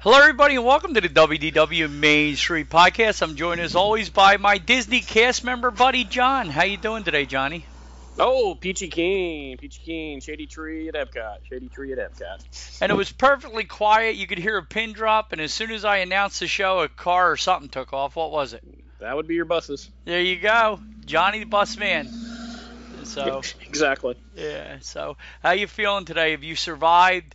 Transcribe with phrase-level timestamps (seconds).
[0.00, 3.20] Hello, everybody, and welcome to the WDW Main Street Podcast.
[3.20, 6.48] I'm joined as always by my Disney cast member buddy John.
[6.48, 7.64] How you doing today, Johnny?
[8.16, 12.80] Oh, Peachy Keen, Peachy Keen, Shady Tree at Epcot, Shady Tree at Epcot.
[12.80, 14.14] And it was perfectly quiet.
[14.14, 16.88] You could hear a pin drop, and as soon as I announced the show, a
[16.88, 18.14] car or something took off.
[18.14, 18.62] What was it?
[19.00, 19.90] That would be your buses.
[20.04, 22.08] There you go, Johnny the Bus Man.
[23.02, 24.16] So exactly.
[24.36, 24.78] yeah.
[24.80, 26.32] So how you feeling today?
[26.32, 27.34] Have you survived?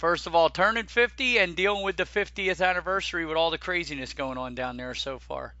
[0.00, 4.14] First of all, turning 50 and dealing with the 50th anniversary with all the craziness
[4.14, 5.54] going on down there so far.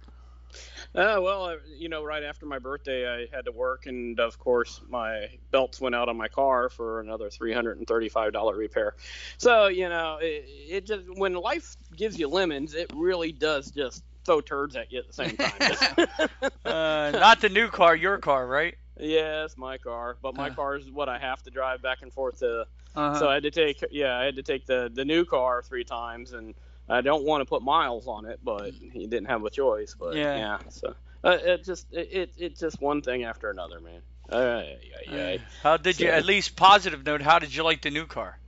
[0.94, 4.80] Uh, well, you know, right after my birthday, I had to work, and of course,
[4.88, 8.94] my belts went out on my car for another $335 repair.
[9.36, 14.02] So, you know, it, it just when life gives you lemons, it really does just
[14.24, 16.08] throw turds at you at the same time.
[16.64, 18.74] Uh, not the new car, your car, right?
[19.00, 20.50] Yeah, it's my car, but my Uh.
[20.50, 23.14] car is what I have to drive back and forth to Uh-huh.
[23.18, 25.84] So I had to take yeah, I had to take the the new car three
[25.84, 26.54] times, and
[26.88, 29.94] I don't want to put miles on it, but he didn't have a choice.
[29.98, 30.32] But Yeah.
[30.32, 30.94] yeah, so
[31.24, 34.02] uh, it just it, it it's just one thing after another, man.
[34.28, 35.36] Uh, yeah, yeah.
[35.62, 38.38] How did you, at least positive note, how did you like the new car?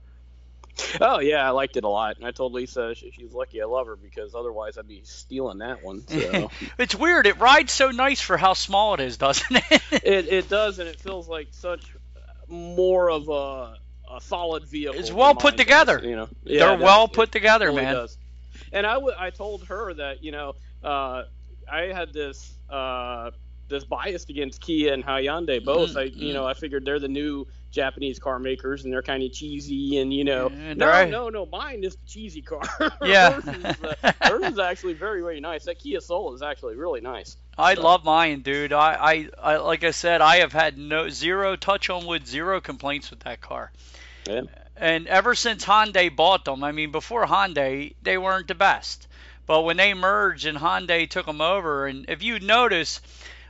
[0.99, 3.65] Oh yeah, I liked it a lot, and I told Lisa she, she's lucky I
[3.65, 6.07] love her because otherwise I'd be stealing that one.
[6.07, 7.27] So it's weird.
[7.27, 9.81] It rides so nice for how small it is, doesn't it?
[10.03, 11.95] it it does, and it feels like such
[12.47, 13.77] more of a
[14.15, 14.99] a solid vehicle.
[14.99, 15.99] It's well put does, together.
[16.03, 17.93] You know, They're Yeah, well put together, man.
[17.93, 18.17] does.
[18.71, 20.53] And I, w- I told her that you know
[20.83, 21.23] uh,
[21.71, 23.31] I had this uh,
[23.69, 25.91] this bias against Kia and Hyundai both.
[25.91, 29.23] Mm, I you know I figured they're the new Japanese car makers and they're kind
[29.23, 32.61] of cheesy and you know no no no mine is the cheesy car.
[33.03, 33.41] Yeah.
[33.41, 35.65] hers, is, uh, hers is actually very very nice.
[35.65, 37.35] That Kia Soul is actually really nice.
[37.57, 38.71] I So- love mine, dude.
[38.73, 42.61] I, I, I, like I said, I have had no zero touch on wood, zero
[42.61, 43.71] complaints with that car.
[44.27, 44.41] Yeah.
[44.77, 49.07] And ever since Hyundai bought them, I mean, before Hyundai, they weren't the best.
[49.45, 53.01] But when they merged and Hyundai took them over, and if you notice,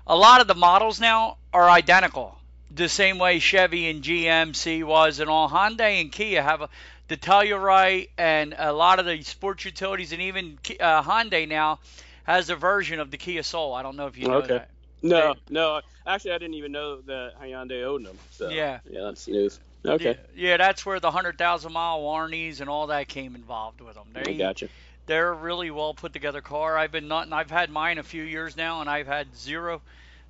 [0.07, 2.37] a lot of the models now are identical,
[2.73, 6.69] the same way Chevy and GMC was, and all Hyundai and Kia have a,
[7.07, 11.79] the Telluride and a lot of the sports utilities, and even uh, Hyundai now
[12.23, 13.73] has a version of the Kia Soul.
[13.73, 14.57] I don't know if you know Okay.
[14.57, 14.69] that.
[15.01, 18.17] No no actually I didn't even know that Hyundai owned them.
[18.31, 18.79] So Yeah.
[18.89, 19.59] yeah that's news.
[19.85, 20.17] Okay.
[20.35, 23.95] Yeah, yeah, that's where the hundred thousand mile warranties and all that came involved with
[23.95, 24.05] them.
[24.15, 24.69] I They, gotcha.
[25.07, 26.77] they're a really well put together car.
[26.77, 29.81] I've been not, I've had mine a few years now, and I've had zero.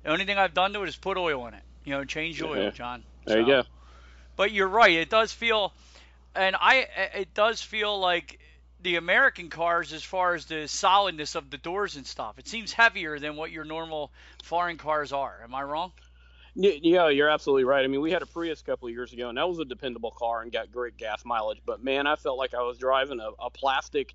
[0.02, 1.62] The only thing I've done to it is put oil in it.
[1.84, 2.70] You know, change oil, Yeah.
[2.70, 3.04] John.
[3.26, 3.62] There you go.
[4.36, 4.92] But you're right.
[4.92, 5.72] It does feel,
[6.34, 8.38] and I, it does feel like
[8.82, 12.72] the American cars, as far as the solidness of the doors and stuff, it seems
[12.72, 14.12] heavier than what your normal
[14.42, 15.40] foreign cars are.
[15.42, 15.92] Am I wrong?
[16.56, 17.84] Yeah, you're absolutely right.
[17.84, 19.64] I mean, we had a Prius a couple of years ago, and that was a
[19.64, 21.58] dependable car and got great gas mileage.
[21.66, 24.14] But man, I felt like I was driving a, a plastic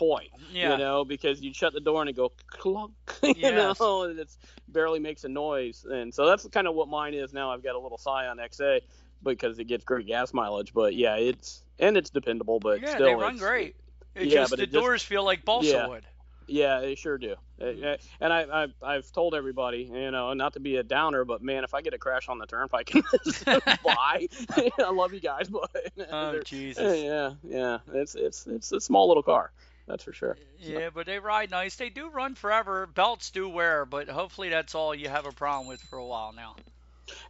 [0.00, 0.28] toy.
[0.52, 0.72] Yeah.
[0.72, 2.92] You know, because you'd shut the door and it go clunk.
[3.22, 3.78] You Yes.
[3.80, 4.28] know, and it
[4.68, 5.84] barely makes a noise.
[5.88, 7.50] And so that's kind of what mine is now.
[7.52, 8.80] I've got a little Scion XA
[9.22, 10.72] because it gets great gas mileage.
[10.72, 13.76] But yeah, it's and it's dependable, but yeah, still, they run it's- great.
[14.14, 15.86] It yeah, just but the it just- doors feel like balsa Yeah.
[15.88, 16.06] wood.
[16.46, 17.36] Yeah, they sure do.
[17.60, 21.42] Uh, and I, I, have told everybody, you know, not to be a downer, but
[21.42, 22.90] man, if I get a crash on the turnpike,
[23.84, 24.26] bye.
[24.78, 25.70] I love you guys, but
[26.10, 27.02] oh Jesus.
[27.04, 29.52] Yeah, yeah, it's it's it's a small little car.
[29.90, 30.36] That's for sure.
[30.60, 31.74] Yeah, but they ride nice.
[31.74, 32.86] They do run forever.
[32.86, 36.32] Belts do wear, but hopefully that's all you have a problem with for a while
[36.32, 36.54] now.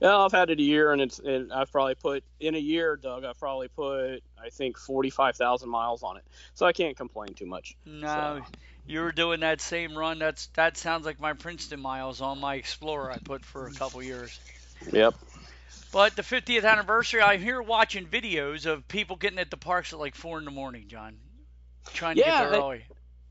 [0.02, 2.96] Yeah, I've had it a year, and it's and I've probably put in a year,
[2.96, 3.24] Doug.
[3.24, 7.32] I've probably put I think forty five thousand miles on it, so I can't complain
[7.32, 7.76] too much.
[7.86, 8.58] No, so.
[8.86, 10.18] you were doing that same run.
[10.18, 14.02] That's that sounds like my Princeton miles on my Explorer I put for a couple
[14.02, 14.38] years.
[14.92, 15.14] Yep.
[15.92, 19.98] But the 50th anniversary, I'm here watching videos of people getting at the parks at
[19.98, 21.16] like four in the morning, John,
[21.92, 22.84] trying to yeah, get there early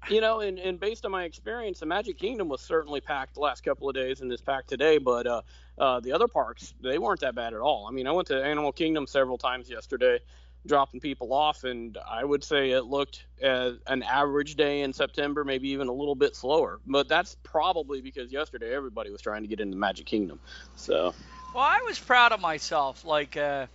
[0.08, 3.42] you know, and, and based on my experience, the Magic Kingdom was certainly packed the
[3.42, 4.98] last couple of days and is packed today.
[4.98, 5.42] But uh,
[5.78, 7.86] uh, the other parks, they weren't that bad at all.
[7.88, 10.20] I mean, I went to Animal Kingdom several times yesterday,
[10.66, 15.44] dropping people off, and I would say it looked as an average day in September,
[15.44, 16.80] maybe even a little bit slower.
[16.88, 20.40] But that's probably because yesterday everybody was trying to get into Magic Kingdom.
[20.76, 21.14] So.
[21.54, 23.04] Well, I was proud of myself.
[23.04, 23.68] Like, uh,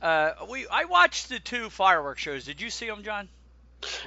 [0.00, 2.44] uh, we I watched the two fireworks shows.
[2.44, 3.28] Did you see them, John?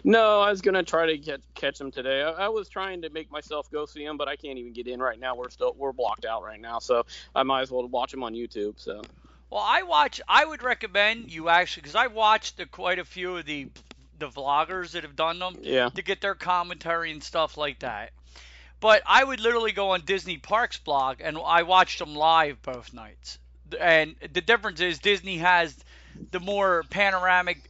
[0.04, 2.22] No, I was gonna try to get catch them today.
[2.22, 4.88] I, I, was trying to make myself go see them, but I can't even get
[4.88, 5.36] in right now.
[5.36, 7.06] We're still we're blocked out right now, so
[7.36, 8.74] I might as well watch them on YouTube.
[8.78, 9.02] So.
[9.50, 10.22] Well, I watch.
[10.28, 13.70] I would recommend you actually because I watched the, quite a few of the
[14.20, 15.58] the vloggers that have done them.
[15.62, 15.90] Yeah.
[15.90, 18.12] To get their commentary and stuff like that.
[18.80, 22.94] But I would literally go on Disney Parks blog and I watched them live both
[22.94, 23.40] nights.
[23.80, 25.76] And the difference is Disney has
[26.32, 27.62] the more panoramic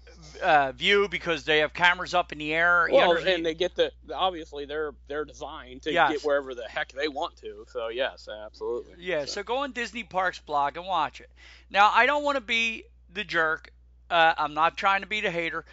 [0.43, 2.87] uh, view because they have cameras up in the air.
[2.91, 6.11] Well, and they get the obviously they're they're designed to yes.
[6.11, 7.65] get wherever the heck they want to.
[7.69, 8.95] So yes, absolutely.
[8.99, 9.21] Yeah.
[9.21, 11.29] So, so go on Disney Parks blog and watch it.
[11.69, 13.71] Now I don't want to be the jerk.
[14.09, 15.65] Uh, I'm not trying to be the hater.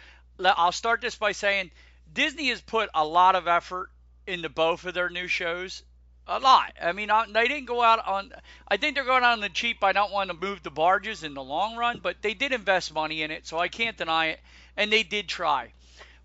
[0.43, 1.71] I'll start this by saying
[2.11, 3.89] Disney has put a lot of effort
[4.25, 5.83] into both of their new shows
[6.31, 6.73] a lot.
[6.81, 8.31] I mean, they didn't go out on.
[8.67, 9.83] I think they're going out on the cheap.
[9.83, 12.93] I don't want to move the barges in the long run, but they did invest
[12.93, 14.39] money in it, so I can't deny it.
[14.77, 15.73] And they did try.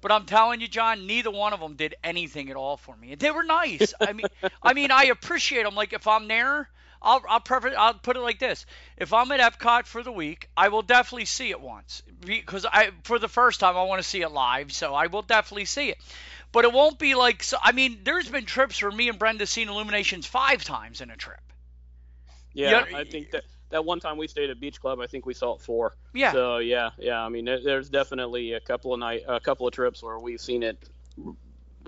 [0.00, 3.14] But I'm telling you, John, neither one of them did anything at all for me.
[3.14, 3.92] They were nice.
[4.00, 4.26] I mean,
[4.62, 5.74] I mean, I appreciate them.
[5.74, 6.68] Like if I'm there,
[7.02, 8.66] I'll I'll, prefer, I'll put it like this:
[8.96, 12.90] if I'm at Epcot for the week, I will definitely see it once because I
[13.04, 15.90] for the first time I want to see it live, so I will definitely see
[15.90, 15.98] it
[16.56, 17.42] but it won't be like.
[17.42, 21.10] So, I mean, there's been trips where me and Brenda seen Illuminations five times in
[21.10, 21.42] a trip.
[22.54, 25.06] Yeah, you know, I think that that one time we stayed at Beach Club, I
[25.06, 25.92] think we saw it four.
[26.14, 26.32] Yeah.
[26.32, 27.20] So yeah, yeah.
[27.20, 30.62] I mean, there's definitely a couple of night, a couple of trips where we've seen
[30.62, 30.82] it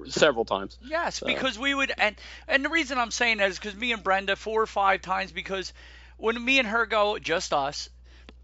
[0.09, 0.77] several times.
[0.83, 1.27] Yes, so.
[1.27, 2.15] because we would, and
[2.47, 5.33] and the reason I'm saying that is because me and Brenda four or five times
[5.33, 5.73] because
[6.19, 7.89] when me and her go, just us,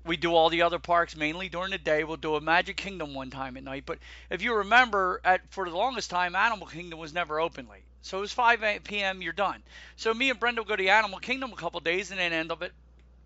[0.04, 2.04] we do all the other parks mainly during the day.
[2.04, 3.84] We'll do a Magic Kingdom one time at night.
[3.86, 3.98] But
[4.30, 7.84] if you remember, at for the longest time, Animal Kingdom was never open late.
[8.02, 9.22] So it was 5 p.m.
[9.22, 9.62] You're done.
[9.96, 12.52] So me and Brenda will go to Animal Kingdom a couple days and then end
[12.52, 12.72] up at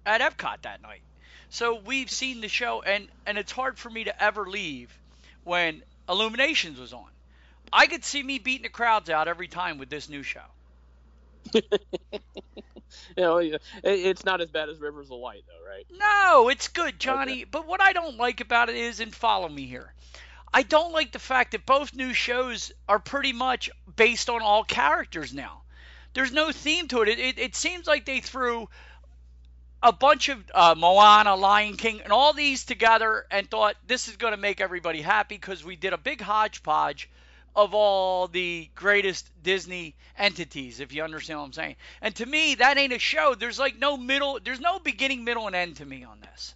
[0.07, 1.03] at Epcot that night.
[1.51, 4.97] So we've seen the show, and and it's hard for me to ever leave
[5.45, 7.11] when Illuminations was on.
[7.73, 10.45] I could see me beating the crowds out every time with this new show.
[13.17, 15.87] you know, it's not as bad as Rivers of Light, though, right?
[15.90, 17.43] No, it's good, Johnny.
[17.43, 17.44] Okay.
[17.44, 19.93] But what I don't like about it is, and follow me here,
[20.52, 24.64] I don't like the fact that both new shows are pretty much based on all
[24.64, 25.62] characters now.
[26.14, 27.08] There's no theme to it.
[27.08, 28.69] It, it, it seems like they threw
[29.82, 34.17] a bunch of uh, Moana, Lion King, and all these together and thought this is
[34.17, 37.08] going to make everybody happy because we did a big hodgepodge
[37.58, 41.77] of all the greatest Disney entities, if you understand what I'm saying.
[42.00, 43.34] And to me, that ain't a show.
[43.34, 46.55] There's like no middle, there's no beginning, middle, and end to me on this.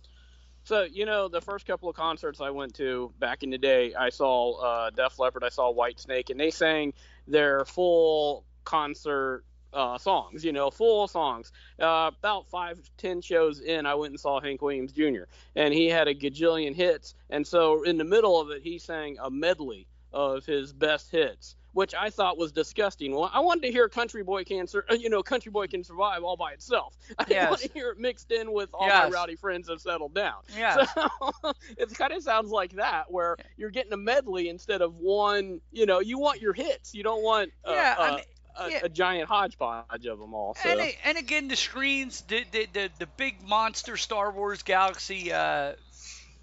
[0.63, 3.93] So you know, the first couple of concerts I went to back in the day,
[3.95, 6.95] I saw uh, Def Leppard, I saw Whitesnake, and they sang
[7.27, 9.43] their full concert
[9.73, 11.51] uh, songs, you know, full songs.
[11.81, 15.25] Uh, about five, ten shows in, I went and saw Hank Williams Jr.
[15.57, 19.17] and he had a gajillion hits, and so in the middle of it, he sang
[19.21, 23.15] a medley of his best hits, which I thought was disgusting.
[23.15, 26.23] Well, I wanted to hear "Country Boy Can," uh, you know, "Country Boy Can Survive"
[26.23, 26.97] all by itself.
[27.19, 27.51] I yes.
[27.51, 29.11] want to hear it mixed in with "All yes.
[29.11, 30.85] My Rowdy Friends Have Settled Down." Yeah.
[30.85, 35.61] So it kind of sounds like that, where you're getting a medley instead of one.
[35.71, 36.95] You know, you want your hits.
[36.95, 37.51] You don't want.
[37.65, 38.25] Uh, yeah, I mean,
[38.57, 38.81] a, yeah.
[38.85, 40.55] a, giant hodgepodge of them all.
[40.63, 40.69] So.
[40.69, 45.73] And, and again, the screens, the, the the, the big monster Star Wars Galaxy uh,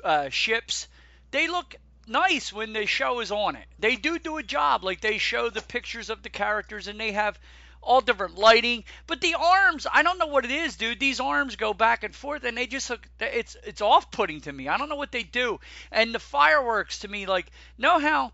[0.04, 0.88] uh, ships,
[1.32, 1.76] they look
[2.10, 3.66] nice when the show is on it.
[3.78, 4.84] They do do a job.
[4.84, 7.40] Like they show the pictures of the characters and they have
[7.82, 8.84] all different lighting.
[9.08, 11.00] But the arms, I don't know what it is, dude.
[11.00, 13.08] These arms go back and forth and they just look.
[13.20, 14.68] It's it's off putting to me.
[14.68, 15.60] I don't know what they do.
[15.92, 18.32] And the fireworks to me, like know how.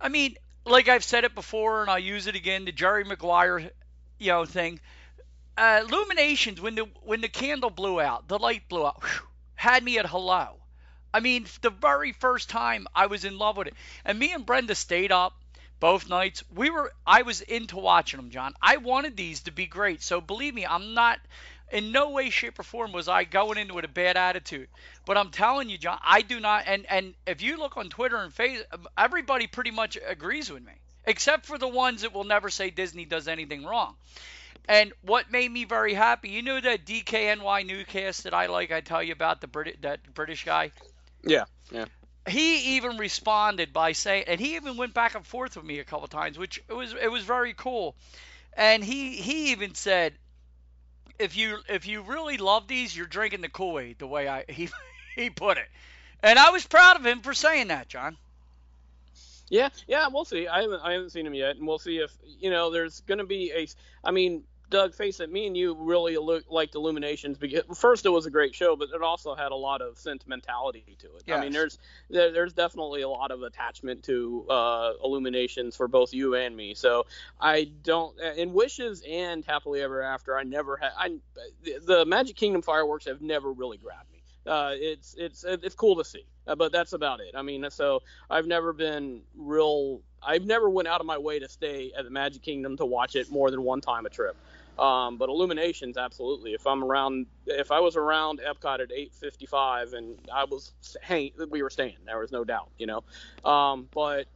[0.00, 2.64] I mean, like I've said it before, and I'll use it again.
[2.64, 3.70] The Jerry Maguire,
[4.18, 4.80] you know, thing.
[5.56, 9.84] Uh, Illuminations when the when the candle blew out, the light blew out, whew, had
[9.84, 10.61] me at hello.
[11.14, 14.46] I mean, the very first time I was in love with it, and me and
[14.46, 15.34] Brenda stayed up
[15.80, 16.44] both nights.
[16.54, 18.54] We were I was into watching them, John.
[18.62, 20.02] I wanted these to be great.
[20.02, 21.18] So believe me, I'm not
[21.72, 24.68] in no way, shape, or form was I going into it with a bad attitude.
[25.06, 26.64] But I'm telling you, John, I do not.
[26.66, 30.74] And and if you look on Twitter and Facebook, everybody pretty much agrees with me,
[31.04, 33.96] except for the ones that will never say Disney does anything wrong.
[34.68, 38.70] And what made me very happy, you know that DSNY newscast that I like.
[38.70, 40.70] I tell you about the British that British guy.
[41.24, 41.86] Yeah, yeah
[42.28, 45.84] he even responded by saying, and he even went back and forth with me a
[45.84, 47.96] couple times, which it was it was very cool.
[48.54, 50.14] And he he even said,
[51.18, 54.44] if you if you really love these, you're drinking the Kool Aid, the way I
[54.48, 54.68] he
[55.16, 55.68] he put it.
[56.22, 58.16] And I was proud of him for saying that, John.
[59.48, 60.46] Yeah, yeah, we'll see.
[60.46, 63.18] I haven't I haven't seen him yet, and we'll see if you know there's going
[63.18, 63.66] to be a.
[64.04, 66.16] I mean, Doug, face it, me and you really
[66.50, 69.80] liked Illuminations because first it was a great show, but it also had a lot
[69.80, 71.22] of sentimentality to it.
[71.26, 71.38] Yes.
[71.38, 71.78] I mean, there's
[72.10, 76.74] there, there's definitely a lot of attachment to uh, Illuminations for both you and me.
[76.74, 77.06] So
[77.40, 81.18] I don't in Wishes and Happily Ever After, I never had I
[81.84, 84.22] the Magic Kingdom fireworks have never really grabbed me.
[84.44, 87.34] Uh, it's it's it's cool to see, uh, but that's about it.
[87.36, 90.00] I mean, so I've never been real.
[90.20, 93.14] I've never went out of my way to stay at the Magic Kingdom to watch
[93.14, 94.36] it more than one time a trip.
[94.78, 96.52] Um, but illuminations, absolutely.
[96.54, 100.72] If I'm around, if I was around Epcot at 8:55 and I was
[101.50, 101.98] we were staying.
[102.06, 103.04] There was no doubt, you know.
[103.48, 104.26] Um, but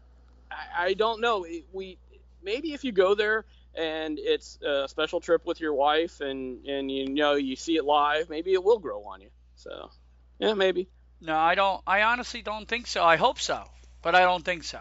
[0.51, 1.47] I, I, don't know.
[1.73, 1.99] We
[2.43, 6.91] maybe if you go there and it's a special trip with your wife and and
[6.91, 9.31] you know you see it live, maybe it will grow on you.
[9.57, 9.91] So
[10.39, 10.89] yeah, maybe.
[11.21, 11.83] No, I don't.
[11.87, 13.03] I honestly don't think so.
[13.03, 13.65] I hope so,
[14.03, 14.81] but I don't think so.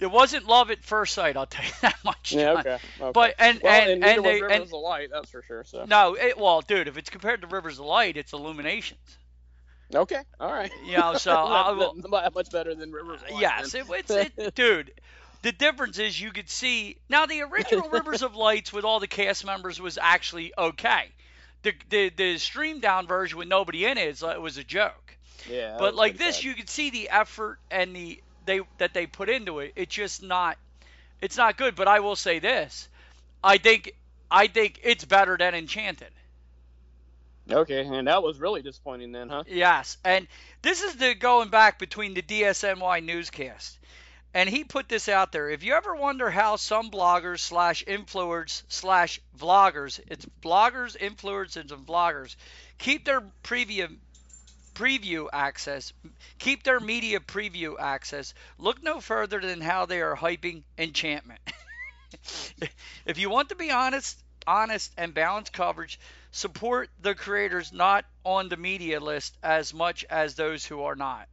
[0.00, 1.36] It wasn't love at first sight.
[1.36, 2.32] I'll tell you that much.
[2.32, 2.78] Yeah, okay.
[3.00, 3.12] okay.
[3.12, 5.64] But and well, and and, and they Rivers and, of Light, that's for sure.
[5.64, 9.18] So no, it, well, dude, if it's compared to Rivers of Light, it's Illuminations.
[9.94, 10.72] Okay, all right.
[10.86, 13.40] You know, so I will, much better than Rivers of Light.
[13.40, 14.92] Yes, it, it's it, dude.
[15.42, 19.06] The difference is you could see now the original Rivers of Lights with all the
[19.06, 21.12] cast members was actually okay.
[21.62, 25.16] The the the streamed down version with nobody in it uh, was a joke.
[25.48, 25.76] Yeah.
[25.78, 29.60] But like this, you could see the effort and the they that they put into
[29.60, 29.72] it.
[29.76, 30.58] It's just not
[31.20, 31.74] it's not good.
[31.74, 32.88] But I will say this:
[33.42, 33.94] I think
[34.30, 36.10] I think it's better than Enchanted.
[37.50, 39.44] Okay, and that was really disappointing then, huh?
[39.46, 40.26] Yes, and
[40.62, 43.78] this is the going back between the DSNY newscast.
[44.32, 45.48] And he put this out there.
[45.48, 51.86] If you ever wonder how some bloggers slash influencers slash vloggers, it's bloggers, influencers, and
[51.86, 52.34] vloggers,
[52.78, 53.96] keep their preview
[54.74, 55.92] preview access,
[56.38, 61.40] keep their media preview access, look no further than how they are hyping enchantment.
[63.06, 65.98] if you want to be honest, honest and balanced coverage,
[66.30, 71.28] support the creators not on the media list as much as those who are not.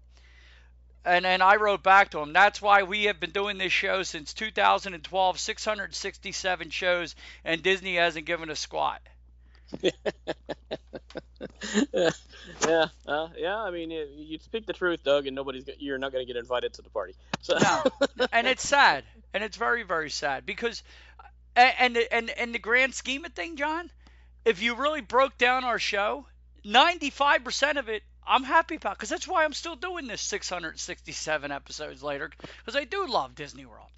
[1.03, 2.31] And then I wrote back to him.
[2.31, 8.27] That's why we have been doing this show since 2012, 667 shows, and Disney hasn't
[8.27, 9.01] given a squat.
[12.68, 13.58] Yeah, uh, yeah.
[13.58, 16.40] I mean, you, you, speak the truth, Doug, and nobody's you're not going to get
[16.40, 17.16] invited to the party.
[17.42, 17.58] So.
[17.58, 17.84] no,
[18.32, 20.84] and it's sad, and it's very, very sad because,
[21.56, 23.90] and and and the grand scheme of thing, John,
[24.46, 26.25] if you really broke down our show,
[26.66, 32.04] 95% of it I'm happy about because that's why I'm still doing this 667 episodes
[32.04, 33.90] later because I do love Disney World.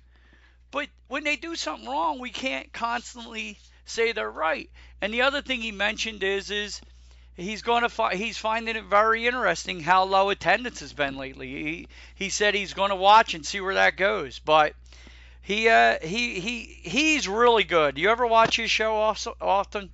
[0.72, 4.72] But when they do something wrong, we can't constantly say they're right.
[5.04, 6.80] And the other thing he mentioned is is
[7.36, 11.50] he's going to fi- he's finding it very interesting how low attendance has been lately.
[11.50, 14.74] He he said he's going to watch and see where that goes, but
[15.42, 17.98] he uh he he he's really good.
[17.98, 19.90] You ever watch his show also, often?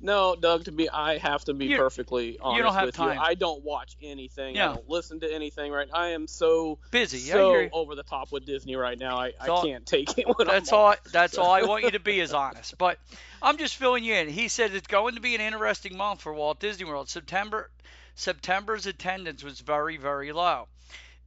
[0.00, 0.64] No, Doug.
[0.64, 3.16] To be, I have to be you, perfectly honest you don't have with time.
[3.16, 3.22] you.
[3.22, 4.56] I don't watch anything.
[4.56, 4.70] Yeah.
[4.70, 5.72] I don't listen to anything.
[5.72, 5.88] Right.
[5.92, 7.18] I am so busy.
[7.18, 9.18] So over the top with Disney right now.
[9.18, 10.26] I, I all, can't take it.
[10.46, 10.94] that's all.
[11.12, 12.78] That's all I want you to be is honest.
[12.78, 12.98] But
[13.42, 14.28] I'm just filling you in.
[14.28, 17.10] He said it's going to be an interesting month for Walt Disney World.
[17.10, 17.70] September,
[18.14, 20.68] September's attendance was very very low.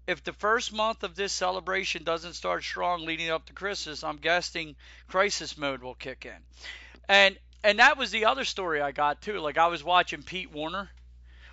[0.06, 4.18] If the first month of this celebration doesn't start strong leading up to Christmas, I'm
[4.18, 4.76] guessing
[5.08, 6.42] crisis mode will kick in.
[7.08, 9.40] And and that was the other story I got too.
[9.40, 10.90] Like I was watching Pete Werner.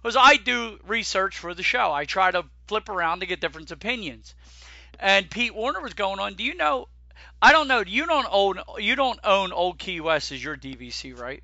[0.02, 1.92] Was I do research for the show.
[1.92, 4.34] I try to flip around to get different opinions.
[4.98, 6.34] And Pete Werner was going on.
[6.34, 6.88] Do you know?
[7.42, 7.82] I don't know.
[7.86, 11.42] You don't own you don't own Old Key West as your DVC, right?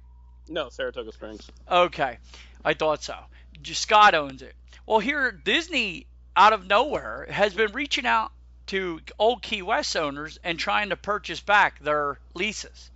[0.48, 1.50] No, Saratoga Springs.
[1.70, 2.18] Okay,
[2.64, 3.16] I thought so.
[3.64, 4.54] Scott owns it.
[4.86, 6.06] Well, here Disney
[6.36, 8.32] out of nowhere has been reaching out
[8.66, 12.90] to old Key West owners and trying to purchase back their leases.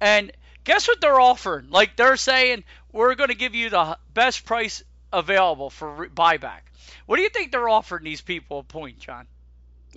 [0.00, 0.32] And
[0.64, 1.70] guess what they're offering?
[1.70, 6.60] Like they're saying, we're going to give you the best price available for buyback.
[7.06, 9.26] What do you think they're offering these people a point, John?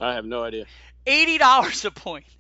[0.02, 0.66] I have no idea.
[1.06, 2.26] Eighty dollars a point.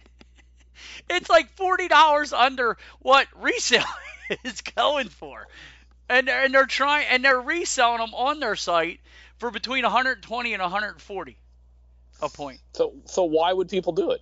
[1.09, 3.85] It's like forty dollars under what resale
[4.43, 5.47] is going for,
[6.09, 8.99] and and they're trying and they're reselling them on their site
[9.37, 11.37] for between 120 and 140
[12.21, 12.59] a point.
[12.73, 14.21] So so why would people do it?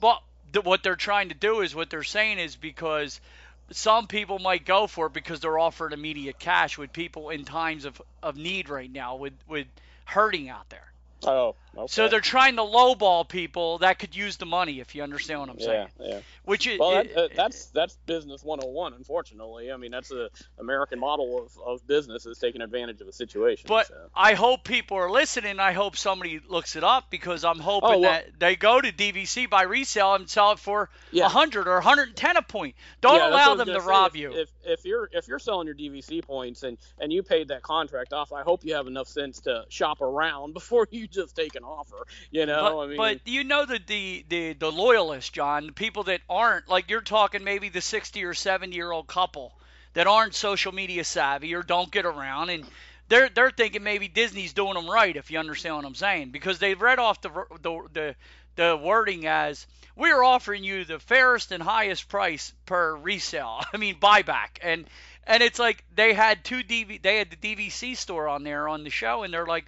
[0.00, 3.20] Well, th- what they're trying to do is what they're saying is because
[3.70, 7.84] some people might go for it because they're offered immediate cash with people in times
[7.84, 9.66] of, of need right now with with
[10.04, 10.92] hurting out there.
[11.24, 11.86] Oh, okay.
[11.88, 15.48] So they're trying to lowball people that could use the money, if you understand what
[15.50, 15.88] I'm saying.
[16.00, 16.20] Yeah, yeah.
[16.44, 18.94] Which is well, that, uh, that's that's business 101.
[18.94, 23.12] Unfortunately, I mean that's the American model of, of business is taking advantage of a
[23.12, 23.66] situation.
[23.68, 23.94] But so.
[24.14, 25.58] I hope people are listening.
[25.58, 28.92] I hope somebody looks it up because I'm hoping Oh, well- that they go to
[28.92, 31.24] DVC by resale and sell it for a Yeah.
[31.24, 32.74] 100 or 110 a point.
[33.00, 33.86] Don't Yeah, allow what I was them to say.
[33.86, 34.32] rob If- you.
[34.32, 38.12] If if you're if you're selling your DVC points and and you paid that contract
[38.12, 41.63] off, I hope you have enough sense to shop around before you just take an
[41.64, 42.06] offer.
[42.30, 45.72] You know, but, I mean, but you know the, the the the loyalists, John, the
[45.72, 49.52] people that aren't like you're talking maybe the 60 or 70 year old couple
[49.94, 52.64] that aren't social media savvy or don't get around and
[53.08, 56.58] they're they're thinking maybe Disney's doing them right if you understand what I'm saying because
[56.58, 57.30] they've read off the
[57.62, 58.14] the the,
[58.56, 59.66] the wording as
[59.96, 63.62] we are offering you the fairest and highest price per resale.
[63.72, 64.86] I mean buyback and
[65.26, 68.84] and it's like they had two DV they had the DVC store on there on
[68.84, 69.66] the show and they're like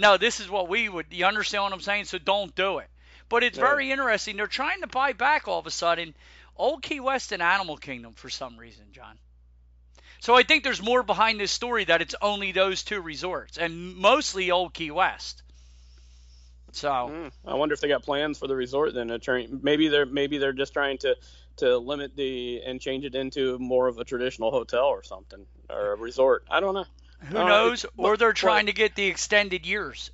[0.00, 1.06] no, this is what we would.
[1.10, 2.06] You understand what I'm saying?
[2.06, 2.88] So don't do it.
[3.28, 3.58] But it's Right.
[3.58, 4.36] very interesting.
[4.36, 6.14] They're trying to buy back all of a sudden
[6.56, 9.18] Old Key West and Animal Kingdom for some reason, John.
[10.20, 13.96] So I think there's more behind this story that it's only those two resorts and
[13.96, 15.42] mostly Old Key West.
[16.72, 18.94] So Mm, I wonder if they got plans for the resort.
[18.94, 19.10] Then
[19.62, 21.16] maybe they're maybe they're just trying to
[21.56, 25.92] to limit the and change it into more of a traditional hotel or something or
[25.92, 26.44] a resort.
[26.50, 26.86] I don't know.
[27.28, 27.86] Who Uh, knows?
[27.96, 30.10] or they're trying to get the extended years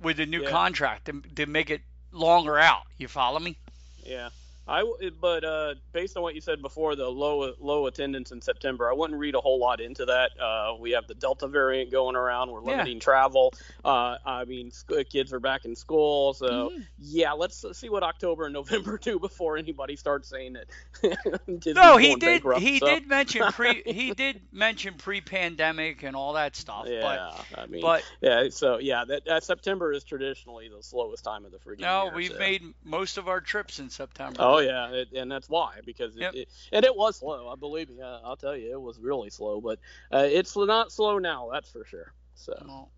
[0.00, 0.50] with the new Yeah.
[0.50, 2.82] contract to, to make it longer out.
[2.98, 3.56] You follow me?
[4.04, 4.30] Yeah.
[4.68, 4.84] I
[5.20, 8.94] but uh, based on what you said before, the low low attendance in September, I
[8.94, 10.30] wouldn't read a whole lot into that.
[10.40, 12.50] Uh, we have the Delta variant going around.
[12.50, 12.70] We're Yeah.
[12.78, 13.52] limiting travel.
[13.84, 16.86] Uh, I mean, sc- kids are back in school, so Mhm.
[16.98, 17.32] yeah.
[17.32, 20.66] Let's see what October and November do before anybody starts saying that.
[21.74, 22.20] No, he did.
[22.20, 23.82] bankrupt, He so- did mention pre.
[23.86, 26.86] he did mention pre-pandemic and all that stuff.
[26.88, 28.48] Yeah, I mean, But yeah.
[28.50, 32.04] So yeah, that, that September is traditionally the slowest time of the freaking but no,
[32.04, 32.14] year.
[32.14, 32.38] we've so.
[32.38, 34.36] made most of our trips in September.
[34.40, 36.34] Oh yeah, it, and that's why because it, Yep.
[36.34, 37.48] it, and it was slow.
[37.48, 38.02] I believe me.
[38.02, 39.60] I'll tell you, it was really slow.
[39.60, 39.78] But
[40.12, 42.12] uh, it's not slow now, that's for sure.
[42.34, 42.90] So Well,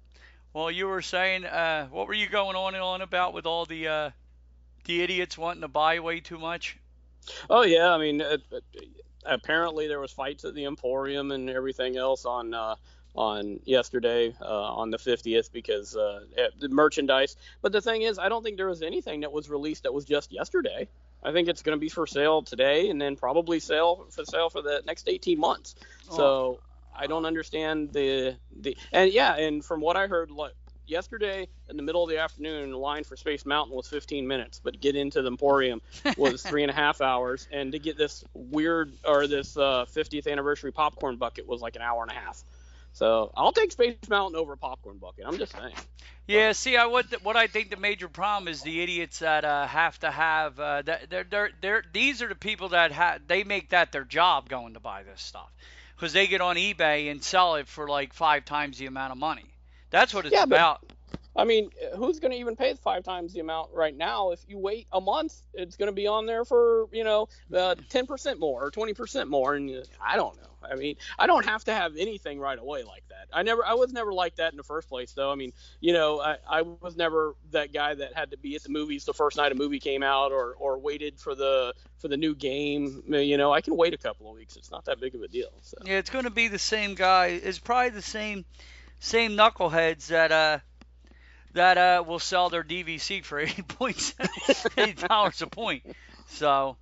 [0.53, 3.65] well, you were saying, uh, what were you going on and on about with all
[3.65, 4.11] the uh,
[4.85, 6.79] the idiots wanting to buy way too much?
[7.51, 8.61] oh yeah, I mean, uh, uh,
[9.25, 12.55] apparently there was fights at the Emporium and everything else on.
[12.55, 12.77] Uh,
[13.17, 18.19] on yesterday uh, on the 50th because uh, eh, the merchandise but the thing is
[18.19, 20.89] i don't think there was anything that was released that was just yesterday
[21.25, 24.51] i think it's going to be for sale today and then probably sale for sale
[24.51, 25.75] for the next 18 months.
[26.11, 26.61] So
[26.97, 30.53] i don't understand the the and yeah and from what i heard like
[30.87, 34.61] yesterday in the middle of the afternoon the line for space mountain was 15 minutes
[34.63, 35.81] but get into the emporium
[36.17, 37.49] was three and a half hours.
[37.51, 41.83] And to get this weird or this uh, 50th anniversary popcorn bucket was like an
[41.83, 42.43] hour and a half
[42.95, 45.25] so I'll take Space Mountain over a Popcorn Bucket.
[45.27, 45.75] I'm just saying.
[46.27, 49.67] Yeah, see, I what what I think the major problem is the idiots that uh,
[49.67, 53.45] have to have uh, that they're, they're they're these are the people that ha- they
[53.45, 55.53] make that their job going to buy this stuff
[55.97, 59.19] because they get on eBay and sell it for like five times the amount of
[59.19, 59.55] money.
[59.91, 60.81] That's what it's Yeah, but- about.
[61.37, 64.31] I mean, who's going to even pay five times the amount right now?
[64.31, 67.75] If you wait a month, it's going to be on there for you know uh,
[67.91, 70.54] 10% more or 20% more, and uh, I don't know.
[70.71, 73.29] I mean, I don't have to have anything right away like that.
[73.33, 75.31] I never, I was never like that in the first place, though.
[75.31, 78.63] I mean, you know, I, I was never that guy that had to be at
[78.63, 82.09] the movies the first night a movie came out, or or waited for the for
[82.09, 83.03] the new game.
[83.09, 84.57] You know, I can wait a couple of weeks.
[84.57, 85.51] It's not that big of a deal.
[85.63, 85.79] So.
[85.85, 87.27] Yeah, it's going to be the same guy.
[87.27, 88.45] It's probably the same
[89.01, 90.59] same knuckleheads that uh
[91.53, 94.15] that uh will sell their DVC for eight points
[94.77, 95.85] eight dollars a point.
[96.29, 96.77] So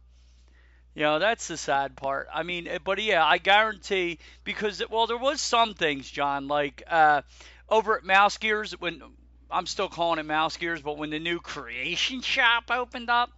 [0.95, 2.29] you know that's the sad part.
[2.33, 6.83] I mean, eh, but yeah, I guarantee because well, there was some things, John, like
[6.89, 7.23] uh
[7.69, 9.03] over at Mouse Gears when
[9.51, 13.31] I'm still calling it Mouse Gears, but when the new Creation Shop opened up,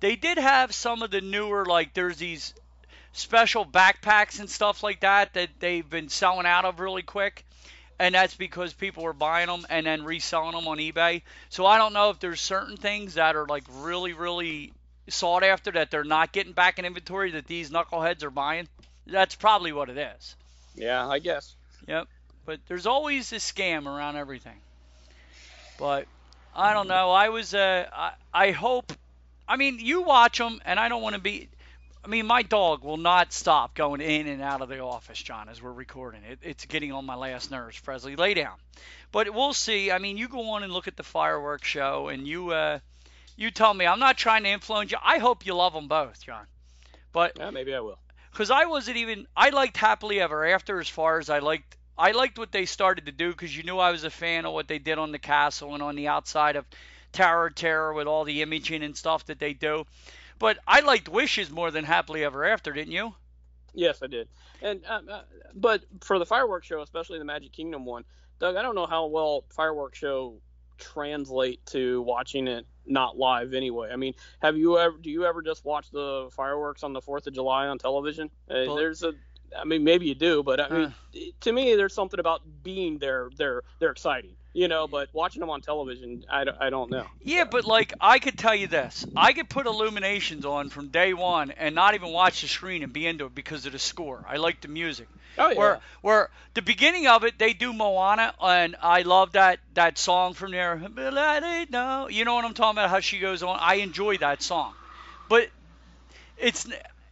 [0.00, 2.54] they did have some of the newer like there's these
[3.12, 7.44] special backpacks and stuff like that that they've been selling out of really quick.
[7.98, 11.22] and that's because people were buying them and then reselling them on eBay.
[11.48, 14.72] So I don't know if there's certain things that are like really, really
[15.08, 18.68] sought after that they're not getting back in inventory that these knuckleheads are buying.
[19.06, 20.36] That's probably what it is.
[20.74, 21.54] Yeah, I guess.
[21.86, 22.08] Yep.
[22.44, 24.56] But there's always a scam around everything.
[25.78, 26.06] But
[26.54, 27.10] I don't know.
[27.10, 27.54] I was.
[27.54, 28.92] Uh, I, I hope.
[29.48, 31.48] I mean, you watch them, and I don't want to be.
[32.04, 35.48] I mean, my dog will not stop going in and out of the office, John,
[35.48, 36.22] as we're recording.
[36.22, 38.14] It, it's getting on my last nerves, Presley.
[38.14, 38.54] Lay down.
[39.10, 39.90] But we'll see.
[39.90, 42.78] I mean, you go on and look at the fireworks show, and you uh,
[43.36, 43.86] you tell me.
[43.86, 44.98] I'm not trying to influence you.
[45.02, 46.46] I hope you love them both, John.
[47.12, 47.98] But yeah, maybe I will.
[48.32, 49.26] Because I wasn't even.
[49.36, 51.76] I liked Happily Ever After as far as I liked.
[51.98, 54.52] I liked what they started to do because you knew I was a fan of
[54.52, 56.66] what they did on the castle and on the outside of
[57.12, 59.86] Tower of Terror with all the imaging and stuff that they do.
[60.38, 63.14] But I liked Wishes more than Happily Ever After, didn't you?
[63.72, 64.28] Yes, I did.
[64.62, 65.22] And uh, uh,
[65.54, 68.04] but for the fireworks show, especially the Magic Kingdom one,
[68.38, 70.40] Doug, I don't know how well fireworks show
[70.78, 73.90] translate to watching it not live anyway.
[73.92, 77.26] I mean, have you ever do you ever just watch the fireworks on the 4th
[77.26, 78.30] of July on television?
[78.50, 79.12] Uh, there's a
[79.58, 82.98] I mean, maybe you do, but I mean, uh, to me, there's something about being
[82.98, 83.30] there.
[83.36, 87.04] They're they're exciting you know, but watching them on television, I, I don't know.
[87.22, 91.12] Yeah, but like I could tell you this, I could put Illuminations on from day
[91.12, 94.24] one and not even watch the screen and be into it because of the score.
[94.26, 95.08] I like the music.
[95.36, 95.58] Oh yeah.
[95.58, 100.32] Where where the beginning of it, they do Moana, and I love that that song
[100.32, 100.78] from there.
[100.78, 102.88] You know what I'm talking about?
[102.88, 103.58] How she goes on.
[103.60, 104.72] I enjoy that song,
[105.28, 105.50] but
[106.38, 106.66] it's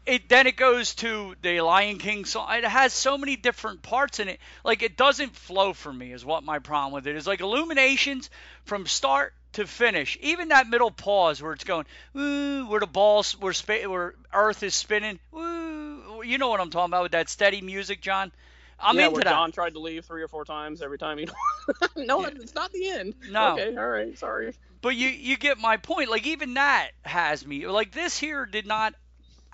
[0.07, 2.47] it then it goes to the Lion King song.
[2.53, 4.39] It has so many different parts in it.
[4.65, 7.27] Like it doesn't flow for me is what my problem with it is.
[7.27, 8.31] Like Illuminations
[8.65, 13.39] from start to finish, even that middle pause where it's going, woo, where the balls,
[13.39, 16.23] where spa- where Earth is spinning, woo.
[16.23, 18.33] You know what I'm talking about with that steady music, John.
[18.79, 19.31] I'm yeah, into where that.
[19.31, 21.29] John tried to leave three or four times every time he.
[21.97, 22.31] no, yeah.
[22.35, 23.15] it's not the end.
[23.31, 23.53] No.
[23.53, 24.55] Okay, all right, sorry.
[24.83, 26.11] But you you get my point.
[26.11, 27.67] Like even that has me.
[27.67, 28.95] Like this here did not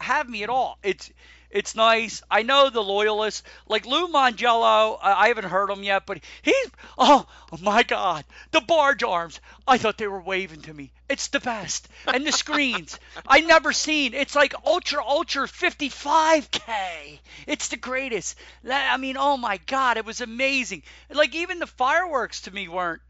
[0.01, 0.79] have me at all.
[0.83, 1.11] It's
[1.51, 2.23] it's nice.
[2.31, 4.99] I know the loyalists, like Lou Mongello.
[5.03, 9.41] I haven't heard him yet, but he's oh, oh my God, the barge arms.
[9.67, 10.93] I thought they were waving to me.
[11.09, 14.15] It's the best, and the screens I never seen.
[14.15, 17.19] It's like ultra ultra 55k.
[17.49, 18.37] It's the greatest.
[18.71, 20.85] I mean, oh my God, it was amazing.
[21.11, 23.03] Like even the fireworks to me weren't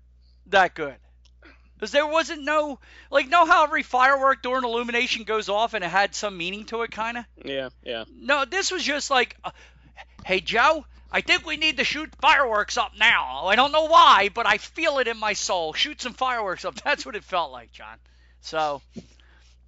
[0.47, 0.97] that good.
[1.81, 2.79] Because there wasn't no
[3.11, 6.83] like know how every firework during illumination goes off and it had some meaning to
[6.83, 7.25] it, kind of.
[7.43, 8.05] Yeah, yeah.
[8.15, 9.51] No, this was just like, uh,
[10.27, 13.47] hey Joe, I think we need to shoot fireworks up now.
[13.47, 15.73] I don't know why, but I feel it in my soul.
[15.73, 16.75] Shoot some fireworks up.
[16.85, 17.97] That's what it felt like, John.
[18.43, 18.83] So,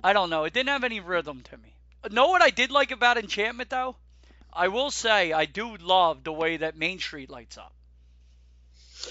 [0.05, 0.45] I don't know.
[0.45, 1.75] It didn't have any rhythm to me.
[2.11, 3.97] Know what I did like about Enchantment though?
[4.53, 7.73] I will say I do love the way that Main Street lights up.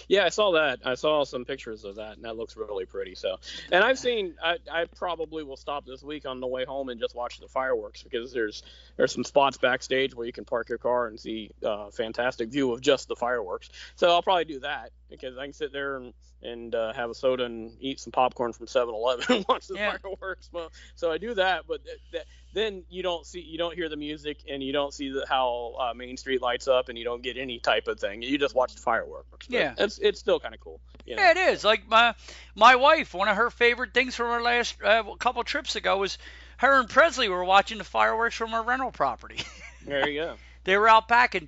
[0.08, 0.80] Yeah, I saw that.
[0.86, 3.16] I saw some pictures of that, and that looks really pretty.
[3.16, 3.38] So,
[3.72, 4.36] and I've seen.
[4.44, 7.48] I, I probably will stop this week on the way home and just watch the
[7.48, 8.64] fireworks because there's
[8.98, 12.50] there's some spots backstage where you can park your car and see a uh, fantastic
[12.50, 13.70] view of just the fireworks.
[13.96, 17.14] So I'll probably do that because I can sit there and and uh, have a
[17.14, 19.96] soda and eat some popcorn from 7-Eleven and watch the yeah.
[20.02, 20.50] fireworks.
[20.52, 23.90] Well, so I do that, but th- th- then you don't see, you don't hear
[23.90, 27.04] the music, and you don't see the, how uh, Main Street lights up, and you
[27.04, 28.24] don't get any type of thing.
[28.24, 29.28] You just watch the fireworks.
[29.30, 30.80] But yeah, it's it's still kind of cool.
[31.06, 31.22] You know?
[31.22, 31.64] Yeah, it is.
[31.64, 32.16] Like my
[32.56, 36.18] my wife, one of her favorite things from her last uh, couple trips ago was
[36.58, 39.44] her and Presley were watching the fireworks from our rental property.
[39.86, 40.36] there you go.
[40.64, 41.48] they were out back, and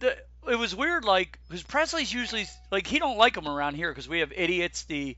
[0.00, 0.16] the
[0.48, 4.08] it was weird, like because Presley's usually like he don't like them around here because
[4.08, 5.16] we have idiots, the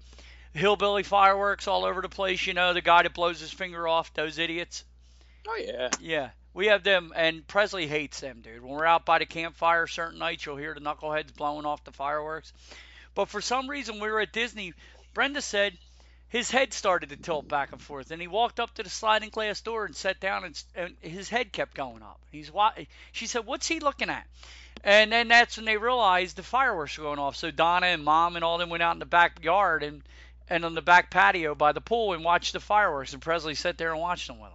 [0.53, 2.47] hillbilly fireworks all over the place.
[2.47, 4.85] You know, the guy that blows his finger off, those idiots.
[5.49, 5.89] Oh yeah.
[6.01, 8.63] Yeah, we have them, and Presley hates them, dude.
[8.63, 11.93] When we're out by the campfire, certain nights you'll hear the knuckleheads blowing off the
[11.93, 12.53] fireworks.
[13.15, 14.75] But for some reason, we were at Disney.
[15.15, 15.77] Brenda said
[16.29, 19.31] his head started to tilt back and forth, and he walked up to the sliding
[19.31, 22.21] glass door and sat down, and, and his head kept going up.
[22.31, 22.51] He's
[23.13, 24.27] she said, "What's he looking at?"
[24.83, 27.37] And then that's when they realized the fireworks were going off.
[27.37, 30.03] So Donna and Mom and all them went out in the backyard and
[30.49, 33.13] and on the back patio by the pool and watched the fireworks.
[33.13, 34.51] And Presley sat there and watched them with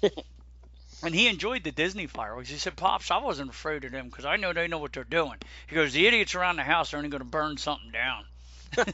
[0.00, 0.24] them.
[1.02, 2.48] and he enjoyed the Disney fireworks.
[2.48, 5.04] He said, "Pops, I wasn't afraid of them because I know they know what they're
[5.04, 8.24] doing." He goes, "The idiots around the house are only going to burn something down."
[8.78, 8.84] Is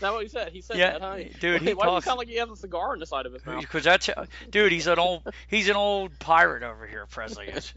[0.00, 0.52] that what he said?
[0.52, 1.16] He said yeah, that, huh?
[1.40, 2.04] Dude, he Why talks...
[2.04, 3.60] do you sound like he has a cigar in the side of his mouth?
[3.60, 4.10] Because that's,
[4.50, 7.06] dude, he's an old, he's an old pirate over here.
[7.06, 7.72] Presley is.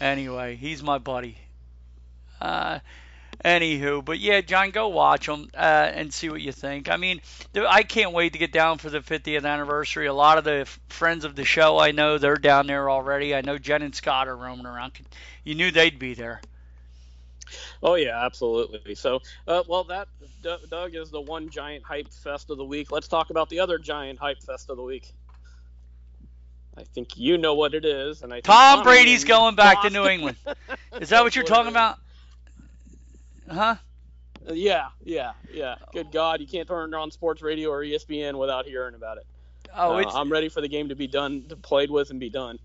[0.00, 1.36] Anyway, he's my buddy.
[2.40, 2.80] Uh,
[3.44, 6.90] anywho, but yeah, John, go watch them uh, and see what you think.
[6.90, 7.20] I mean,
[7.54, 10.06] I can't wait to get down for the 50th anniversary.
[10.06, 13.34] A lot of the friends of the show I know they're down there already.
[13.34, 14.92] I know Jen and Scott are roaming around.
[15.44, 16.40] You knew they'd be there.
[17.82, 18.94] Oh yeah, absolutely.
[18.94, 20.08] So, uh, well, that
[20.42, 22.92] Doug is the one giant hype fest of the week.
[22.92, 25.12] Let's talk about the other giant hype fest of the week.
[26.80, 30.06] I think you know what it is, and I Tom Brady's going back to New
[30.06, 30.36] England.
[31.00, 31.98] Is that what you're talking about?
[33.48, 33.76] Huh?
[34.50, 35.76] Yeah, yeah, yeah.
[35.92, 39.26] Good God, you can't turn on sports radio or ESPN without hearing about it.
[39.74, 42.30] Oh, uh, I'm ready for the game to be done, to played with, and be
[42.30, 42.58] done.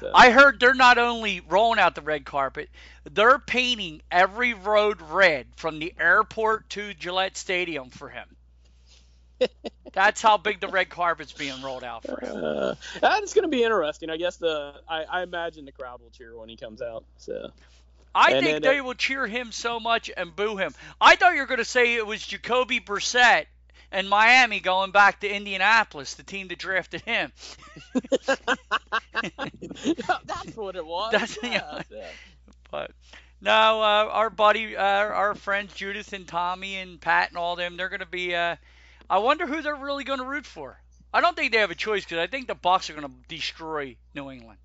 [0.00, 0.10] So.
[0.14, 2.70] I heard they're not only rolling out the red carpet,
[3.04, 8.26] they're painting every road red from the airport to Gillette Stadium for him.
[9.92, 12.44] That's how big the red carpet's being rolled out for him.
[12.44, 14.10] Uh, that's going to be interesting.
[14.10, 17.04] I guess the I, I, imagine the crowd will cheer when he comes out.
[17.18, 17.50] So.
[18.14, 20.74] I and think then, they uh, will cheer him so much and boo him.
[21.00, 23.46] I thought you were going to say it was Jacoby Brissett
[23.92, 27.32] and Miami going back to Indianapolis, the team that drafted him.
[28.26, 28.46] That's
[30.56, 31.12] what it was.
[31.12, 32.06] That's, yeah, yeah.
[32.70, 32.92] But
[33.40, 37.76] no, uh, our buddy, uh, our friends Judith and Tommy and Pat and all them,
[37.76, 38.34] they're going to be.
[38.34, 38.56] Uh,
[39.10, 40.80] I wonder who they're really going to root for.
[41.12, 43.14] I don't think they have a choice because I think the Bucs are going to
[43.28, 44.60] destroy New England.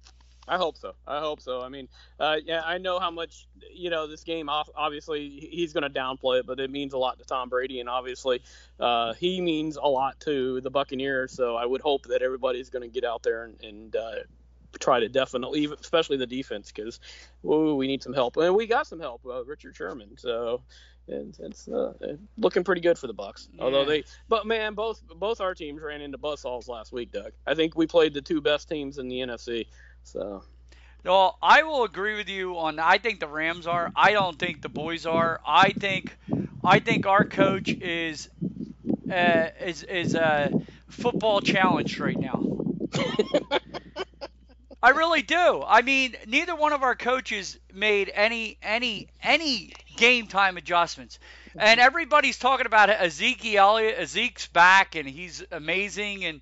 [0.47, 0.93] I hope so.
[1.07, 1.63] I hope so.
[1.63, 1.87] I mean,
[2.19, 4.47] uh, yeah, I know how much you know this game.
[4.47, 7.89] Obviously, he's going to downplay it, but it means a lot to Tom Brady, and
[7.89, 8.43] obviously,
[8.79, 11.31] uh, he means a lot to the Buccaneers.
[11.31, 14.11] So I would hope that everybody's going to get out there and, and uh,
[14.79, 16.99] try to definitely, especially the defense, because
[17.41, 19.21] we need some help, and we got some help.
[19.25, 20.15] Uh, Richard Sherman.
[20.17, 20.61] So
[21.07, 21.93] and it's uh,
[22.37, 23.47] looking pretty good for the Bucs.
[23.53, 23.63] Yeah.
[23.63, 27.31] Although they, but man, both both our teams ran into buzzsaws last week, Doug.
[27.45, 29.67] I think we played the two best teams in the NFC.
[30.03, 30.43] So.
[31.03, 32.79] Well, I will agree with you on.
[32.79, 33.91] I think the Rams are.
[33.95, 35.39] I don't think the boys are.
[35.45, 36.17] I think,
[36.63, 38.27] I think our coach is,
[39.11, 40.49] uh, is is uh,
[40.89, 42.41] football challenged right now.
[44.81, 45.63] I really do.
[45.65, 51.19] I mean, neither one of our coaches made any any any game time adjustments.
[51.55, 53.99] And everybody's talking about Ezekiel Elliott.
[53.99, 56.41] Ezekiel's back and he's amazing and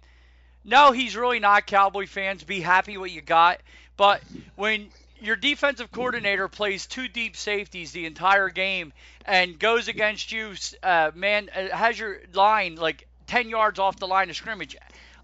[0.66, 1.68] no, he's really not.
[1.68, 3.60] Cowboy fans, be happy what you got.
[3.98, 4.22] But
[4.56, 4.90] when
[5.20, 8.94] your defensive coordinator plays two deep safeties the entire game
[9.26, 14.08] and goes against you, uh, man, uh, has your line like 10 yards off the
[14.08, 14.76] line of scrimmage.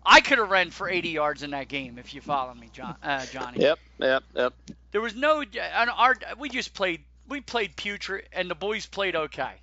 [0.06, 2.96] I could have run for 80 yards in that game if you follow me, John,
[3.04, 3.60] uh, Johnny.
[3.60, 4.54] Yep, yep, yep.
[4.92, 9.16] There was no, and our we just played we played putrid, and the boys played
[9.16, 9.54] okay.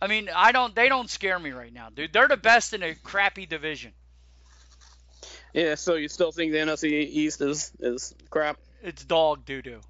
[0.00, 2.12] I mean, I don't they don't scare me right now, dude.
[2.12, 3.92] They're the best in a crappy division.
[5.52, 8.58] Yeah, so you still think the NFC East is is crap?
[8.82, 9.80] It's dog doo doo.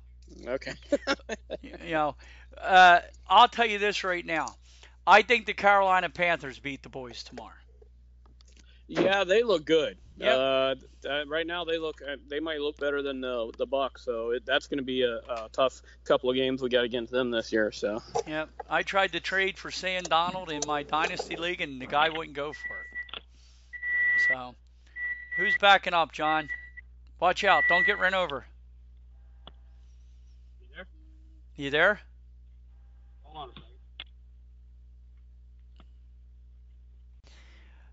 [0.46, 0.72] Okay.
[1.62, 2.16] you know,
[2.60, 4.54] uh, I'll tell you this right now.
[5.06, 7.52] I think the Carolina Panthers beat the boys tomorrow.
[8.90, 9.98] Yeah, they look good.
[10.16, 10.36] Yep.
[10.36, 14.00] Uh, uh, right now, they look uh, they might look better than the the Bucs.
[14.00, 17.12] So it, that's going to be a, a, tough couple of games we got against
[17.12, 17.70] them this year.
[17.70, 18.02] So.
[18.26, 22.08] Yeah, I tried to trade for Sam Darnold in my dynasty league, and the guy
[22.08, 22.80] wouldn't go for
[23.16, 23.22] it.
[24.28, 24.56] So,
[25.36, 26.48] who's backing up, John?
[27.20, 27.62] Watch out!
[27.68, 28.44] Don't get run over.
[30.60, 30.86] You there?
[31.54, 32.00] You there?
[33.22, 33.70] Hold on a second.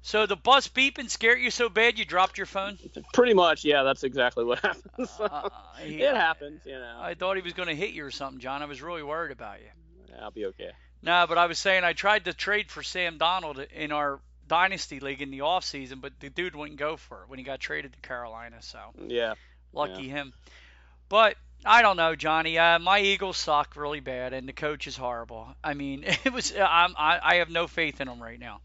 [0.07, 2.79] So the bus beeping scared you so bad you dropped your phone?
[3.13, 3.83] Pretty much, yeah.
[3.83, 5.09] That's exactly what happened.
[5.09, 5.49] So, uh,
[5.83, 6.95] he, it happens, you know.
[6.97, 8.61] I thought he was going to hit you or something, John.
[8.61, 9.67] I was really worried about you.
[10.07, 10.71] Yeah, I'll be okay.
[11.01, 15.01] No, but I was saying I tried to trade for Sam Darnold in our dynasty
[15.01, 17.59] league in the off season, but the dude wouldn't go for it when he got
[17.59, 18.61] traded to Carolina.
[18.61, 19.33] So yeah,
[19.73, 20.13] lucky yeah.
[20.13, 20.33] him.
[21.09, 22.57] But I don't know, Johnny.
[22.57, 25.49] Uh, my Eagles suck really bad, and the coach is horrible.
[25.61, 26.53] I mean, it was.
[26.55, 28.61] I'm, I I have no faith in them right now.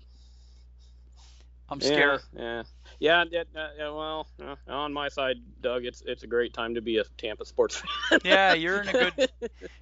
[1.73, 2.21] I'm scared.
[2.37, 2.63] Yeah,
[2.99, 3.43] yeah, yeah.
[3.57, 6.99] Uh, yeah well, uh, on my side, Doug, it's it's a great time to be
[6.99, 8.21] a Tampa sports fan.
[8.25, 9.31] yeah, you're in a good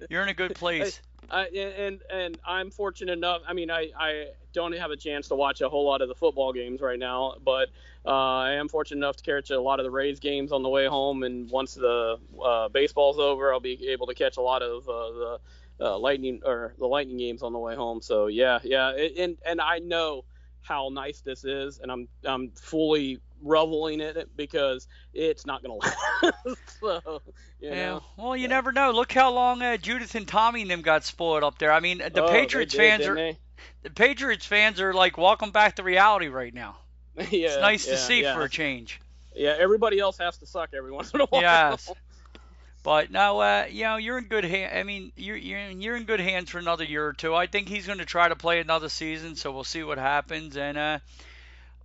[0.09, 1.01] you're in a good place.
[1.29, 3.41] I, and and I'm fortunate enough.
[3.45, 6.15] I mean, I I don't have a chance to watch a whole lot of the
[6.15, 7.69] football games right now, but
[8.05, 10.69] uh, I am fortunate enough to catch a lot of the Rays games on the
[10.69, 11.23] way home.
[11.23, 15.11] And once the uh, baseball's over, I'll be able to catch a lot of uh,
[15.11, 15.39] the
[15.81, 18.01] uh, lightning or the lightning games on the way home.
[18.01, 20.23] So yeah, yeah, and and I know
[20.61, 25.75] how nice this is, and I'm I'm fully reveling in it because it's not gonna
[26.23, 26.79] last.
[26.79, 27.21] so,
[27.59, 27.85] yeah.
[27.85, 28.47] Know, well, you yeah.
[28.49, 28.91] never know.
[28.91, 31.71] Look how long uh, Judith and Tommy and them got spoiled up there.
[31.71, 33.37] I mean, the oh, Patriots did, fans are they?
[33.83, 36.77] the Patriots fans are like welcome back to reality right now.
[37.17, 39.01] yeah, it's nice yeah, to see for a change.
[39.35, 41.41] Yeah, everybody else has to suck every once in a while.
[41.41, 41.91] Yes.
[42.83, 44.73] But no, uh, you know, you're in good hands.
[44.75, 47.35] I mean, you're you're you're in good hands for another year or two.
[47.35, 50.57] I think he's going to try to play another season, so we'll see what happens.
[50.57, 50.99] And uh,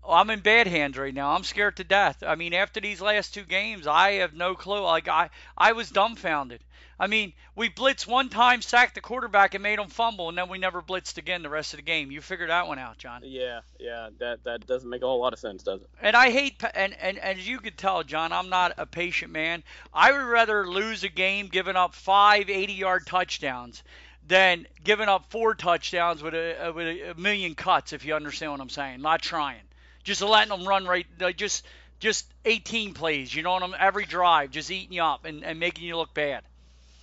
[0.07, 1.31] Oh, I'm in bad hands right now.
[1.31, 2.23] I'm scared to death.
[2.25, 4.81] I mean, after these last two games, I have no clue.
[4.81, 6.61] Like I, I was dumbfounded.
[6.99, 10.49] I mean, we blitzed one time, sacked the quarterback, and made him fumble, and then
[10.49, 12.11] we never blitzed again the rest of the game.
[12.11, 13.21] You figured that one out, John.
[13.25, 15.91] Yeah, yeah, that that doesn't make a whole lot of sense, does it?
[16.01, 19.33] And I hate, and and, and as you could tell, John, I'm not a patient
[19.33, 19.63] man.
[19.93, 23.83] I would rather lose a game giving up five 80-yard touchdowns
[24.27, 27.93] than giving up four touchdowns with a with a million cuts.
[27.93, 29.61] If you understand what I'm saying, not trying,
[30.07, 31.67] just letting them run right, just
[31.99, 33.35] just 18 plays.
[33.35, 33.75] You know what I'm?
[33.79, 36.43] Every drive, just eating you up and, and making you look bad.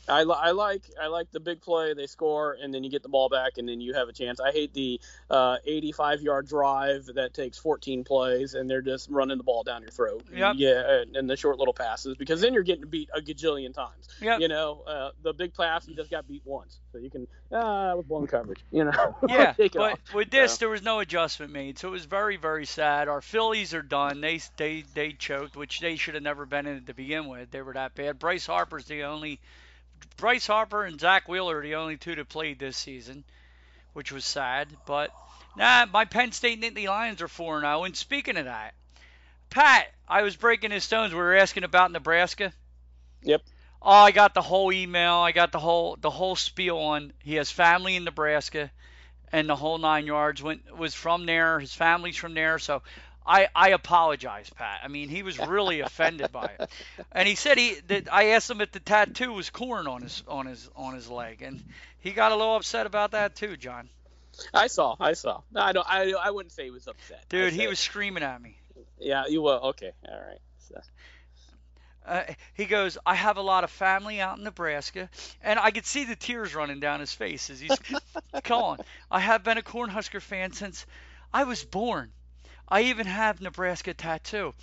[0.08, 3.10] I, I like I like the big play they score and then you get the
[3.10, 4.40] ball back and then you have a chance.
[4.40, 9.38] I hate the uh, 85 yard drive that takes 14 plays and they're just running
[9.38, 10.24] the ball down your throat.
[10.34, 10.56] Yep.
[10.58, 14.10] Yeah, and the short little passes because then you're getting beat a gajillion times.
[14.22, 14.42] Yep.
[14.42, 17.96] You know, uh, the big pass you just got beat once, so you can ah
[17.96, 18.64] with blown coverage.
[18.72, 19.16] You know.
[19.34, 20.00] Yeah, but off.
[20.14, 23.08] with this there was no adjustment made, so it was very very sad.
[23.08, 24.22] Our Phillies are done.
[24.22, 27.50] They they they choked, which they should have never been in it to begin with.
[27.52, 28.20] They were that bad.
[28.20, 29.40] Bryce Harper's the only
[30.18, 33.24] Bryce Harper and Zack Wheeler are the only two that played this season,
[33.94, 34.68] which was sad.
[34.86, 35.12] But
[35.56, 37.84] nah, my Penn State Nittany Lions are 4 0.
[37.84, 38.74] And speaking of that,
[39.50, 41.14] Pat, I was breaking his stones.
[41.14, 42.54] We were asking about Nebraska.
[43.22, 43.42] Yep.
[43.82, 45.16] Oh, I got the whole email.
[45.16, 47.14] I got the whole the whole spiel on.
[47.20, 48.72] He has family in Nebraska,
[49.32, 51.60] and the whole nine yards went was from there.
[51.60, 52.60] His family's from there.
[52.60, 52.82] So
[53.26, 54.82] I I apologize, Pat.
[54.84, 56.70] I mean, he was really offended by it,
[57.12, 60.24] and he said he that I asked him if the tattoo was corn on his
[60.28, 61.64] on his on his leg, and
[62.00, 63.90] he got a little upset about that too, John.
[64.54, 65.42] I saw, I saw.
[65.52, 65.88] No, I don't.
[65.88, 67.26] I I wouldn't say he was upset.
[67.30, 68.58] Dude, he was screaming at me.
[69.00, 70.40] Yeah, you were Okay, all right.
[70.70, 70.82] So,
[72.06, 75.10] Uh, he goes, I have a lot of family out in Nebraska,
[75.42, 77.78] and I could see the tears running down his face as he's,
[78.50, 78.80] on.
[79.10, 80.86] I have been a Cornhusker fan since
[81.34, 82.12] I was born.
[82.74, 84.56] I even have Nebraska tattoo.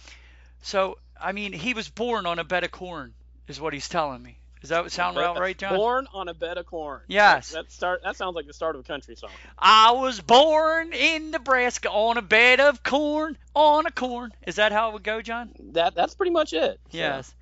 [0.62, 3.14] So, I mean, he was born on a bed of corn,
[3.46, 4.36] is what he's telling me.
[4.60, 5.76] Does that sound about right, John?
[5.76, 7.02] Born on a bed of corn.
[7.06, 7.50] Yes.
[7.50, 8.00] That, that start.
[8.02, 9.30] That sounds like the start of a country song.
[9.56, 14.32] I was born in Nebraska on a bed of corn, on a corn.
[14.44, 15.52] Is that how it would go, John?
[15.72, 16.80] That that's pretty much it.
[16.90, 17.32] So, Yes.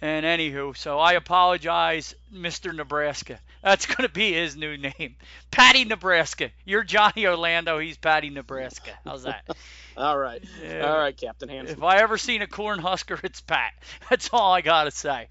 [0.00, 2.74] And anywho, so I apologize, Mr.
[2.74, 3.40] Nebraska.
[3.62, 5.16] That's going to be his new name.
[5.50, 6.50] Patty Nebraska.
[6.64, 7.78] You're Johnny Orlando.
[7.78, 8.92] He's Patty Nebraska.
[9.04, 9.44] How's that?
[9.96, 10.42] All right.
[10.62, 10.86] Yeah.
[10.86, 11.78] All right, Captain Handsome.
[11.78, 13.72] if I ever seen a corn husker, it's Pat.
[14.10, 15.26] That's all I got to say.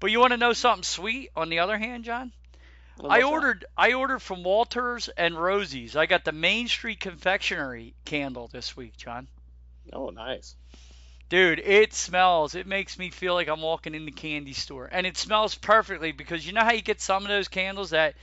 [0.00, 2.32] But you want to know something sweet on the other hand, John?
[2.98, 3.24] I what's that?
[3.26, 5.94] ordered I ordered from Walters and Rosie's.
[5.94, 9.28] I got the Main Street Confectionery candle this week, John.
[9.92, 10.56] Oh, nice.
[11.28, 12.54] Dude, it smells.
[12.54, 14.88] It makes me feel like I'm walking in the candy store.
[14.90, 18.14] And it smells perfectly because you know how you get some of those candles that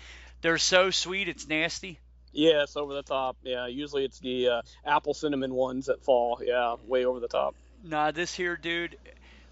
[0.41, 1.99] they're so sweet it's nasty?
[2.31, 3.37] Yeah, it's over the top.
[3.43, 6.41] Yeah, usually it's the uh, apple cinnamon ones that fall.
[6.43, 7.55] Yeah, way over the top.
[7.83, 8.97] Nah, this here, dude,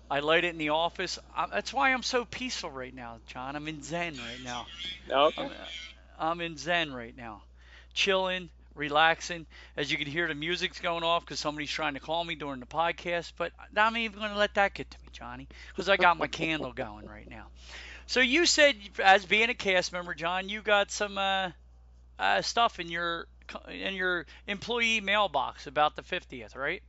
[0.09, 1.19] I light it in the office.
[1.35, 3.55] I, that's why I'm so peaceful right now, John.
[3.55, 4.65] I'm in Zen right now.
[5.09, 5.41] Okay.
[5.41, 5.51] I'm,
[6.19, 7.43] I'm in Zen right now.
[7.93, 9.45] Chilling, relaxing.
[9.77, 12.59] As you can hear, the music's going off because somebody's trying to call me during
[12.59, 13.33] the podcast.
[13.37, 16.27] But I'm even going to let that get to me, Johnny, because I got my
[16.41, 17.47] candle going right now.
[18.05, 21.51] So you said, as being a cast member, John, you got some uh,
[22.19, 23.27] uh, stuff in your
[23.69, 26.81] in your employee mailbox about the 50th, right?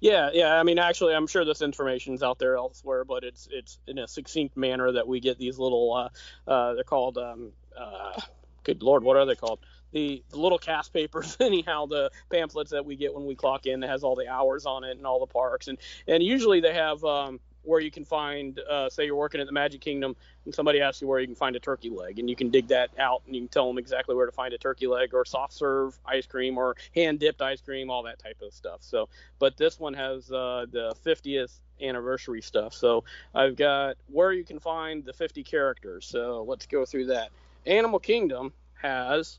[0.00, 0.54] Yeah, yeah.
[0.54, 4.08] I mean, actually, I'm sure this information's out there elsewhere, but it's it's in a
[4.08, 5.92] succinct manner that we get these little.
[5.92, 7.18] Uh, uh, they're called.
[7.18, 8.20] Um, uh,
[8.64, 9.60] good lord, what are they called?
[9.92, 13.80] The, the little cast papers, anyhow, the pamphlets that we get when we clock in
[13.80, 16.74] that has all the hours on it and all the parks, and and usually they
[16.74, 20.54] have um, where you can find, uh, say you're working at the Magic Kingdom, and
[20.54, 22.90] somebody asks you where you can find a turkey leg, and you can dig that
[22.98, 25.52] out, and you can tell them exactly where to find a turkey leg or soft
[25.52, 28.78] serve ice cream or hand dipped ice cream, all that type of stuff.
[28.80, 32.74] So, but this one has uh, the 50th anniversary stuff.
[32.74, 36.06] So I've got where you can find the 50 characters.
[36.06, 37.30] So let's go through that.
[37.66, 39.38] Animal Kingdom has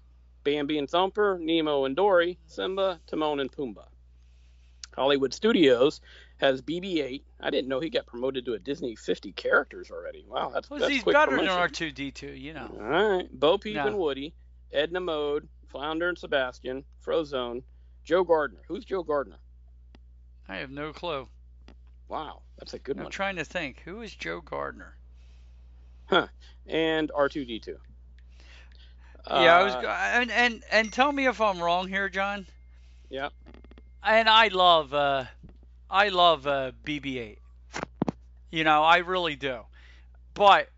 [0.49, 3.85] Bambi and Thumper, Nemo and Dory, Simba, Timon and Pumbaa.
[4.95, 6.01] Hollywood Studios
[6.37, 7.21] has BB-8.
[7.39, 10.25] I didn't know he got promoted to a Disney 50 characters already.
[10.27, 11.91] Wow, that's, Well, that's he's quick better than promotion.
[11.93, 12.69] R2D2, you know.
[12.79, 13.87] All right, Bo Peep No.
[13.87, 14.33] and Woody,
[14.73, 17.61] Edna Mode, Flounder and Sebastian, Frozone,
[18.03, 18.61] Joe Gardner.
[18.67, 19.37] Who's Joe Gardner?
[20.47, 21.27] I have no clue.
[22.07, 23.05] Wow, that's a good one.
[23.05, 23.81] I'm trying to think.
[23.85, 24.97] Who is Joe Gardner?
[26.07, 26.27] Huh.
[26.65, 27.75] And R2D2.
[29.29, 29.73] Yeah, I was.
[29.75, 32.45] Uh, And and and tell me if I'm wrong here, John.
[33.09, 33.29] Yeah.
[34.03, 35.25] And I love, uh,
[35.89, 37.37] I love uh, BB-8.
[38.51, 39.59] You know, I really do.
[40.33, 40.69] But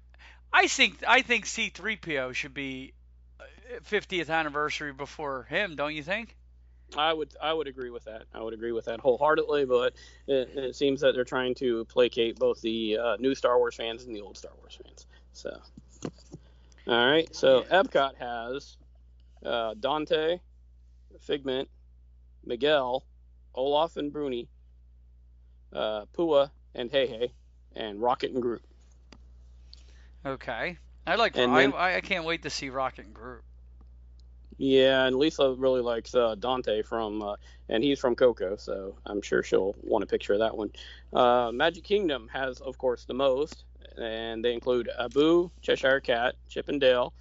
[0.52, 2.94] I think I think C3PO should be
[3.40, 3.44] uh,
[3.90, 6.36] 50th anniversary before him, don't you think?
[6.98, 8.24] I would I would agree with that.
[8.34, 9.66] I would agree with that wholeheartedly.
[9.66, 9.94] But
[10.28, 14.04] it, it seems that they're trying to placate both the uh, new Star Wars fans
[14.04, 15.06] and the old Star Wars fans.
[15.32, 15.58] So,
[16.88, 17.34] all right.
[17.36, 18.78] So Epcot has
[19.46, 20.40] uh, Dante,
[21.20, 21.70] Figment,
[22.46, 23.04] Miguel,
[23.56, 24.48] Olaf and Bruni,
[25.74, 27.32] uh, Pua and Heihei,
[27.76, 28.64] and Rocket and Groot.
[30.26, 30.78] Okay.
[31.08, 31.36] I like.
[31.36, 33.42] And I, then- I I can't wait to see Rocket and Groot.
[34.58, 37.36] Yeah, and Lisa really likes uh, Dante from, uh,
[37.68, 40.70] and he's from Coco, so I'm sure she'll want a picture of that one.
[41.12, 43.64] Uh, Magic Kingdom has, of course, the most,
[43.98, 47.14] and they include Abu, Cheshire Cat, Chip and Dale,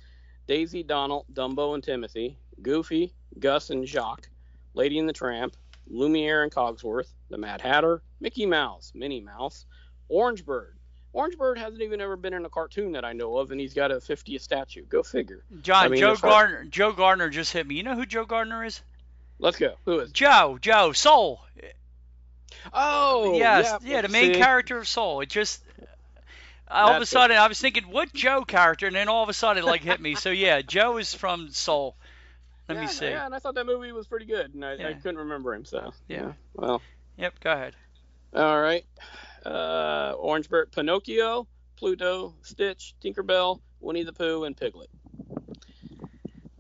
[0.47, 4.29] Daisy, Donald, Dumbo, and Timothy, Goofy, Gus and Jacques,
[4.75, 5.57] Lady and the Tramp,
[5.89, 9.67] Lumiere and Cogsworth, the Mad Hatter, Mickey Mouse, Minnie Mouse,
[10.09, 10.77] Orange Bird.
[11.13, 13.75] Orange Bird hasn't even ever been in a cartoon that I know of, and he's
[13.75, 14.85] got a 50th statue.
[14.85, 15.45] Go figure.
[15.63, 16.65] John I mean, Joe Gardner.
[16.67, 17.75] Joe Gardner just hit me.
[17.75, 18.81] You know who Joe Gardner is?
[19.41, 19.75] Let's go.
[19.87, 20.13] Who is?
[20.13, 20.59] Joe.
[20.61, 21.41] Joe Soul.
[22.73, 23.79] Oh, yes.
[23.83, 24.41] yeah, Yeah, the main see?
[24.41, 25.21] character of Soul.
[25.21, 25.63] It just.
[26.71, 27.13] All of a That's it.
[27.13, 28.87] sudden, I was thinking, what Joe character?
[28.87, 30.15] And then all of a sudden, it like hit me.
[30.15, 31.97] So yeah, Joe is from Soul.
[32.69, 33.07] Let yeah, me see.
[33.07, 35.65] Yeah, and I thought that movie was pretty good, and I, I couldn't remember him.
[35.65, 36.33] So Yeah.
[36.55, 36.81] Well,
[37.17, 37.41] Yep.
[37.41, 37.75] Go ahead.
[38.35, 38.85] all right.
[39.45, 44.91] Uh, Orange Bird, Pinocchio, Pluto, Stitch, Tinkerbell, Winnie the Pooh, and Piglet.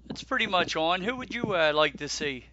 [0.08, 1.02] That's pretty much on.
[1.02, 2.46] Who would you uh, like to see?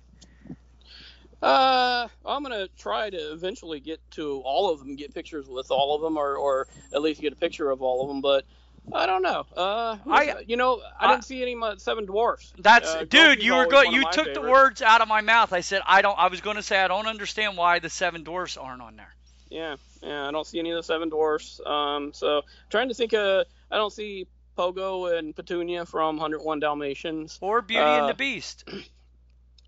[1.41, 5.95] Uh, I'm gonna try to eventually get to all of them, get pictures with all
[5.95, 8.21] of them, or, or at least get a picture of all of them.
[8.21, 8.45] But
[8.91, 9.45] I don't know.
[9.55, 12.53] Uh, I- you know, I, I- didn't see any my Seven Dwarfs.
[12.57, 13.43] That's Uh, dude.
[13.43, 13.91] You were good.
[13.91, 15.53] You took the words out of my mouth.
[15.53, 16.17] I said I don't.
[16.17, 19.13] I was going to say I don't understand why the seven dwarfs aren't on there.
[19.49, 21.61] Yeah, yeah, I don't see any of the Seven Dwarfs.
[21.65, 23.13] Um, so trying to think.
[23.13, 24.27] Uh, I don't see
[24.57, 27.37] Pogo and Petunia from 101 Dalmatians.
[27.41, 28.67] Or Beauty and Uh, the Beast.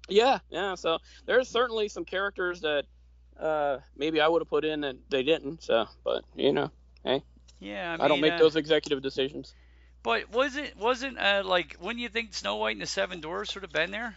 [0.09, 0.75] Yeah, yeah.
[0.75, 2.85] So there's certainly some characters that
[3.39, 5.63] uh, maybe I would have put in that they didn't.
[5.63, 6.71] So, but you know,
[7.03, 7.23] hey.
[7.59, 9.53] Yeah, I, mean, I, don't make uh, those executive decisions.
[10.01, 13.53] But was it wasn't uh, like wouldn't you think Snow White and the Seven Dwarfs
[13.55, 14.15] would have been there?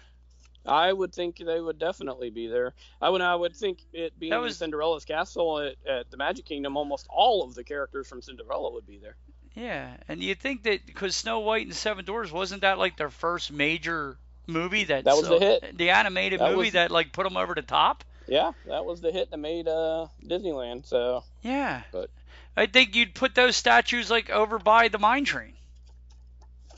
[0.64, 2.74] I would think they would definitely be there.
[3.00, 3.20] I would.
[3.20, 7.06] I would think it being That was- Cinderella's castle at, at the Magic Kingdom, almost
[7.10, 9.16] all of the characters from Cinderella would be there.
[9.54, 12.96] Yeah, and you think that because Snow White and the Seven Dwarfs wasn't that like
[12.96, 14.16] their first major
[14.46, 15.76] movie that That was the hit.
[15.78, 18.04] the animated That movie was- that like put them over the top?
[18.28, 20.86] Yeah, that was the hit that made uh, Disneyland.
[20.86, 21.82] So Yeah.
[21.92, 22.10] But-
[22.56, 25.54] I think you'd put those statues like over by the mine train.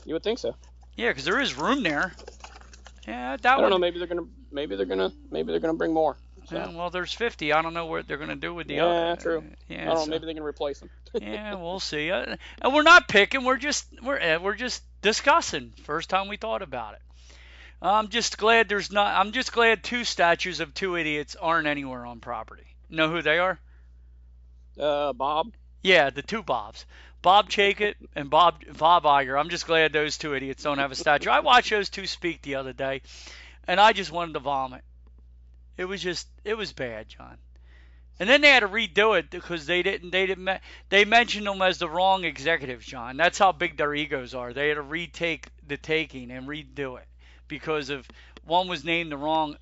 [0.05, 0.55] you would think so.
[0.95, 2.13] Yeah, because there is room there.
[3.07, 3.69] Yeah, that I don't would.
[3.71, 3.77] know.
[3.77, 4.27] Maybe they're gonna.
[4.51, 5.11] Maybe they're gonna.
[5.29, 6.15] Maybe they're gonna bring more.
[6.45, 7.51] So, Yeah, well, there's 50.
[7.53, 9.21] I don't know what they're gonna do with the Yeah, other.
[9.21, 9.43] true.
[9.67, 10.15] Yeah, I don't know.
[10.15, 10.89] Maybe they can replace them.
[11.21, 12.09] yeah, we'll see.
[12.11, 13.43] Uh, and we're not picking.
[13.43, 15.73] We're just we're uh, we're just discussing.
[15.83, 17.01] First time we thought about it.
[17.81, 19.15] I'm just glad there's not.
[19.15, 22.65] I'm just glad two statues of two idiots aren't anywhere on property.
[22.89, 23.59] Know who they are?
[24.79, 25.53] Uh, Bob.
[25.83, 26.85] Yeah, the two Bobs.
[27.21, 29.39] Bob Chapek and Bob Bob Iger.
[29.39, 31.29] I'm just glad those two idiots don't have a statue.
[31.29, 33.01] I watched those two speak the other day,
[33.67, 34.83] and I just wanted to vomit.
[35.77, 37.37] It was just it was bad, John.
[38.19, 40.49] And then they had to redo it because they didn't they didn't
[40.89, 43.17] they mentioned them as the wrong executives, John.
[43.17, 44.53] That's how big their egos are.
[44.53, 47.07] They had to retake the taking and redo it
[47.47, 48.07] because of
[48.45, 49.57] one was named the wrong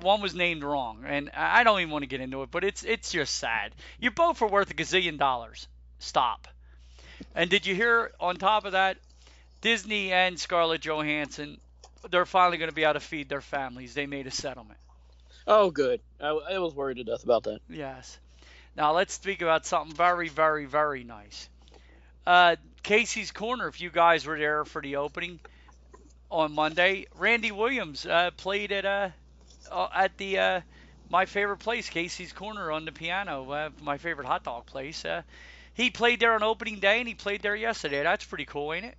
[0.00, 2.84] one was named wrong, and I don't even want to get into it, but it's
[2.84, 3.74] it's just sad.
[3.98, 5.66] You both are worth a gazillion dollars.
[5.98, 6.48] Stop.
[7.34, 8.98] And did you hear on top of that,
[9.60, 11.58] Disney and Scarlett Johansson,
[12.10, 13.94] they're finally going to be able to feed their families.
[13.94, 14.78] They made a settlement.
[15.46, 16.00] Oh, good.
[16.20, 17.60] I, I was worried to death about that.
[17.68, 18.18] Yes.
[18.76, 21.48] Now let's speak about something very, very, very nice.
[22.26, 23.68] Uh, Casey's Corner.
[23.68, 25.40] If you guys were there for the opening
[26.34, 29.10] on Monday, Randy Williams uh, played at uh,
[29.70, 30.60] uh, at the uh,
[31.08, 33.48] my favorite place, Casey's Corner, on the piano.
[33.50, 35.04] Uh, my favorite hot dog place.
[35.04, 35.22] Uh,
[35.74, 38.02] he played there on opening day, and he played there yesterday.
[38.02, 38.96] That's pretty cool, ain't it?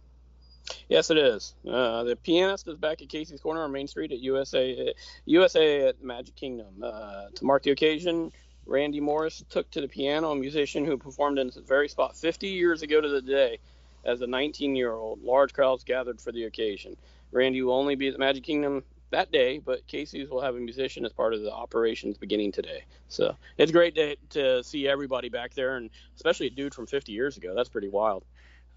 [0.89, 1.53] Yes, it is.
[1.67, 4.93] Uh, the pianist is back at Casey's Corner on Main Street at USA
[5.25, 6.81] USA at Magic Kingdom.
[6.81, 8.31] Uh, to mark the occasion,
[8.65, 12.47] Randy Morris took to the piano, a musician who performed in this very spot 50
[12.47, 13.59] years ago to the day
[14.05, 15.23] as a 19-year-old.
[15.23, 16.95] Large crowds gathered for the occasion.
[17.35, 20.59] Randy will only be at the Magic Kingdom that day, but Casey's will have a
[20.59, 22.83] musician as part of the operations beginning today.
[23.09, 27.11] So it's great to, to see everybody back there, and especially a dude from 50
[27.11, 27.53] years ago.
[27.53, 28.23] That's pretty wild.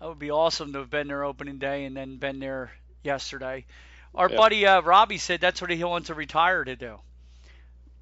[0.00, 3.64] That would be awesome to have been there opening day and then been there yesterday.
[4.14, 4.36] Our Yeah.
[4.36, 6.98] buddy uh, Robbie said that's what he wants to retire to do.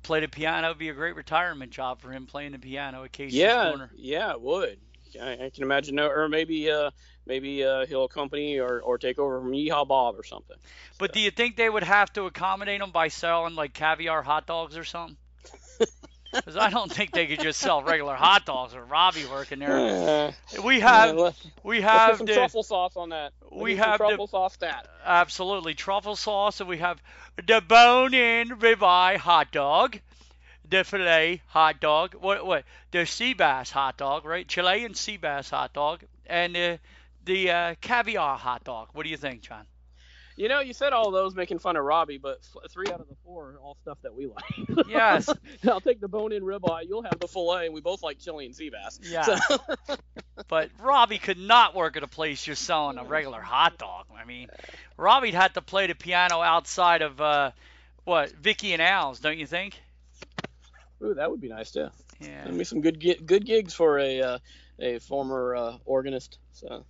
[0.02, 3.12] Play the piano would be a great retirement job for him playing the piano at
[3.12, 3.90] Casey's yeah, Corner.
[3.96, 4.78] yeah, it would.
[5.20, 6.90] I, I can imagine, or maybe uh,
[7.26, 10.56] maybe uh, he'll accompany or, or take over from Yeehaw Bob or something.
[10.98, 11.14] But so.
[11.14, 14.76] do you think they would have to accommodate him by selling like caviar hot dogs
[14.76, 15.16] or something?
[16.32, 20.34] Because I don't think they could just sell regular hot dogs or Robbie working there.
[20.62, 21.30] we have yeah,
[21.62, 23.32] we have some the, truffle sauce on that.
[23.50, 24.86] We have truffle the, sauce that.
[25.04, 27.02] Absolutely truffle sauce, and we have
[27.46, 29.98] the bone-in ribeye hot dog,
[30.68, 32.14] the filet hot dog.
[32.14, 34.46] What what the sea bass hot dog, right?
[34.46, 36.78] Chilean sea bass hot dog, and the
[37.24, 38.88] the uh, caviar hot dog.
[38.92, 39.66] What do you think, John?
[40.36, 42.40] You know, you said all those making fun of Robbie, but
[42.70, 44.86] three out of the four are all stuff that we like.
[44.88, 45.28] Yes.
[45.68, 46.86] I'll take the bone-in ribeye.
[46.86, 49.00] You'll have the fillet, and we both like chili and sea bass.
[49.02, 49.22] Yeah.
[49.22, 49.58] So.
[50.48, 54.06] but Robbie could not work at a place just selling a regular hot dog.
[54.16, 54.48] I mean,
[54.98, 57.52] Robbie'd have to play the piano outside of uh,
[58.04, 59.80] what Vicky and Al's, don't you think?
[61.02, 61.88] Ooh, that would be nice too.
[62.20, 62.44] Yeah.
[62.44, 64.38] Give me some good good gigs for a uh,
[64.78, 66.38] a former uh, organist.
[66.52, 66.84] So.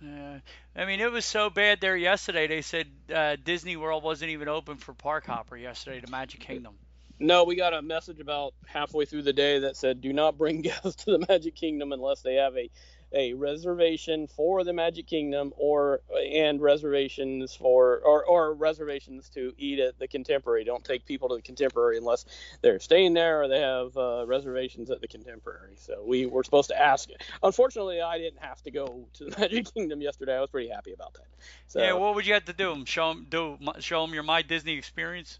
[0.00, 0.40] Yeah,
[0.74, 2.48] I mean, it was so bad there yesterday.
[2.48, 6.74] They said uh, Disney World wasn't even open for Park Hopper yesterday to Magic Kingdom.
[7.20, 10.60] No, we got a message about halfway through the day that said, "Do not bring
[10.62, 12.68] guests to the Magic Kingdom unless they have a
[13.14, 16.00] a reservation for the Magic Kingdom or
[16.30, 20.64] and reservations for or, or reservations to eat at the Contemporary.
[20.64, 22.24] Don't take people to the Contemporary unless
[22.60, 25.74] they're staying there or they have uh, reservations at the Contemporary.
[25.76, 27.08] So we were supposed to ask.
[27.42, 30.36] Unfortunately, I didn't have to go to the Magic Kingdom yesterday.
[30.36, 31.26] I was pretty happy about that.
[31.66, 32.84] So, yeah, what would you have to do?
[32.86, 35.38] Show them do show them your My Disney experience?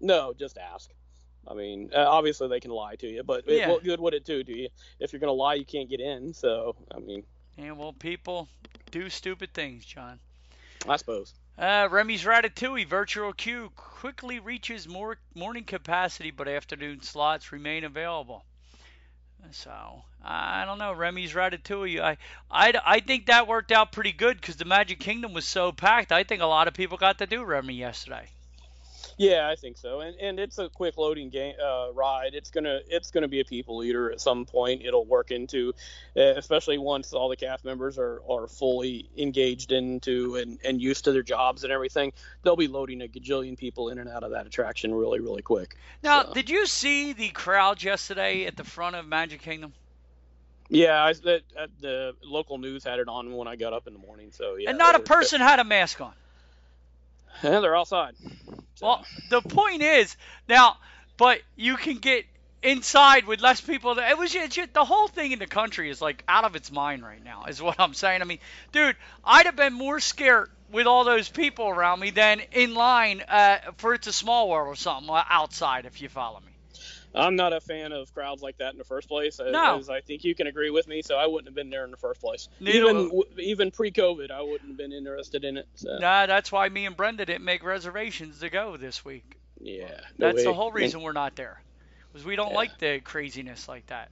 [0.00, 0.90] No, just ask.
[1.50, 3.68] I mean, uh, obviously they can lie to you, but yeah.
[3.68, 4.68] what good would it do to you?
[5.00, 6.34] If you're going to lie, you can't get in.
[6.34, 7.24] So, I mean.
[7.56, 8.48] Yeah, well, people
[8.90, 10.20] do stupid things, John.
[10.88, 11.34] I suppose.
[11.58, 18.44] Uh, Remy's Ratatouille virtual queue quickly reaches more morning capacity, but afternoon slots remain available.
[19.50, 20.92] So I don't know.
[20.92, 22.00] Remy's Ratatouille.
[22.00, 22.16] I
[22.50, 26.12] I, I think that worked out pretty good because the Magic Kingdom was so packed.
[26.12, 28.28] I think a lot of people got to do Remy yesterday.
[29.18, 32.34] Yeah, I think so, and and it's a quick loading game uh, ride.
[32.34, 34.82] It's gonna it's gonna be a people eater at some point.
[34.84, 35.74] It'll work into,
[36.16, 41.02] uh, especially once all the cast members are, are fully engaged into and, and used
[41.04, 42.12] to their jobs and everything.
[42.44, 45.76] They'll be loading a gajillion people in and out of that attraction really really quick.
[46.00, 46.34] Now, so.
[46.34, 49.72] did you see the crowd yesterday at the front of Magic Kingdom?
[50.68, 51.40] Yeah, I, the,
[51.80, 54.30] the local news had it on when I got up in the morning.
[54.30, 56.12] So yeah, and not a person had a mask on.
[57.42, 58.14] Yeah, they're outside.
[58.74, 58.86] So.
[58.86, 60.16] Well, the point is
[60.48, 60.76] now,
[61.16, 62.24] but you can get
[62.62, 63.96] inside with less people.
[63.98, 67.02] It was just, the whole thing in the country is like out of its mind
[67.02, 67.44] right now.
[67.48, 68.22] Is what I'm saying.
[68.22, 68.38] I mean,
[68.72, 73.22] dude, I'd have been more scared with all those people around me than in line
[73.28, 75.86] uh, for It's a Small World or something uh, outside.
[75.86, 76.57] If you follow me.
[77.14, 79.40] I'm not a fan of crowds like that in the first place.
[79.40, 79.78] Uh, no.
[79.78, 81.90] As I think you can agree with me, so I wouldn't have been there in
[81.90, 82.48] the first place.
[82.60, 85.66] Neither even even pre-COVID, I wouldn't have been interested in it.
[85.74, 85.98] So.
[85.98, 89.38] Nah, that's why me and Brenda didn't make reservations to go this week.
[89.60, 90.00] Yeah.
[90.18, 90.44] That's way.
[90.44, 91.60] the whole reason we're not there,
[92.12, 92.56] because we don't yeah.
[92.56, 94.10] like the craziness like that.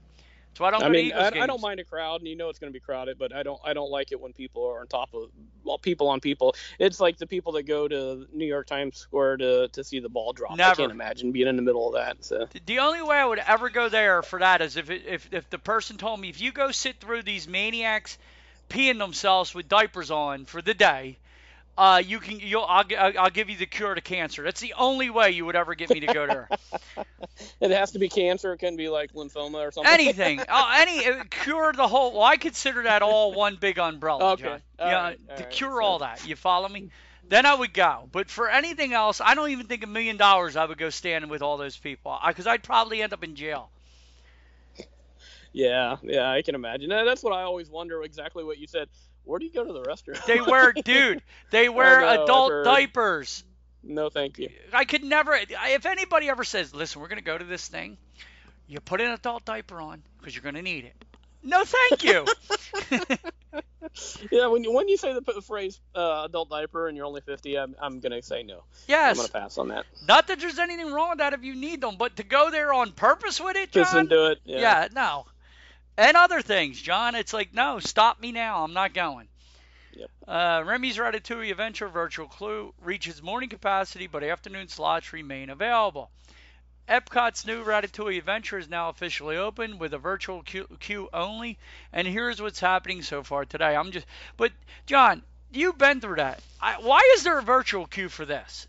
[0.57, 0.83] So I don't.
[0.83, 2.81] I mean, I, I, don't mind a crowd, and you know it's going to be
[2.81, 3.61] crowded, but I don't.
[3.63, 5.29] I don't like it when people are on top of
[5.65, 6.55] well, people on people.
[6.79, 10.09] It's like the people that go to New York Times Square to, to see the
[10.09, 10.57] ball drop.
[10.57, 10.71] Never.
[10.71, 12.25] I can't imagine being in the middle of that.
[12.25, 12.49] So.
[12.65, 15.51] The only way I would ever go there for that is if it, if if
[15.51, 18.17] the person told me if you go sit through these maniacs
[18.71, 21.19] peeing themselves with diapers on for the day
[21.79, 24.43] uh, you can you'll I'll, I'll give you the cure to cancer.
[24.43, 26.49] That's the only way you would ever get me to go there.
[27.61, 28.55] it has to be cancer.
[28.55, 29.93] It can be like lymphoma or something.
[29.93, 30.41] Anything.
[30.49, 32.13] oh, any cure the whole.
[32.13, 34.33] Well, I consider that all one big umbrella.
[34.33, 34.45] Okay.
[34.45, 34.61] John.
[34.79, 35.85] All yeah, right, to right, cure so.
[35.85, 36.27] all that.
[36.27, 36.91] You follow me?
[37.29, 38.09] Then I would go.
[38.11, 41.29] But for anything else, I don't even think a million dollars I would go standing
[41.29, 43.71] with all those people because I'd probably end up in jail.
[45.53, 46.91] Yeah, yeah, I can imagine.
[46.91, 48.03] That's what I always wonder.
[48.03, 48.89] Exactly what you said
[49.27, 50.25] where do you go to the restroom?
[50.25, 51.23] They wear, dude.
[51.51, 53.45] They wear know, adult diapers.
[53.83, 54.49] No, thank you.
[54.73, 55.35] I could never.
[55.35, 57.99] If anybody ever says, "Listen, we're gonna go to this thing,"
[58.67, 61.05] you put an adult diaper on because you're gonna need it.
[61.43, 62.27] No, thank you.
[64.33, 67.21] yeah, when you when you say the, the phrase uh, adult diaper and you're only
[67.21, 68.65] 50, I'm I'm gonna say no.
[68.89, 69.19] Yes.
[69.19, 69.87] I'm gonna pass on that.
[70.07, 72.73] Not that there's anything wrong with that if you need them, but to go there
[72.73, 73.85] on purpose with it, John.
[73.85, 74.39] Just do it.
[74.45, 74.61] Yeah.
[74.61, 74.89] yeah.
[74.93, 75.27] No
[75.97, 77.15] and other things, John.
[77.15, 78.65] It's like, no, stop me now.
[78.65, 79.29] I'm not going.
[79.95, 80.11] Yep.
[80.29, 86.11] Uh, Remy's Ratatouille Adventure Virtual Clue reaches morning capacity, but afternoon slots remain available.
[86.89, 91.59] Epcot's new Ratatouille Adventure is now officially open with a virtual queue, queue only.
[91.93, 93.75] And here's what's happening so far today.
[93.75, 94.53] I'm just, but
[94.85, 96.41] John, you've been through that.
[96.61, 98.69] I, why is there a virtual queue for this?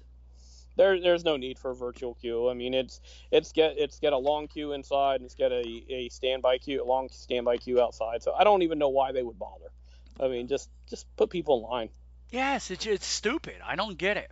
[0.78, 2.50] There there's no need for a virtual queue.
[2.50, 3.02] I mean, it's
[3.32, 6.82] it's get it's got a long queue inside and it's got a, a standby queue,
[6.82, 8.24] a long standby queue outside.
[8.24, 9.72] So I don't even know why they would bother.
[10.20, 11.90] I mean, just just put people in line.
[12.32, 13.56] Yes, it's it's stupid.
[13.66, 14.32] I don't get it.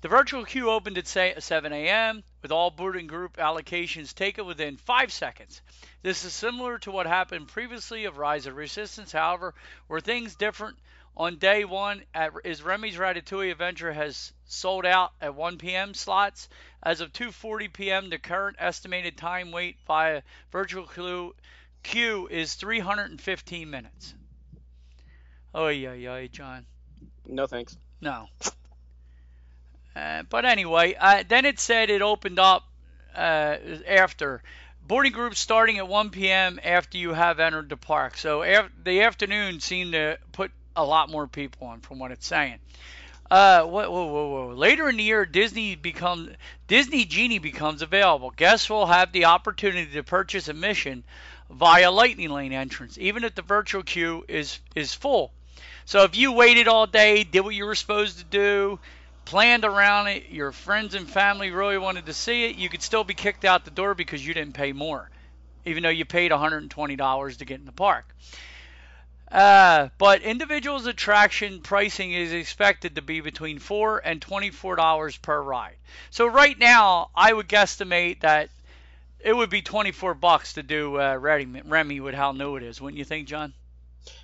[0.00, 2.22] The virtual queue opened at say 7 a.m.
[2.40, 5.60] with all boarding group allocations taken within five seconds.
[6.02, 9.10] This is similar to what happened previously of Rise of Resistance.
[9.10, 9.54] However,
[9.88, 10.78] were things different
[11.18, 15.92] on day one at, is Remy's Ratatouille Adventure has sold out at 1 p.m.
[15.92, 16.48] slots.
[16.80, 21.34] As of 2:40 p.m., the current estimated time wait via virtual queue,
[21.82, 24.14] queue is 315 minutes.
[25.52, 26.64] Oh yeah, yeah, John.
[27.26, 27.76] No thanks.
[28.00, 28.28] No.
[29.96, 32.62] Uh, but anyway, uh, then it said it opened up
[33.16, 33.56] uh,
[33.88, 34.40] after
[34.86, 36.60] boarding groups starting at 1 p.m.
[36.62, 38.16] after you have entered the park.
[38.16, 42.26] So af- the afternoon seemed to put a lot more people on, from what it's
[42.26, 42.58] saying.
[43.30, 44.54] Uh, whoa, whoa, whoa, whoa.
[44.54, 46.30] Later in the year, Disney becomes
[46.66, 48.30] Disney Genie becomes available.
[48.30, 51.04] Guests will have the opportunity to purchase admission
[51.50, 55.32] via Lightning Lane entrance, even if the virtual queue is is full.
[55.84, 58.78] So if you waited all day, did what you were supposed to do,
[59.26, 63.04] planned around it, your friends and family really wanted to see it, you could still
[63.04, 65.10] be kicked out the door because you didn't pay more,
[65.66, 68.14] even though you paid $120 to get in the park.
[69.30, 75.40] Uh, but individuals attraction pricing is expected to be between four and twenty-four dollars per
[75.40, 75.76] ride.
[76.10, 78.48] So right now, I would guesstimate that
[79.20, 82.80] it would be twenty-four bucks to do uh, Remy, Remy with how new it is.
[82.80, 83.52] Wouldn't you think, John?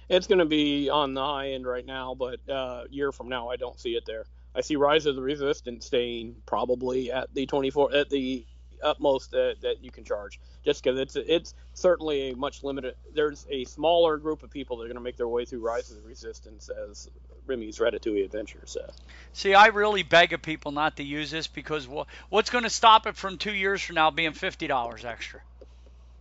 [0.09, 3.51] It's going to be on the high end right now, but uh, year from now,
[3.51, 4.25] I don't see it there.
[4.55, 8.47] I see Rise of the Resistance staying probably at the 24 at the
[8.83, 12.95] utmost that you can charge, just because it's it's certainly a much limited.
[13.15, 15.91] There's a smaller group of people that are going to make their way through Rise
[15.91, 17.11] of the Resistance as
[17.47, 18.63] Remy's Ratatouille Adventure.
[18.65, 18.91] So,
[19.33, 21.87] see, I really beg of people not to use this because
[22.31, 25.41] what's going to stop it from two years from now being fifty dollars extra?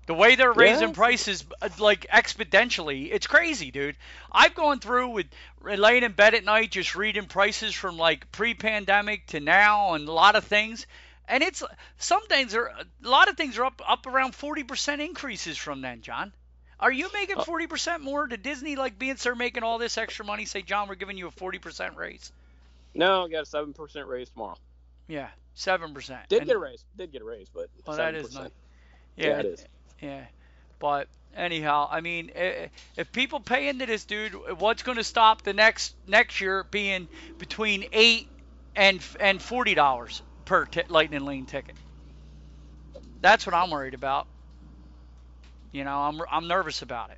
[0.05, 0.95] The way they're raising yeah.
[0.95, 3.95] prices uh, like exponentially, it's crazy, dude.
[4.29, 5.27] I've gone through with
[5.63, 10.11] laying in bed at night just reading prices from like pre-pandemic to now and a
[10.11, 10.87] lot of things.
[11.27, 11.63] And it's
[11.97, 16.01] some things are a lot of things are up up around 40% increases from then,
[16.01, 16.33] John.
[16.79, 18.27] Are you making 40% uh, more?
[18.27, 21.27] to Disney like being sir making all this extra money say, "John, we're giving you
[21.27, 22.31] a 40% raise"?
[22.93, 24.57] No, I got a 7% raise tomorrow.
[25.07, 26.27] Yeah, 7%.
[26.27, 26.83] Did and, get a raise.
[26.95, 27.97] Did get a raise, but well, 7%.
[27.97, 28.51] that is nice.
[29.15, 29.65] Yeah, yeah it is.
[30.01, 30.25] Yeah.
[30.79, 35.53] But anyhow, I mean, if people pay into this, dude, what's going to stop the
[35.53, 37.07] next next year being
[37.37, 38.27] between eight
[38.75, 41.75] and and forty dollars per t- Lightning Lane ticket?
[43.21, 44.27] That's what I'm worried about.
[45.71, 47.17] You know, I'm I'm nervous about it.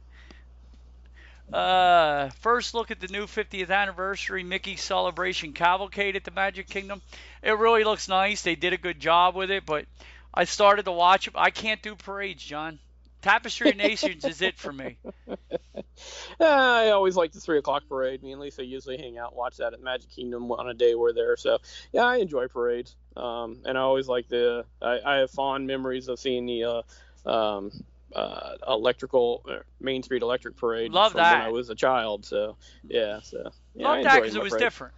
[1.53, 7.01] Uh, first look at the new 50th anniversary Mickey Celebration Cavalcade at the Magic Kingdom.
[7.43, 8.41] It really looks nice.
[8.41, 9.85] They did a good job with it, but
[10.33, 11.33] I started to watch it.
[11.35, 12.79] I can't do parades, John.
[13.25, 14.97] Tapestry of Nations is it for me.
[16.39, 18.21] I always like the three o'clock parade.
[18.21, 21.11] Me and Lisa usually hang out, watch that at Magic Kingdom on a day we're
[21.11, 21.35] there.
[21.35, 21.57] So
[21.91, 22.95] yeah, I enjoy parades.
[23.17, 24.65] Um, and I always like the.
[24.79, 26.83] I, I, have fond memories of seeing the
[27.25, 27.71] uh, um,
[28.13, 30.91] uh, electrical uh, Main Street Electric Parade.
[30.91, 31.39] Love from that.
[31.39, 32.27] When I was a child.
[32.27, 32.57] So
[32.87, 33.21] yeah.
[33.23, 34.61] So yeah, love that because it was parade.
[34.61, 34.93] different.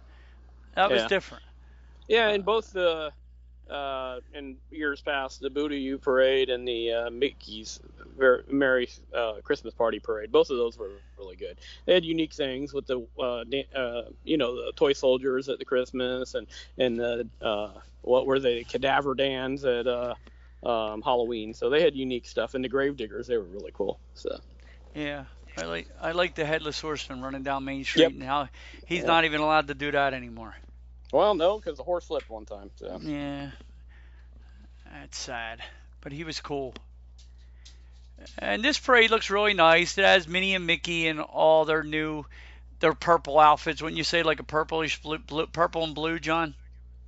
[0.74, 1.44] That was different.
[2.08, 3.10] Yeah, and both the
[3.70, 7.80] uh, in years past, the Boo-To-You parade and the uh, Mickey's
[8.50, 10.32] Merry uh, Christmas Party parade.
[10.32, 11.58] Both of those were really good.
[11.86, 13.44] They had unique things with the, uh,
[13.78, 16.46] uh, you know, the toy soldiers at the Christmas and
[16.78, 20.14] and the uh, what were they, cadaver dans at uh,
[20.64, 21.54] um, Halloween.
[21.54, 22.54] So they had unique stuff.
[22.54, 23.98] And the grave diggers, they were really cool.
[24.14, 24.38] So.
[24.94, 25.24] Yeah,
[25.56, 28.12] I like I like the headless horseman running down Main Street yep.
[28.12, 28.48] and how
[28.86, 30.56] he's not even allowed to do that anymore.
[31.12, 32.70] Well, no, because the horse slipped one time.
[32.76, 33.00] So.
[33.02, 33.50] Yeah,
[34.92, 35.60] that's sad.
[36.00, 36.74] But he was cool.
[38.38, 39.96] And this parade looks really nice.
[39.96, 42.24] It has Minnie and Mickey and all their new,
[42.80, 43.80] their purple outfits.
[43.80, 46.54] Wouldn't you say like a purplish blue, blue purple and blue, John.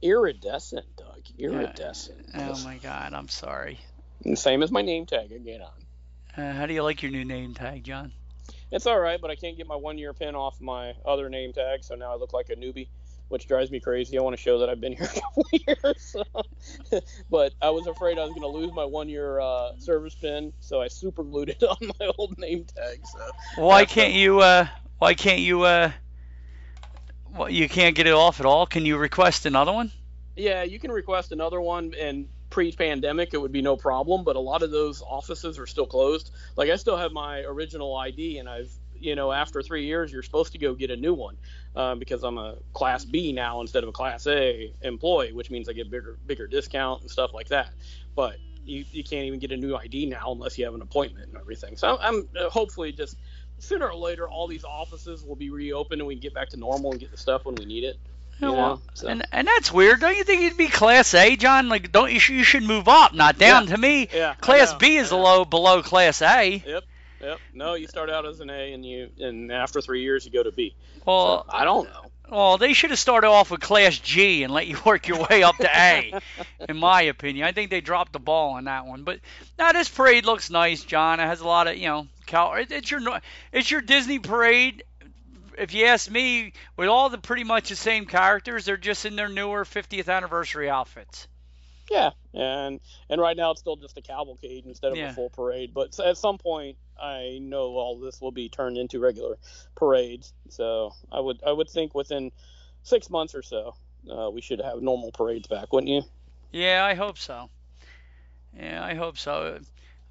[0.02, 1.22] Iridescent, Doug.
[1.38, 2.26] Iridescent.
[2.34, 2.52] Yeah.
[2.52, 3.78] Oh my God, I'm sorry.
[4.34, 6.42] same as my name tag again on.
[6.42, 8.12] Uh, how do you like your new name tag, John?
[8.70, 11.52] It's all right, but I can't get my one year pin off my other name
[11.52, 12.86] tag, so now I look like a newbie
[13.30, 14.18] which drives me crazy.
[14.18, 15.96] I want to show that I've been here a couple years.
[15.98, 17.00] So.
[17.30, 20.52] but I was afraid I was going to lose my one year uh, service pin,
[20.58, 23.00] so I super glued it on my old name tag.
[23.06, 23.30] So
[23.62, 24.40] why can't you?
[24.40, 24.66] Uh,
[24.98, 25.62] why can't you?
[25.62, 25.92] Uh,
[27.36, 28.66] well, you can't get it off at all.
[28.66, 29.92] Can you request another one?
[30.34, 34.24] Yeah, you can request another one, and pre-pandemic it would be no problem.
[34.24, 36.32] But a lot of those offices are still closed.
[36.56, 40.22] Like I still have my original ID, and I've you know, after three years, you're
[40.22, 41.36] supposed to go get a new one
[41.74, 45.68] uh, because I'm a Class B now instead of a Class A employee, which means
[45.68, 47.70] I get bigger bigger discount and stuff like that.
[48.14, 51.28] But you, you can't even get a new ID now unless you have an appointment
[51.28, 51.76] and everything.
[51.76, 53.16] So I'm uh, hopefully just
[53.58, 56.56] sooner or later all these offices will be reopened and we can get back to
[56.58, 57.96] normal and get the stuff when we need it.
[58.38, 58.56] You Yeah, know?
[58.56, 60.00] well, So- and and that's weird.
[60.00, 61.68] Don't you think you'd be Class A, John?
[61.68, 62.18] Like, don't you?
[62.18, 63.66] Should, you should move up, not down.
[63.68, 63.74] Yeah.
[63.74, 65.24] To me, Yeah, Class B is I a know.
[65.24, 66.62] low below Class A.
[66.66, 66.84] Yep.
[67.20, 67.38] Yep.
[67.54, 70.42] No, you start out as an A and you and after three years you go
[70.42, 70.74] to B.
[71.06, 72.10] Well, So, I don't know.
[72.30, 75.42] well, they should have started off with Class G and let you work your way
[75.42, 76.14] up to A.
[76.68, 79.04] in my opinion, I think they dropped the ball on that one.
[79.04, 79.20] But
[79.58, 81.20] now this parade looks nice, John.
[81.20, 82.54] It has a lot of you know, Cal.
[82.54, 83.00] It's your
[83.52, 84.84] it's your Disney parade.
[85.58, 89.14] If you ask me, with all the pretty much the same characters, they're just in
[89.16, 91.28] their newer 50th anniversary outfits.
[91.90, 95.10] Yeah, and and right now it's still just a cavalcade instead of Yeah.
[95.10, 95.74] a full parade.
[95.74, 99.36] But at some point, I know all this will be turned into regular
[99.74, 100.32] parades.
[100.48, 102.30] So I would I would think within
[102.84, 103.74] six months or so,
[104.10, 106.02] uh, we should have normal parades back, wouldn't you?
[106.52, 107.50] Yeah, I hope so.
[108.56, 109.60] Yeah, I hope so.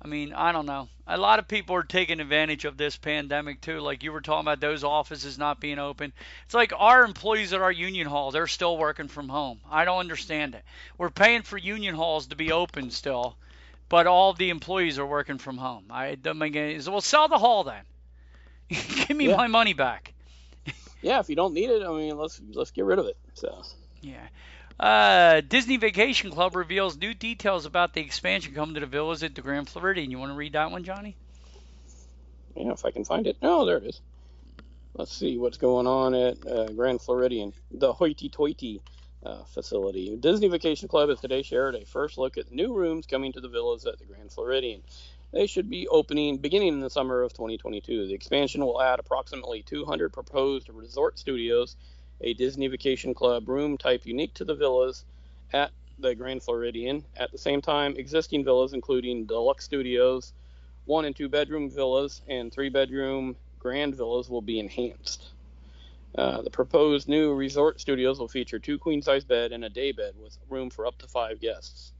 [0.01, 0.87] I mean, I don't know.
[1.07, 3.79] A lot of people are taking advantage of this pandemic too.
[3.81, 6.13] Like you were talking about those offices not being open.
[6.45, 9.59] It's like our employees at our union hall, they're still working from home.
[9.69, 10.63] I don't understand it.
[10.97, 13.35] We're paying for union halls to be open still,
[13.89, 15.85] but all the employees are working from home.
[15.89, 16.79] I don't make any.
[16.87, 17.83] Well, sell the hall then.
[19.07, 19.35] Give me Yeah.
[19.35, 20.13] my money back.
[21.01, 23.17] Yeah, if you don't need it, I mean, let's let's get rid of it.
[23.33, 23.63] So
[24.01, 24.27] Yeah.
[24.79, 29.35] Uh, Disney Vacation Club reveals new details about the expansion coming to the villas at
[29.35, 30.09] the Grand Floridian.
[30.09, 31.17] You want to read that one, Johnny?
[32.55, 33.37] yeah, if I can find it.
[33.41, 34.01] Oh, there it is.
[34.93, 38.81] Let's see what's going on at uh, Grand Floridian, the hoity-toity
[39.25, 40.15] uh, facility.
[40.17, 43.41] Disney Vacation Club has today shared a first look at the new rooms coming to
[43.41, 44.81] the villas at the Grand Floridian.
[45.31, 48.07] They should be opening beginning in the summer of 2022.
[48.07, 51.75] The expansion will add approximately 200 proposed resort studios,
[52.21, 55.05] a Disney Vacation Club room type unique to the villas
[55.53, 57.05] at the Grand Floridian.
[57.17, 60.33] At the same time, existing villas, including deluxe studios,
[60.85, 65.31] one and two bedroom villas, and three bedroom grand villas, will be enhanced.
[66.15, 69.91] Uh, the proposed new resort studios will feature two queen size bed and a day
[69.91, 71.93] bed with room for up to five guests.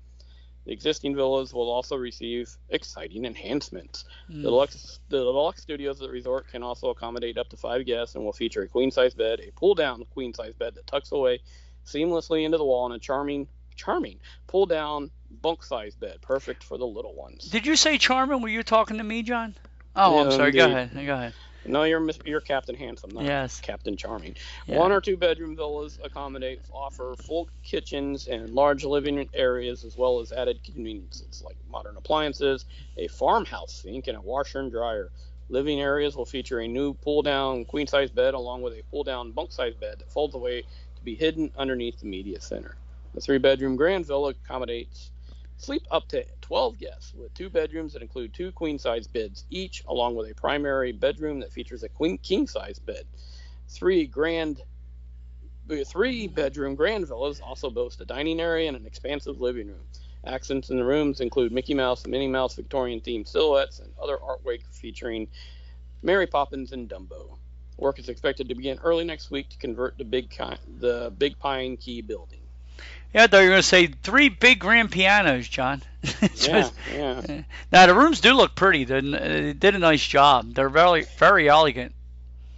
[0.70, 4.05] The existing villas will also receive exciting enhancements.
[4.28, 4.43] Hmm.
[4.43, 8.13] The deluxe, the deluxe studios at the resort can also accommodate up to five guests
[8.13, 11.11] and will feature a queen size bed, a pull down queen size bed that tucks
[11.11, 11.39] away
[11.88, 15.09] seamlessly into the wall, and a charming, charming pull down
[15.41, 17.45] bunk size bed, perfect for the little ones.
[17.45, 18.43] Did you say charming?
[18.43, 19.55] Were you talking to me, John?
[19.95, 20.51] Oh, I'm Yeah, sorry.
[20.51, 20.91] Go ahead.
[20.93, 21.34] Go ahead.
[21.66, 23.60] No, you're you're Captain Handsome, not Yes.
[23.60, 24.36] Captain Charming.
[24.68, 24.78] Yeah.
[24.78, 30.20] One or two bedroom villas accommodate offer full kitchens and large living areas as well
[30.20, 32.66] as added conveniences like modern appliances,
[32.97, 35.12] a farmhouse sink, and a washer and dryer.
[35.49, 39.03] Living areas will feature a new pull down queen size bed along with a pull
[39.03, 40.64] down bunk size bed that folds away
[40.95, 42.78] to be hidden underneath the media center.
[43.14, 45.12] The three bedroom grand villa accommodates
[45.60, 49.84] sleep up to 12 guests with two bedrooms that include two queen size beds each,
[49.88, 53.03] along with a primary bedroom that features a queen king size bed.
[53.68, 54.62] Three grand
[55.70, 59.84] uh, three bedroom grand villas also boast a dining area and an expansive living room.
[60.26, 64.62] Accents in the rooms include Mickey Mouse, Minnie Mouse, Victorian themed silhouettes, and other artwork
[64.72, 65.28] featuring
[66.01, 67.38] Mary Poppins and Dumbo.
[67.78, 70.34] Work is expected to begin early next week to convert the Big,
[70.80, 72.39] the Big Pine Key building.
[73.14, 75.82] Yeah, I thought you were going to say three big grand pianos, John.
[76.36, 77.41] Yeah, yeah.
[77.74, 78.86] Now the rooms do look pretty.
[78.86, 80.53] They they did a nice job.
[80.53, 81.93] They're very very elegant.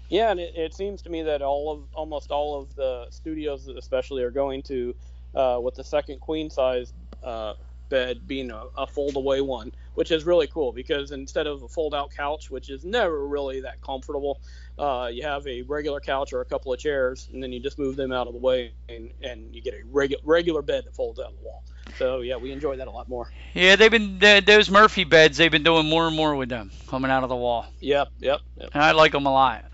[0.10, 3.68] Yeah, and it, it seems to me that all of almost all of the studios,
[3.68, 4.94] especially, are going to
[5.34, 6.94] uh, with the second queen size
[7.24, 7.54] uh,
[7.90, 11.68] bed being a, a fold away one, which is really cool because instead of a
[11.68, 14.40] fold out couch, which is never really that comfortable,
[14.82, 17.78] uh, you have a regular couch or a couple of chairs, and then you just
[17.78, 20.96] move them out of the way, and, and you get a regu- regular bed that
[20.96, 21.64] folds out of the wall.
[21.98, 23.30] So yeah, we enjoy that a lot more.
[23.54, 25.38] Yeah, they've been th- those Murphy beds.
[25.38, 28.40] They've been doing more and more with them coming out of the wall, Yep, yep,
[28.58, 28.70] yep.
[28.74, 29.66] and I like them a lot.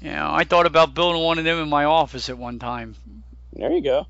[0.00, 2.94] Yeah, I thought about building one of them in my office at one time.
[3.52, 4.06] There you go.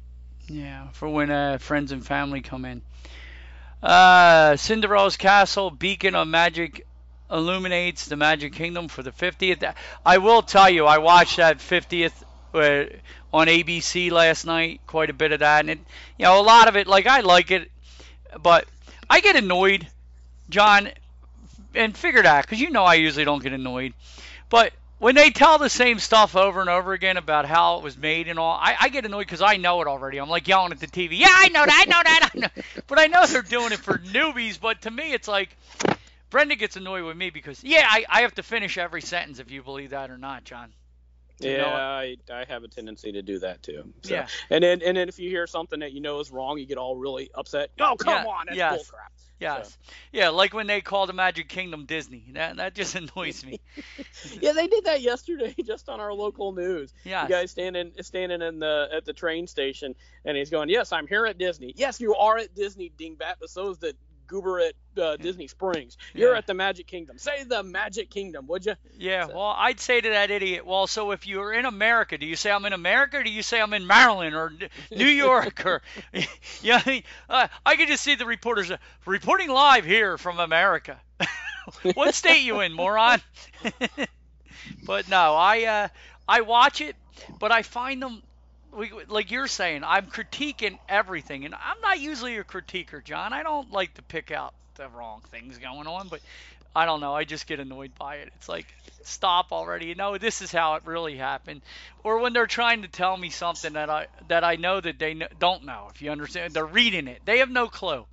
[0.48, 2.82] Yeah, for when uh, friends and family come in.
[3.82, 6.86] Uh, Cinderella's Castle, Beacon of Magic
[7.32, 9.74] illuminates the Magic Kingdom for the 50th.
[10.04, 12.12] I will tell you, I watched that 50th
[12.54, 12.84] uh,
[13.32, 15.78] on ABC last night, quite a bit of that, and it,
[16.18, 17.70] you know, a lot of it, like I like it,
[18.42, 18.66] but
[19.08, 19.86] I get annoyed,
[20.50, 20.90] John,
[21.74, 23.94] and figure that because you know I usually don't get annoyed,
[24.50, 24.72] but
[25.02, 28.28] when they tell the same stuff over and over again about how it was made
[28.28, 30.18] and all, I, I get annoyed because I know it already.
[30.18, 31.18] I'm like yelling at the TV.
[31.18, 31.84] Yeah, I know that.
[31.84, 32.30] I know that.
[32.32, 32.62] I know.
[32.86, 34.60] But I know they're doing it for newbies.
[34.60, 35.56] But to me, it's like,
[36.32, 39.50] Brenda gets annoyed with me because yeah, I, I have to finish every sentence if
[39.50, 40.72] you believe that or not, John.
[41.40, 43.92] You yeah, I, I have a tendency to do that too.
[44.02, 44.26] So, yeah.
[44.48, 46.78] And then and then if you hear something that you know is wrong, you get
[46.78, 47.70] all really upset.
[47.80, 48.82] Oh come yeah, on, that's yes.
[48.82, 49.22] bullcrap.
[49.40, 49.70] Yes.
[49.70, 49.92] So.
[50.12, 52.24] Yeah, like when they call the Magic Kingdom Disney.
[52.32, 53.60] That that just annoys me.
[54.40, 56.94] yeah, they did that yesterday just on our local news.
[57.04, 57.28] Yeah.
[57.28, 61.26] Guy standing standing in the at the train station and he's going, Yes, I'm here
[61.26, 61.74] at Disney.
[61.76, 63.94] Yes, you are at Disney, dingbat, but so is the
[64.32, 65.96] goober at uh, Disney Springs.
[66.14, 66.38] You're Yeah.
[66.38, 67.18] at the Magic Kingdom.
[67.18, 68.74] Say the Magic Kingdom, would you?
[68.98, 72.24] Yeah, So- well, I'd say to that idiot, well, so if you're in America, do
[72.26, 74.52] you say I'm in America or do you say I'm in Maryland or
[74.90, 75.82] New York or
[76.62, 80.40] yeah, I, mean, uh, I could just see the reporters uh, reporting live here from
[80.40, 80.98] America.
[81.94, 83.20] what state you in, moron?
[84.84, 85.88] but no, I uh,
[86.28, 86.96] I watch it,
[87.38, 88.22] but I find them
[88.76, 93.32] we, like you're saying, I'm critiquing everything, and I'm not usually a critiquer, John.
[93.32, 96.20] I don't like to pick out the wrong things going on, but
[96.74, 97.14] I don't know.
[97.14, 98.32] I just get annoyed by it.
[98.36, 98.66] It's like,
[99.02, 99.86] stop already.
[99.86, 101.60] You know, this is how it really happened.
[102.02, 105.20] Or when they're trying to tell me something that I that I know that they
[105.38, 105.88] don't know.
[105.94, 107.20] If you understand, they're reading it.
[107.24, 108.06] They have no clue.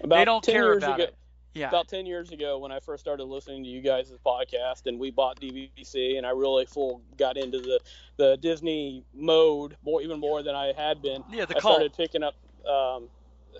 [0.00, 1.14] About they don't 10 care about ago, it.
[1.54, 1.68] Yeah.
[1.68, 5.10] About 10 years ago, when I first started listening to you guys' podcast, and we
[5.10, 7.80] bought DVC, and I really full got into the,
[8.16, 11.24] the Disney mode more, even more than I had been.
[11.30, 12.34] Yeah, the I started picking up
[12.68, 13.08] um,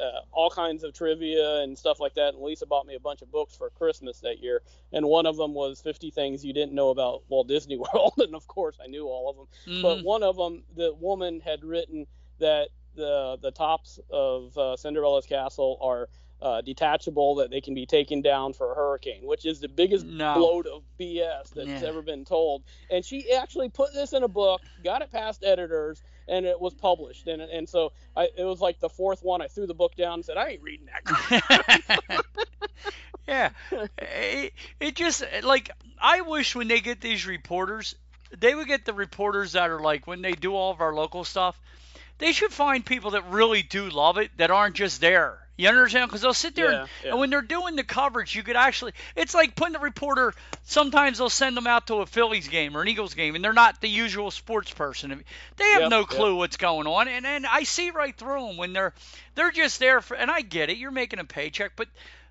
[0.00, 2.34] uh, all kinds of trivia and stuff like that.
[2.34, 4.62] And Lisa bought me a bunch of books for Christmas that year,
[4.92, 8.34] and one of them was 50 Things You Didn't Know About Walt Disney World, and
[8.34, 9.46] of course I knew all of them.
[9.74, 9.82] Mhm.
[9.82, 12.06] But one of them, the woman had written
[12.38, 16.08] that the the tops of uh, Cinderella's castle are
[16.40, 20.06] uh, detachable, that they can be taken down for a hurricane, which is the biggest
[20.06, 20.38] No.
[20.38, 21.88] load of BS that's Yeah.
[21.88, 22.62] ever been told.
[22.90, 26.74] And she actually put this in a book, got it past editors, and it was
[26.74, 27.26] published.
[27.26, 29.42] And and so I, it was like the fourth one.
[29.42, 31.04] I threw the book down and said, I ain't reading that.
[31.04, 32.24] crap."
[33.28, 33.50] yeah.
[34.00, 35.70] It, it just like
[36.00, 37.94] I wish when they get these reporters,
[38.38, 41.24] they would get the reporters that are like when they do all of our local
[41.24, 41.58] stuff.
[42.18, 45.38] They should find people that really do love it that aren't just there.
[45.58, 46.08] You understand?
[46.08, 47.10] Because they'll sit there Yeah, and, yeah.
[47.10, 48.92] and when they're doing the coverage, you could actually.
[49.16, 50.32] It's like putting the reporter.
[50.62, 53.52] Sometimes they'll send them out to a Phillies game or an Eagles game, and they're
[53.52, 55.24] not the usual sports person.
[55.56, 56.08] They have Yep, no yep.
[56.08, 58.94] clue what's going on, and and I see right through them when they're
[59.34, 60.16] they're just there for.
[60.16, 61.88] And I get it, you're making a paycheck, but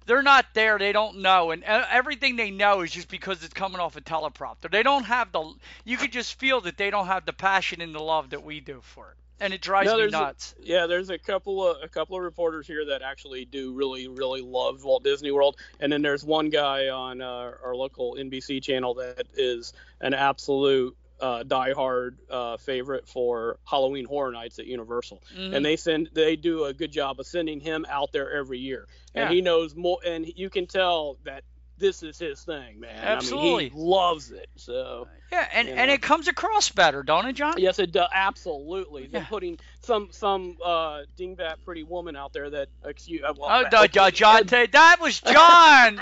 [0.07, 0.79] they're not there.
[0.79, 4.71] They don't know, and everything they know is just because it's coming off a teleprompter.
[4.71, 5.53] They don't have the.
[5.85, 8.59] You could just feel that they don't have the passion and the love that we
[8.59, 10.55] do for it, and it drives No, me there's a- nuts.
[10.59, 14.41] Yeah, there's a couple of a couple of reporters here that actually do really really
[14.41, 18.95] love Walt Disney World, and then there's one guy on uh, our local NBC channel
[18.95, 25.55] that is an absolute uh, diehard uh, favorite for Halloween Horror Nights at Universal, Mhm.
[25.55, 28.87] and they send they do a good job of sending him out there every year,
[29.13, 29.35] and Yeah.
[29.35, 31.43] he knows more, and you can tell that
[31.79, 33.03] this is his thing, man.
[33.07, 33.63] I Absolutely.
[33.65, 34.49] mean, he loves it.
[34.55, 37.55] So yeah, and you and it comes across better, don't it, John?
[37.57, 38.09] Yes, it does.
[38.11, 39.05] Absolutely.
[39.07, 43.23] They're putting some some uh, dingbat pretty woman out there that excuse.
[43.23, 45.95] Uh, well, Oh, uh, no, John, John, that was John.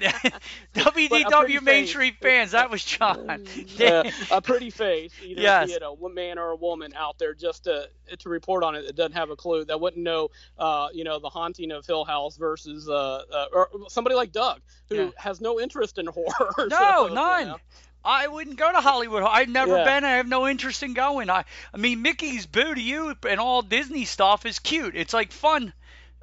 [0.73, 1.87] But a pretty WDW Main.
[1.87, 3.29] Street fans, that was John.
[3.79, 5.67] uh, a pretty face, either Yes.
[5.67, 8.85] be it a man or a woman out there just to to report on it
[8.87, 12.03] that doesn't have a clue, that wouldn't know, uh, you know, the haunting of Hill
[12.05, 15.09] House versus uh, uh or somebody like Doug who Yeah.
[15.17, 16.51] has no interest in horror.
[16.57, 17.47] No, so, you none.
[17.47, 17.57] know.
[18.05, 19.23] I wouldn't go to Hollywood.
[19.23, 19.83] I've never Yeah.
[19.83, 20.03] been.
[20.05, 21.29] I have no interest in going.
[21.29, 21.43] I,
[21.73, 24.95] I mean, Mickey's Boo to you and all Disney stuff is cute.
[24.95, 25.73] It's like fun.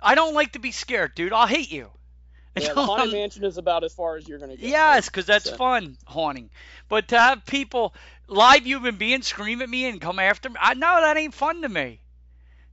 [0.01, 1.33] I don't like to be scared, dude.
[1.33, 1.91] I'll hate you.
[2.61, 4.69] Yeah, the haunted mansion is about as far as you're gonna get.
[4.69, 6.51] Yes, because that's So- fun haunting.
[6.91, 7.95] But to have people
[8.29, 11.63] live human beings scream at me and come after me, I know that ain't fun
[11.63, 12.02] to me.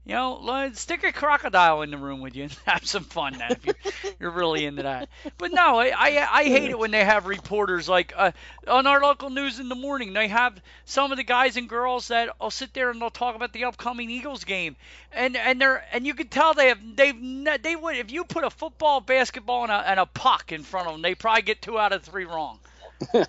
[0.04, 3.52] You know, stick a crocodile in the room with you and have some fun then
[3.52, 3.76] if you're,
[4.18, 5.08] you're really into that.
[5.38, 8.32] But no, I, I I hate it when they have reporters like uh,
[8.66, 10.12] on our local news in the morning.
[10.12, 13.36] They have some of the guys and girls that will sit there and they'll talk
[13.36, 14.76] about the upcoming Eagles game,
[15.12, 18.44] and and they're and you can tell they have they've they would if you put
[18.44, 21.60] a football, basketball, and a, and a puck in front of them, they probably get
[21.62, 22.58] two out of three wrong.
[23.14, 23.24] you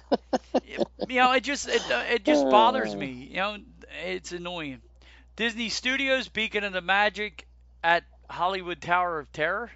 [1.09, 3.27] know, it just it, it just bothers me.
[3.29, 3.57] You know,
[4.05, 4.81] it's annoying.
[5.35, 7.47] Disney Studios, Beacon of the Magic
[7.83, 9.71] at Hollywood Tower of Terror.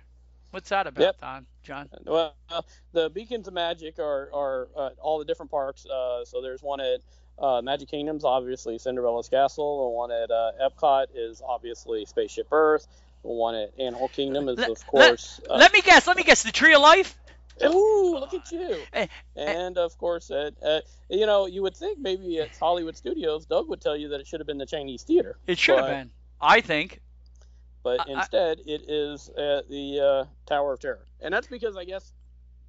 [0.51, 1.21] What's that about, Yep.
[1.21, 1.45] Don?
[1.63, 1.89] John?
[2.05, 2.61] Well, uh,
[2.93, 5.85] the beacons of magic are are uh, all the different parks.
[5.85, 6.99] Uh, so there's one at
[7.39, 9.85] uh, Magic Kingdoms, obviously Cinderella's Castle.
[9.85, 12.87] The one at uh, Epcot is obviously Spaceship Earth.
[13.23, 15.41] The one at Animal Kingdom is Let- of course.
[15.49, 16.05] uh, Let me guess.
[16.07, 16.43] Let me guess.
[16.43, 17.17] The Tree of Life.
[17.63, 18.83] Ooh, look at you!
[19.35, 23.69] And of course, at uh, you know, you would think maybe at Hollywood Studios, Doug
[23.69, 26.11] would tell you that it should have been the Chinese Theater, It should have been.
[26.41, 27.01] I think.
[27.83, 31.77] but I- I- instead it is at the uh, Tower of Terror, and that's because
[31.77, 32.13] I guess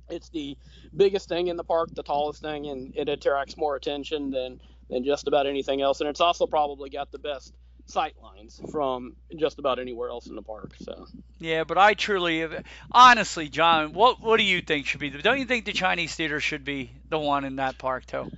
[0.09, 0.57] it's the
[0.97, 5.03] biggest thing in the park, the tallest thing, and it attracts more attention than than
[5.05, 6.01] just about anything else.
[6.01, 7.53] And it's also probably got the best
[7.87, 10.75] sight lines from just about anywhere else in the park.
[10.79, 11.07] So
[11.39, 12.47] yeah, but I truly,
[12.93, 15.11] honestly, John, what what do you think should be?
[15.11, 18.31] The, don't you think the Chinese theater should be the one in that park too?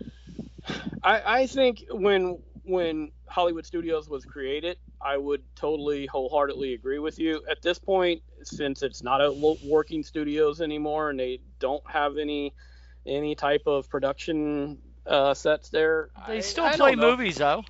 [1.02, 7.18] I, I think when when Hollywood Studios was created, I would totally wholeheartedly agree with
[7.18, 7.42] you.
[7.50, 9.32] At this point, since it's not a
[9.64, 12.54] working studios anymore and they don't have any
[13.06, 17.64] any type of production uh, sets there, they still I, play movies though.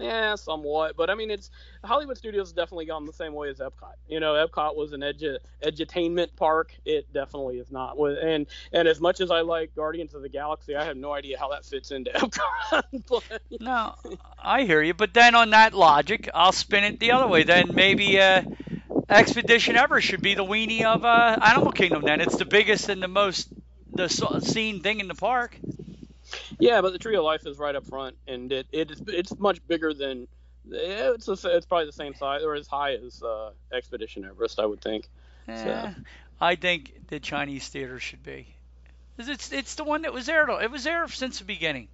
[0.00, 1.50] Yeah, somewhat, but I mean, it's
[1.84, 3.94] Hollywood Studios has definitely gone the same way as Epcot.
[4.08, 6.74] You know, Epcot was an edu- edutainment park.
[6.86, 7.98] It definitely is not.
[7.98, 11.38] And and as much as I like Guardians of the Galaxy, I have no idea
[11.38, 12.82] how that fits into Epcot.
[13.08, 13.42] but...
[13.60, 13.94] No,
[14.38, 17.42] I hear you, but then on that logic, I'll spin it the other way.
[17.42, 18.42] Then maybe uh,
[19.10, 22.02] Expedition Everest should be the weenie of uh, Animal Kingdom.
[22.04, 23.48] Then it's the biggest and the most
[23.92, 25.56] the seen thing in the park.
[26.60, 29.36] Yeah, but the Tree of Life is right up front, and it, it is it's
[29.38, 30.28] much bigger than
[30.70, 34.66] it's a, it's probably the same size or as high as uh, Expedition Everest, I
[34.66, 35.08] would think.
[35.48, 36.00] Yeah, so.
[36.40, 38.54] I think the Chinese theater should be.
[39.18, 40.48] It's it's the one that was there.
[40.60, 41.88] It was there since the beginning.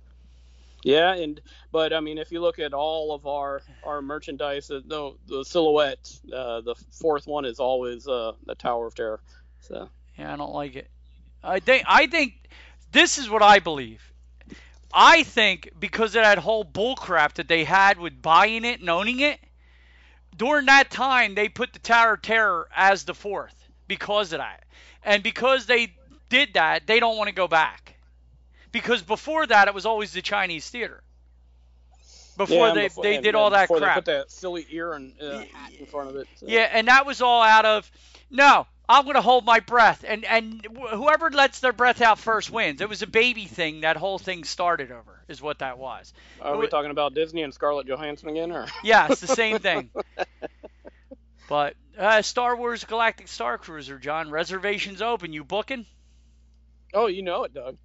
[0.85, 1.41] Yeah, and
[1.73, 5.45] but I mean, if you look at all of our our merchandise, uh, the the
[5.45, 9.21] silhouette, uh, the fourth one is always uh, the Tower of Terror.
[9.61, 10.89] So yeah, I don't like it.
[11.43, 12.35] I think I think
[12.93, 14.03] this is what I believe.
[14.99, 19.21] I think because of that whole bullcrap that they had with buying it and owning
[19.21, 19.39] it,
[20.35, 23.55] during that time they put the Tower of Terror as the fourth
[23.87, 24.65] because of that.
[25.05, 25.93] And because they
[26.31, 27.97] did that, they don't want to go back.
[28.73, 31.03] Because before that, it was always the Chinese theater.
[32.39, 33.81] Before yeah, they, before, they did all that crap.
[33.81, 35.43] They put that silly ear and uh,
[35.79, 36.27] in front of it.
[36.37, 36.47] So.
[36.49, 37.91] Yeah, and that was all out of
[38.31, 38.67] no.
[38.89, 42.81] I'm going to hold my breath, and and whoever lets their breath out first wins.
[42.81, 43.81] It was a baby thing.
[43.81, 46.13] That whole thing started over, is what that was.
[46.41, 48.67] Are we talking about Disney and Scarlett Johansson again, or?
[48.85, 49.91] Yeah, it's the same thing.
[51.49, 55.33] but uh, Star Wars Galactic Star Cruiser, John, reservations open.
[55.33, 55.87] You booking?
[56.95, 57.77] Oh, you know it, Doug.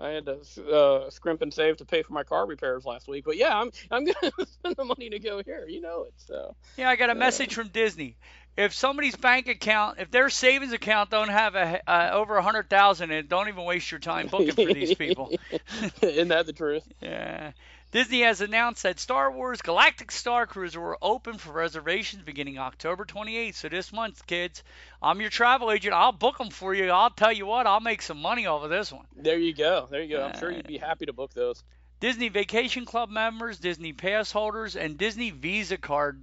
[0.00, 3.24] I had to uh, scrimp and save to pay for my car repairs last week,
[3.24, 5.66] but yeah, I'm I'm gonna spend the money to go here.
[5.68, 6.54] You know it, so.
[6.76, 8.16] Yeah, I got a message from Disney
[8.58, 12.68] if somebody's bank account, if their savings account don't have a uh, over a hundred
[12.68, 15.32] thousand in it, don't even waste your time booking for these people.
[16.02, 16.82] Isn't that the truth?
[17.00, 17.52] Yeah.
[17.90, 23.06] Disney has announced that Star Wars Galactic Star Cruiser will open for reservations beginning October
[23.06, 23.54] 28th.
[23.54, 24.62] So this month, kids,
[25.00, 25.94] I'm your travel agent.
[25.94, 26.90] I'll book them for you.
[26.90, 29.06] I'll tell you what, I'll make some money off of this one.
[29.16, 29.86] There you go.
[29.90, 30.22] There you go.
[30.22, 31.62] I'm sure you'd be happy to book those.
[32.00, 36.22] Disney Vacation Club members, Disney Pass holders, and Disney Visa card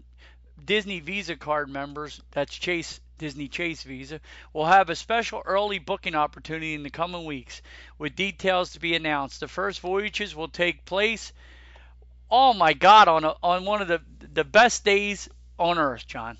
[0.63, 4.19] Disney Visa card members, that's Chase Disney Chase Visa,
[4.53, 7.61] will have a special early booking opportunity in the coming weeks
[7.97, 9.39] with details to be announced.
[9.39, 11.31] The first voyages will take place
[12.29, 14.01] oh my god on a, on one of the
[14.33, 16.37] the best days on earth, John.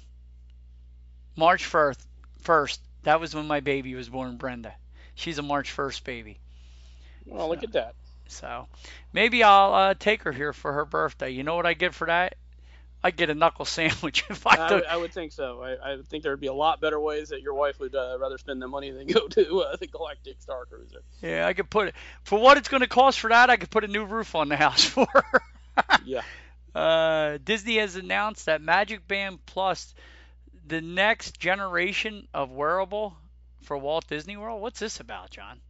[1.38, 1.98] March 1st.
[2.44, 2.80] 1st.
[3.04, 4.74] That was when my baby was born, Brenda.
[5.16, 6.40] She's a March 1st baby.
[7.26, 7.96] Well, so, look at that.
[8.28, 8.68] So,
[9.14, 11.30] maybe I'll uh, take her here for her birthday.
[11.30, 12.36] You know what I get for that?
[13.06, 15.62] I'd get a knuckle sandwich if I, I would, I would think so.
[15.62, 18.40] I, I think there'd be a lot better ways that your wife would uh, rather
[18.40, 21.04] spend the money than go to uh, the Galactic Star Cruiser.
[21.22, 23.52] Yeah, I could put it for what it's going to cost for that.
[23.52, 25.42] I could put a new roof on the house for her.
[26.04, 26.22] yeah.
[26.74, 29.96] Uh, Disney has announced that Magic Band Plus,
[30.68, 33.16] the next generation of wearable
[33.62, 34.62] for Walt Disney World.
[34.62, 35.62] What's this about, John?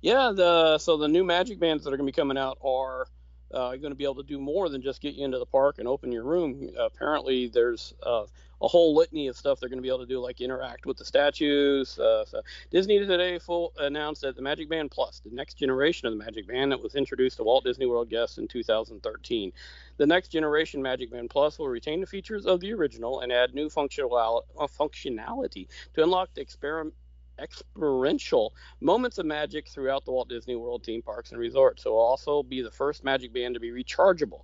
[0.00, 3.06] Yeah, the so the new Magic Bands that are going to be coming out are
[3.52, 5.78] uh, going to be able to do more than just get you into the park
[5.78, 6.70] and open your room.
[6.78, 8.24] Apparently, there's uh,
[8.62, 10.96] a whole litany of stuff they're going to be able to do, like interact with
[10.96, 11.98] the statues.
[11.98, 12.40] Uh, so
[12.70, 16.46] Disney today full announced that the Magic Band Plus, the next generation of the Magic
[16.46, 19.52] Band that was introduced to Walt Disney World guests in 2013.
[19.96, 23.54] The next generation Magic Band Plus will retain the features of the original and add
[23.54, 26.94] new functional, uh, functionality to unlock the experiment
[27.40, 31.82] experiential moments of magic throughout the Walt Disney World theme parks and resorts.
[31.82, 34.42] So it will also be the first Magic Band to be rechargeable.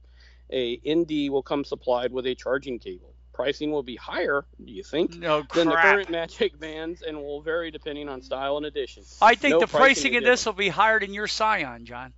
[0.50, 3.14] A ND will come supplied with a charging cable.
[3.32, 7.40] Pricing will be higher, do you think, no, than the current Magic Bands and will
[7.40, 9.04] vary depending on style and edition.
[9.22, 12.12] I think no the pricing, of this will be higher than your Scion, John.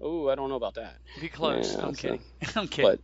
[0.00, 0.96] Oh, I don't know about that.
[1.20, 1.74] Be close.
[1.74, 2.20] Yeah, I'm, so, kidding.
[2.56, 2.98] I'm kidding.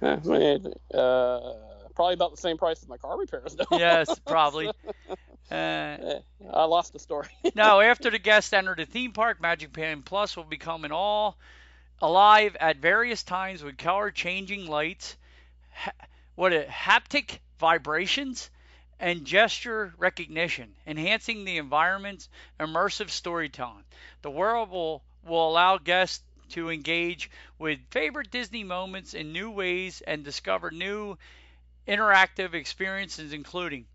[0.00, 1.54] But, uh,
[1.94, 3.78] probably about the same price as my car repairs, though.
[3.78, 4.70] Yes, probably.
[5.52, 7.28] Uh, I lost the story.
[7.54, 11.36] now, after the guests enter the theme park, Magic Band Plus will become an all
[12.00, 15.18] alive at various times with color changing lights,
[15.70, 15.92] ha-
[16.36, 18.50] what a haptic vibrations,
[18.98, 23.84] and gesture recognition, enhancing the environment's immersive storytelling.
[24.22, 30.24] The wearable will allow guests to engage with favorite Disney moments in new ways and
[30.24, 31.18] discover new
[31.86, 33.86] interactive experiences, including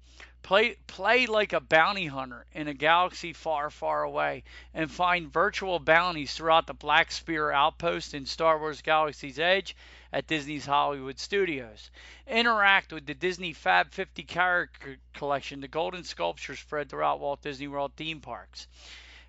[0.47, 5.77] play, play like a bounty hunter in a galaxy far, far away and find virtual
[5.77, 9.75] bounties throughout the Black Spire outpost in Star Wars Galaxy's Edge
[10.13, 11.91] at Disney's Hollywood Studios.
[12.25, 17.67] Interact with the Disney Fab 50 character collection, the golden sculptures spread throughout Walt Disney
[17.67, 18.67] World theme parks.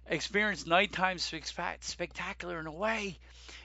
[0.07, 3.19] Experience nighttime spectacular in a way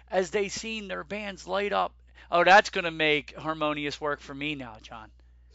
[0.10, 1.94] as they seen their bands light up.
[2.32, 5.12] Oh, that's going to make harmonious work for me now, John.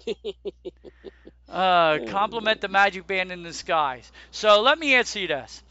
[1.49, 4.11] uh, compliment the magic band in the skies.
[4.31, 5.63] So let me answer you this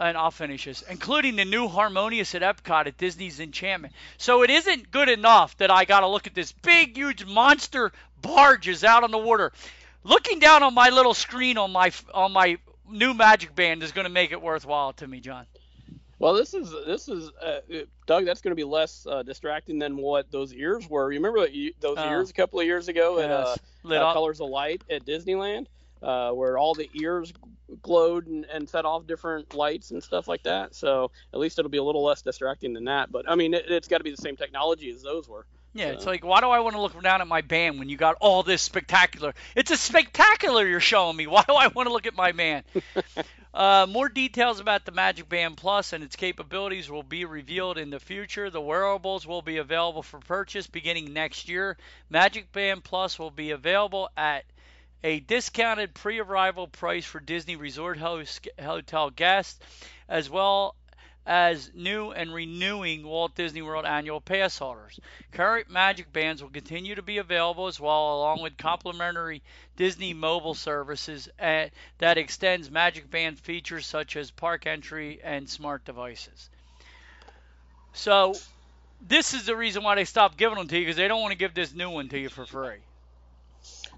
[0.00, 3.94] and I'll finish this, including the new Harmonious at Epcot at Disney's Enchantment.
[4.18, 7.92] So it isn't good enough that I got to look at this big, huge monster
[8.20, 9.52] barges out on the water.
[10.04, 12.58] Looking down on my little screen on my on my
[12.90, 15.46] new Magic Band is going to make it worthwhile to me, John.
[16.22, 17.58] Well, this is this is uh,
[18.06, 18.26] Doug.
[18.26, 21.10] That's going to be less uh, distracting than what those ears were.
[21.10, 21.48] You remember
[21.80, 22.10] those oh.
[22.10, 23.58] ears a couple of years ago at yes.
[23.90, 25.66] uh, Colors of Light at Disneyland,
[26.00, 27.32] uh, where all the ears
[27.82, 30.76] glowed and, and set off different lights and stuff like that.
[30.76, 33.10] So at least it'll be a little less distracting than that.
[33.10, 35.44] But I mean, it, has got to be the same technology as those were.
[35.74, 35.92] Yeah, so.
[35.92, 38.16] it's like, why do I want to look down at my band when you got
[38.20, 39.34] all this spectacular?
[39.56, 41.26] It's a spectacular you're showing me.
[41.32, 42.64] Why do I want to look at my band?
[43.54, 47.88] uh, more details about the Magic Band Plus and its capabilities will be revealed in
[47.88, 48.50] the future.
[48.50, 51.78] The wearables will be available for purchase beginning next year.
[52.10, 54.44] Magic Band Plus will be available at
[55.04, 59.58] a discounted pre-arrival price for Disney Resort host, Hotel guests,
[60.08, 60.76] as well
[61.26, 64.98] as new and renewing Walt Disney World annual pass holders.
[65.32, 69.42] Current Magic Bands will continue to be available as well, along with complimentary
[69.76, 75.84] Disney mobile services at, that extends Magic Band features such as park entry and smart
[75.84, 76.50] devices.
[77.92, 78.34] So,
[79.00, 81.32] this is the reason why they stopped giving them to you because they don't want
[81.32, 82.78] to give this new one to you for free.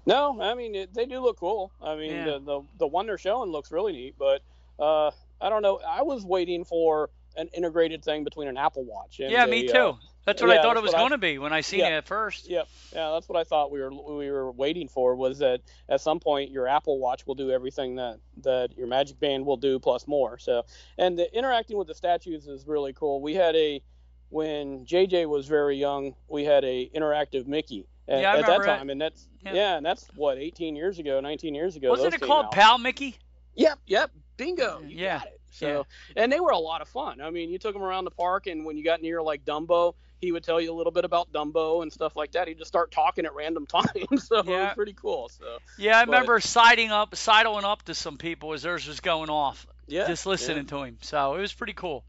[0.05, 1.71] No, I mean it, they do look cool.
[1.81, 2.25] I mean yeah.
[2.25, 4.41] the, the, the one they're showing looks really neat, but
[4.79, 5.11] uh,
[5.41, 5.79] I don't know.
[5.87, 9.19] I was waiting for an integrated thing between an Apple Watch.
[9.19, 9.77] And yeah, a, me too.
[9.77, 11.89] Uh, that's what yeah, I thought it was going to be when I seen yeah,
[11.89, 12.49] it at first.
[12.49, 12.67] Yep.
[12.93, 16.19] Yeah, that's what I thought we were we were waiting for was that at some
[16.19, 20.07] point your Apple Watch will do everything that that your Magic Band will do plus
[20.07, 20.39] more.
[20.39, 20.65] So,
[20.97, 23.21] and the interacting with the statues is really cool.
[23.21, 23.83] We had a
[24.29, 28.89] when JJ was very young, we had a interactive Mickey at, yeah, at that time,
[28.89, 29.53] and that's yeah.
[29.53, 29.77] yeah.
[29.77, 31.91] and that's what 18 years ago, 19 years ago.
[31.91, 32.49] Wasn't it called.
[32.51, 33.15] Pal Mickey?
[33.55, 34.81] Yep, yep, bingo.
[34.81, 35.21] You yeah.
[35.51, 36.23] So, yeah.
[36.23, 37.21] and they were a lot of fun.
[37.21, 39.95] I mean, you took them around the park, and when you got near like Dumbo,
[40.19, 42.47] he would tell you a little bit about Dumbo and stuff like that.
[42.47, 44.51] He'd just start talking at random times, so yeah.
[44.51, 45.29] it was pretty cool.
[45.29, 48.99] So yeah, I but, remember siding up, sidling up to some people as theirs was
[48.99, 49.65] going off.
[49.87, 50.77] Yeah, just listening yeah.
[50.77, 50.97] to him.
[51.01, 52.03] So it was pretty cool.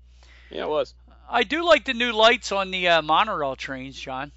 [0.51, 0.95] Yeah, it was.
[1.29, 4.33] I do like the new lights on the uh, monorail trains, John.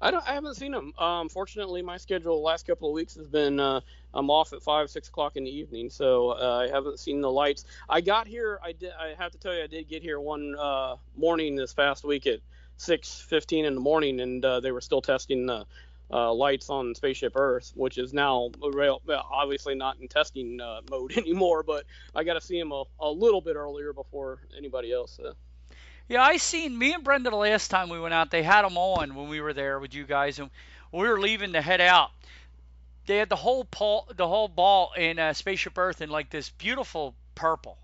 [0.00, 0.26] I don't.
[0.28, 0.92] I haven't seen them.
[0.98, 3.80] Um, fortunately, my schedule the last couple of weeks has been uh,
[4.14, 7.30] I'm off at five, six o'clock in the evening, so uh, I haven't seen the
[7.30, 7.64] lights.
[7.88, 8.60] I got here.
[8.64, 8.92] I did.
[8.98, 12.26] I have to tell you, I did get here one uh, morning this past week
[12.26, 12.40] at
[12.76, 15.66] six fifteen in the morning, and uh, they were still testing the
[16.12, 19.00] uh, lights on Spaceship Earth, which is now real,
[19.30, 21.62] obviously not in testing uh, mode anymore.
[21.62, 25.20] But I got to see them a, a little bit earlier before anybody else.
[26.10, 28.32] Yeah, I seen me and Brenda the last time we went out.
[28.32, 30.50] They had them on when we were there with you guys, and
[30.90, 32.10] we were leaving to head out.
[33.06, 36.50] They had the whole ball, the whole ball in uh, Spaceship Earth in like this
[36.50, 37.78] beautiful purple.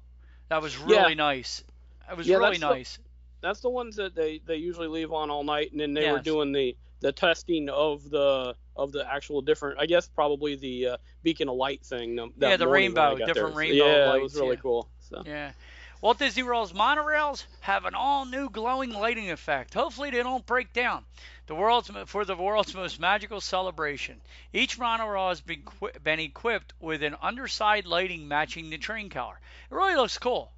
[0.48, 1.14] That was really yeah.
[1.14, 1.62] nice.
[2.10, 2.96] It was yeah, really nice.
[2.96, 3.02] The,
[3.42, 6.12] that's the ones that they, they usually leave on all night, and then they yes.
[6.12, 9.78] were doing the the testing of the of the actual different.
[9.78, 12.18] I guess probably the uh, beacon of light thing.
[12.38, 13.46] yeah, the rainbow, different there.
[13.54, 13.86] rainbow.
[13.86, 14.62] Yeah, lights, it was really yeah.
[14.62, 14.88] cool.
[14.98, 15.22] So.
[15.24, 15.52] Yeah.
[16.00, 19.74] Walt Disney World's monorails have an all-new glowing lighting effect.
[19.74, 21.04] Hopefully they don't break down.
[21.46, 24.20] The world's for the world's most magical celebration.
[24.52, 25.62] Each monorail has been,
[26.02, 29.38] been equipped with an underside lighting matching the train color.
[29.70, 30.52] It really looks cool.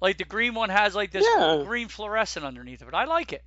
[0.00, 1.62] Like the green one has like this yeah.
[1.64, 2.94] green fluorescent underneath of it.
[2.94, 3.42] I like it.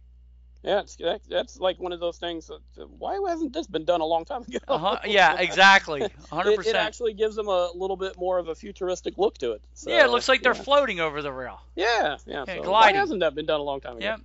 [0.68, 2.48] Yeah, it's, that, that's like one of those things.
[2.48, 4.58] That, why hasn't this been done a long time ago?
[4.68, 5.00] uh-huh.
[5.06, 6.02] Yeah, exactly.
[6.02, 6.58] 100%.
[6.58, 9.62] It, it, actually gives them a little bit more of a futuristic look to it.
[9.76, 11.62] So, yeah, it looks like they're floating over the rail.
[11.76, 12.44] Yeah, yeah.
[12.48, 12.70] yeah so gliding.
[12.70, 14.06] Why hasn't that been done a long time ago?
[14.06, 14.18] Yeah.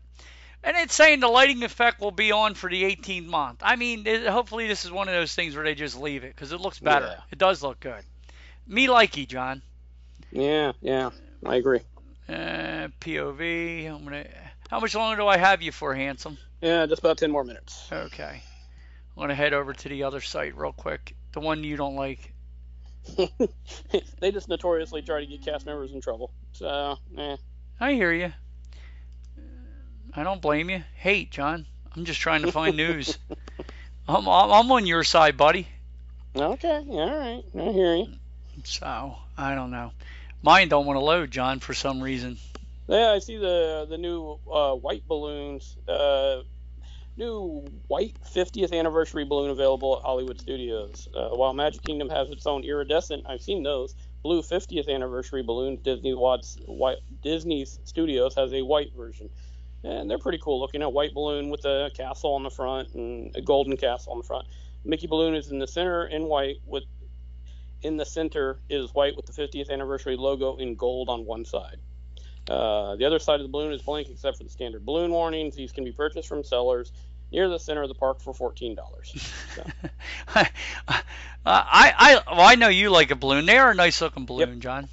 [0.65, 3.61] And it's saying the lighting effect will be on for the 18th month.
[3.63, 6.35] I mean, it, hopefully this is one of those things where they just leave it
[6.35, 7.07] because it looks better.
[7.07, 7.23] Yeah.
[7.31, 8.03] It does look good.
[8.67, 9.63] Me likey, John.
[10.33, 11.11] Yeah, yeah,
[11.47, 11.81] I agree.
[12.29, 13.89] Uh, POV.
[13.89, 14.27] I'm gonna
[14.73, 16.39] how much longer do I have you for, handsome?
[16.63, 17.87] Yeah, just about 10 more minutes.
[17.93, 18.43] Okay.
[19.15, 22.33] I'm gonna head over to the other site real quick, the one you don't like.
[24.21, 26.33] they just notoriously try to get cast members in trouble.
[26.53, 27.37] So, eh.
[27.81, 28.33] I hear you.
[30.15, 30.83] I don't blame you.
[30.95, 31.67] Hate, John.
[31.95, 33.19] I'm just trying to find news.
[34.09, 35.69] I'm, I'm on your side, buddy.
[36.35, 37.43] Okay, all right.
[37.55, 38.07] I hear you.
[38.65, 39.93] So, I don't know.
[40.41, 42.39] Mine don't want to load, John, for some reason.
[42.93, 46.41] Yeah, I see the the new uh, white balloons, uh,
[47.17, 51.09] new white 50th anniversary balloon available at Hollywood Studios.
[51.17, 55.81] Uh, while Magic Kingdom has its own iridescent, I've seen those blue 50th anniversary balloons.
[55.83, 59.31] Disney Watts white Disney Studios has a white version,
[59.85, 60.83] and they're pretty cool looking.
[60.83, 64.25] A white balloon with a castle on the front and a golden castle on the
[64.27, 64.47] front.
[64.85, 66.85] Mickey balloon is in the center in white with
[67.83, 71.79] in the center is white with the 50th anniversary logo in gold on one side.
[72.49, 75.55] Uh, the other side of the balloon is blank except for the standard balloon warnings.
[75.55, 76.93] These can be purchased from sellers
[77.31, 79.33] near the center of the park for fourteen dollars.
[79.55, 79.65] So.
[80.35, 80.51] I,
[81.45, 83.47] I, well, I know you like a balloon.
[83.47, 84.59] They are a nice looking balloon, yep.
[84.59, 84.89] John.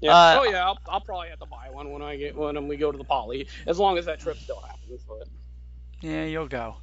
[0.00, 0.16] Yeah.
[0.16, 2.76] Uh, oh yeah, I'll, I'll, probably have to buy one when I get when we
[2.76, 5.00] go to the Poly, as long as that trip still happens.
[5.08, 5.28] But.
[6.00, 6.76] Yeah, you'll go.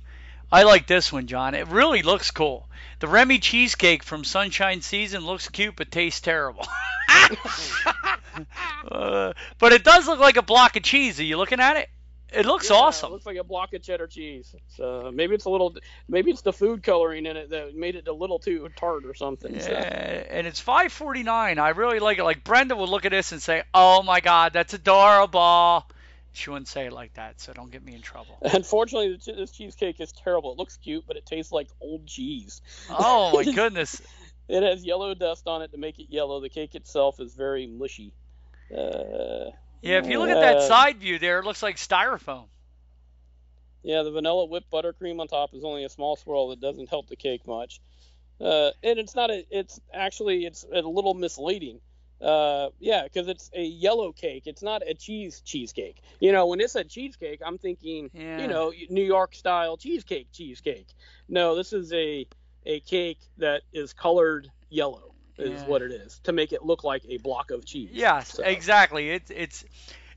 [0.52, 1.54] I like this one, John.
[1.54, 2.68] It really looks cool.
[3.00, 6.68] The Remy cheesecake from Sunshine Season looks cute but tastes terrible.
[8.92, 11.20] uh, but it does look like a block of cheese.
[11.20, 11.90] Are you looking at it?
[12.32, 13.10] It looks yeah, awesome.
[13.10, 14.54] It looks like a block of cheddar cheese.
[14.68, 15.76] So maybe it's a little,
[16.08, 19.16] maybe it's the food coloring in it that made it a little too tart or
[19.16, 19.56] something.
[19.56, 19.72] Yeah, so.
[19.72, 21.58] and it's 5.49.
[21.58, 22.24] I really like it.
[22.24, 25.86] Like Brenda would look at this and say, "Oh my God, that's adorable."
[26.32, 28.38] She wouldn't say it like that, so don't get me in trouble.
[28.42, 30.52] Unfortunately, this cheesecake is terrible.
[30.52, 32.62] It looks cute, but it tastes like old cheese.
[32.90, 34.02] Oh my goodness!
[34.48, 36.40] it has yellow dust on it to make it yellow.
[36.40, 38.14] The cake itself is very mushy.
[38.72, 39.52] Uh,
[39.82, 42.46] yeah, if you look at that side view there, it looks like styrofoam.
[43.82, 47.08] Yeah, the vanilla whipped buttercream on top is only a small swirl that doesn't help
[47.08, 47.80] the cake much.
[48.40, 51.80] Uh, and it's not a, it's actually it's a little misleading.
[52.22, 54.44] Uh, yeah, because it's a yellow cake.
[54.46, 56.02] It's not a cheese cheesecake.
[56.20, 58.42] You know, when it's a cheesecake, I'm thinking, yeah.
[58.42, 60.88] you know, New York style cheesecake cheesecake.
[61.28, 62.28] No, this is a
[62.66, 65.68] a cake that is colored yellow is Yeah.
[65.68, 67.92] what it is to make it look like a block of cheese.
[67.94, 69.10] Yes, So, exactly.
[69.10, 69.64] It's it's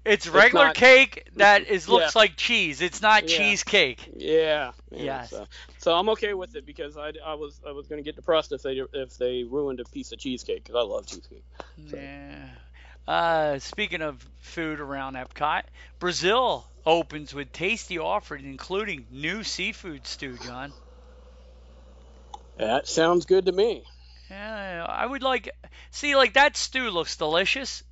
[0.04, 2.20] it's regular not- cake that is looks Yeah.
[2.20, 2.80] like cheese.
[2.80, 3.36] It's not Yeah.
[3.38, 4.10] cheesecake.
[4.16, 4.72] Yeah.
[4.90, 5.30] yeah, Yes.
[5.30, 5.46] So,
[5.78, 8.62] so I'm okay with it because I, I was I was gonna get depressed if
[8.62, 11.44] they if they ruined a piece of cheesecake because I love cheesecake.
[11.90, 12.48] So- Yeah.
[13.06, 15.62] Uh, speaking of food around Epcot,
[15.98, 20.72] Brazil opens with tasty offerings, including new seafood stew, John.
[22.58, 23.82] That sounds good to me.
[24.30, 25.50] Yeah, I would like
[25.90, 27.82] see like that stew looks delicious,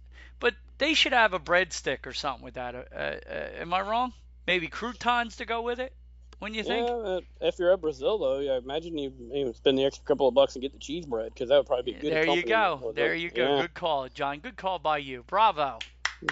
[0.81, 2.74] they should have a breadstick or something with that.
[2.74, 4.12] Uh, uh, am I wrong?
[4.47, 5.93] Maybe croutons to go with it.
[6.40, 6.89] When you think?
[6.89, 10.35] Yeah, if you're at Brazil though, I imagine you even spend the extra couple of
[10.35, 12.12] bucks and get the cheese bread because that would probably be good.
[12.12, 12.93] there you go.
[12.97, 13.57] There you go.
[13.57, 13.61] Yeah.
[13.62, 14.39] Good call, John.
[14.40, 15.23] Good call by you.
[15.27, 15.78] Bravo.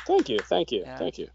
[0.07, 0.97] Thank you, thank you, Yeah.
[0.97, 1.29] thank you.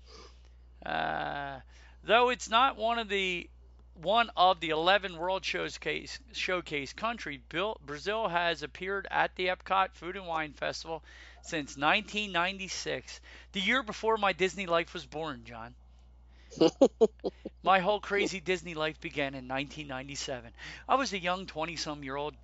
[0.83, 1.59] Uh,
[2.03, 3.47] though it's not one of the
[3.95, 7.41] one of the 11 World Showcase showcase country,
[7.85, 11.03] Brazil has appeared at the Epcot Food and Wine Festival
[11.41, 13.21] since 1996,
[13.51, 15.75] the year before my Disney life was born, John.
[17.63, 20.51] my whole crazy Disney life began in 1997.
[20.87, 22.35] I was a young 20-some-year-old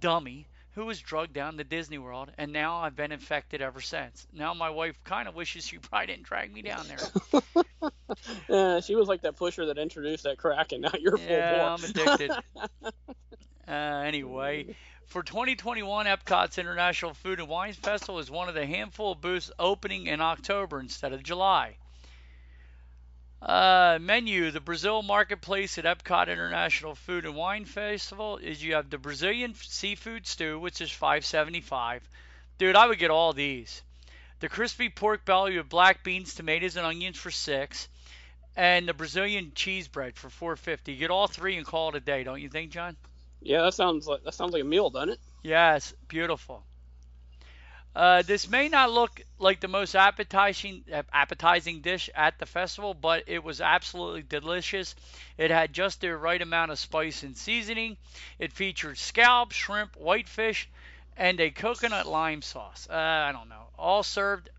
[0.00, 4.26] dummy who was drugged down to Disney World, and now I've been infected ever since.
[4.32, 7.42] Now my wife kind of wishes she probably didn't drag me down there.
[8.48, 11.58] Uh, she was like that pusher that introduced that crack, and now you're full Yeah,
[11.58, 11.68] bore.
[11.68, 12.30] I'm addicted.
[13.68, 14.74] uh, anyway,
[15.06, 19.50] for 2021, Epcot's International Food and Wine Festival is one of the handful of booths
[19.58, 21.76] opening in October instead of July.
[23.44, 28.88] Uh, menu: The Brazil Marketplace at Epcot International Food and Wine Festival is you have
[28.88, 32.00] the Brazilian seafood stew, which is 5.75.
[32.56, 33.82] Dude, I would get all these.
[34.40, 37.88] The crispy pork belly with black beans, tomatoes, and onions for six
[38.56, 40.92] and the Brazilian cheese bread for 450.
[40.92, 42.96] You get all three and call it a day, don't you think, John?
[43.42, 45.20] Yeah, that sounds like that sounds like a meal, doesn't it?
[45.42, 46.64] Yes, beautiful.
[47.94, 53.22] Uh, this may not look like the most appetizing appetizing dish at the festival, but
[53.28, 54.96] it was absolutely delicious.
[55.38, 57.96] It had just the right amount of spice and seasoning.
[58.38, 60.68] It featured scallops, shrimp, whitefish,
[61.16, 62.88] and a coconut lime sauce.
[62.90, 64.50] Uh, I don't know, all served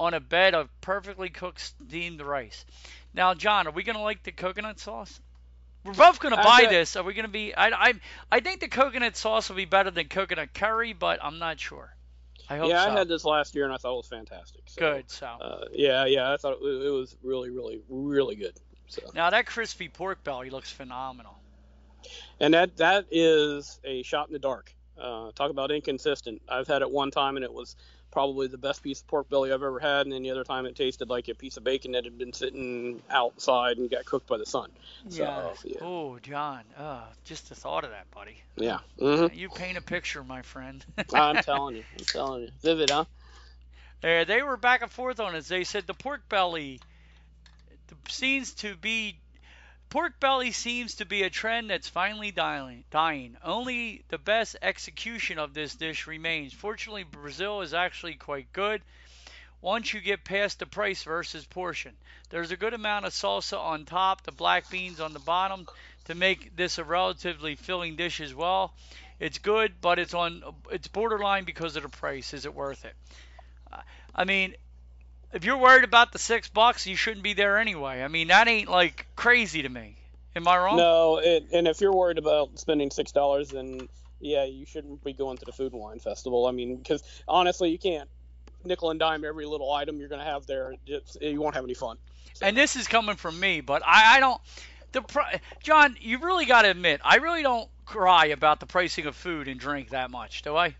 [0.00, 2.64] on a bed of perfectly cooked steamed rice.
[3.14, 5.20] Now, John, are we gonna like the coconut sauce?
[5.84, 6.96] We're both gonna buy this.
[6.96, 7.54] Are we gonna be?
[7.54, 7.94] I, I,
[8.32, 11.94] I think the coconut sauce will be better than coconut curry, but I'm not sure.
[12.48, 12.90] I hope yeah, so.
[12.90, 14.62] I had this last year and I thought it was fantastic.
[14.66, 15.10] So, Good.
[15.10, 18.54] So Uh, yeah, yeah, I thought it, it was really, really, really good.
[18.86, 21.36] So now that crispy pork belly looks phenomenal.
[22.40, 24.74] And that that is a shot in the dark.
[25.00, 26.42] Uh, talk about inconsistent.
[26.48, 27.76] I've had it one time and it was
[28.10, 30.76] probably the best piece of pork belly I've ever had, and any other time it
[30.76, 34.38] tasted like a piece of bacon that had been sitting outside and got cooked by
[34.38, 34.70] the sun.
[35.08, 35.52] So, yeah.
[35.64, 35.78] yeah.
[35.80, 36.62] Oh, John.
[36.76, 38.36] Uh, just the thought of that, buddy.
[38.56, 38.78] Yeah.
[39.00, 39.34] Mm-hmm.
[39.36, 40.84] You paint a picture, my friend.
[41.14, 41.84] I'm telling you.
[41.98, 42.48] I'm telling you.
[42.62, 43.04] Vivid, huh?
[44.02, 45.44] Yeah, they were back and forth on it.
[45.44, 46.80] They said the pork belly
[48.08, 49.16] seems to be
[49.90, 53.36] pork belly seems to be a trend that's finally dying.
[53.42, 56.52] Only the best execution of this dish remains.
[56.52, 58.82] Fortunately, Brazil is actually quite good.
[59.60, 61.92] Once you get past the price versus portion,
[62.30, 65.66] there's a good amount of salsa on top, the black beans on the bottom
[66.06, 68.72] to make this a relatively filling dish as well.
[69.18, 72.32] It's good, but it's on it's borderline because of the price.
[72.32, 72.94] Is it worth it?
[74.14, 74.54] I mean,
[75.32, 78.02] if you're worried about the six bucks, you shouldn't be there anyway.
[78.02, 79.96] I mean, that ain't like crazy to me.
[80.36, 80.76] Am I wrong?
[80.76, 83.88] No, it, and if you're worried about spending six dollars, then
[84.20, 86.46] yeah, you shouldn't be going to the Food and Wine Festival.
[86.46, 88.08] I mean, because honestly, you can't
[88.64, 90.74] nickel and dime every little item you're going to have there.
[90.86, 91.96] It's, you won't have any fun.
[92.34, 92.46] So.
[92.46, 94.40] And this is coming from me, but I, I don't.
[94.92, 99.16] The John, you really got to admit, I really don't cry about the pricing of
[99.16, 100.74] food and drink that much, do I?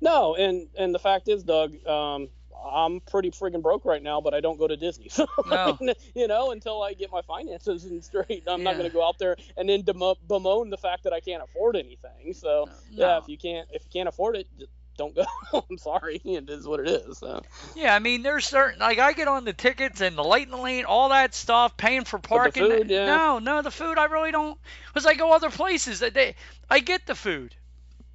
[0.00, 2.28] No, and and the fact is, Doug, um,
[2.64, 5.08] I'm pretty friggin' broke right now, but I don't go to Disney.
[5.14, 5.78] So, no.
[6.14, 8.64] you know, until I get my finances in straight, I'm yeah.
[8.64, 11.76] not going to go out there and then bemoan the fact that I can't afford
[11.76, 12.34] anything.
[12.34, 13.06] So, no.
[13.06, 14.48] yeah, if you can't if you can't afford it,
[14.96, 15.24] don't go.
[15.70, 17.18] I'm sorry, it is what it is.
[17.18, 17.42] So.
[17.74, 20.52] Yeah, I mean, there's certain like I get on the tickets and the light and
[20.52, 22.64] the lane, all that stuff, paying for parking.
[22.64, 23.06] Food, yeah.
[23.06, 24.58] No, no, the food I really don't.
[24.88, 26.36] Because I go other places that they,
[26.70, 27.54] I get the food.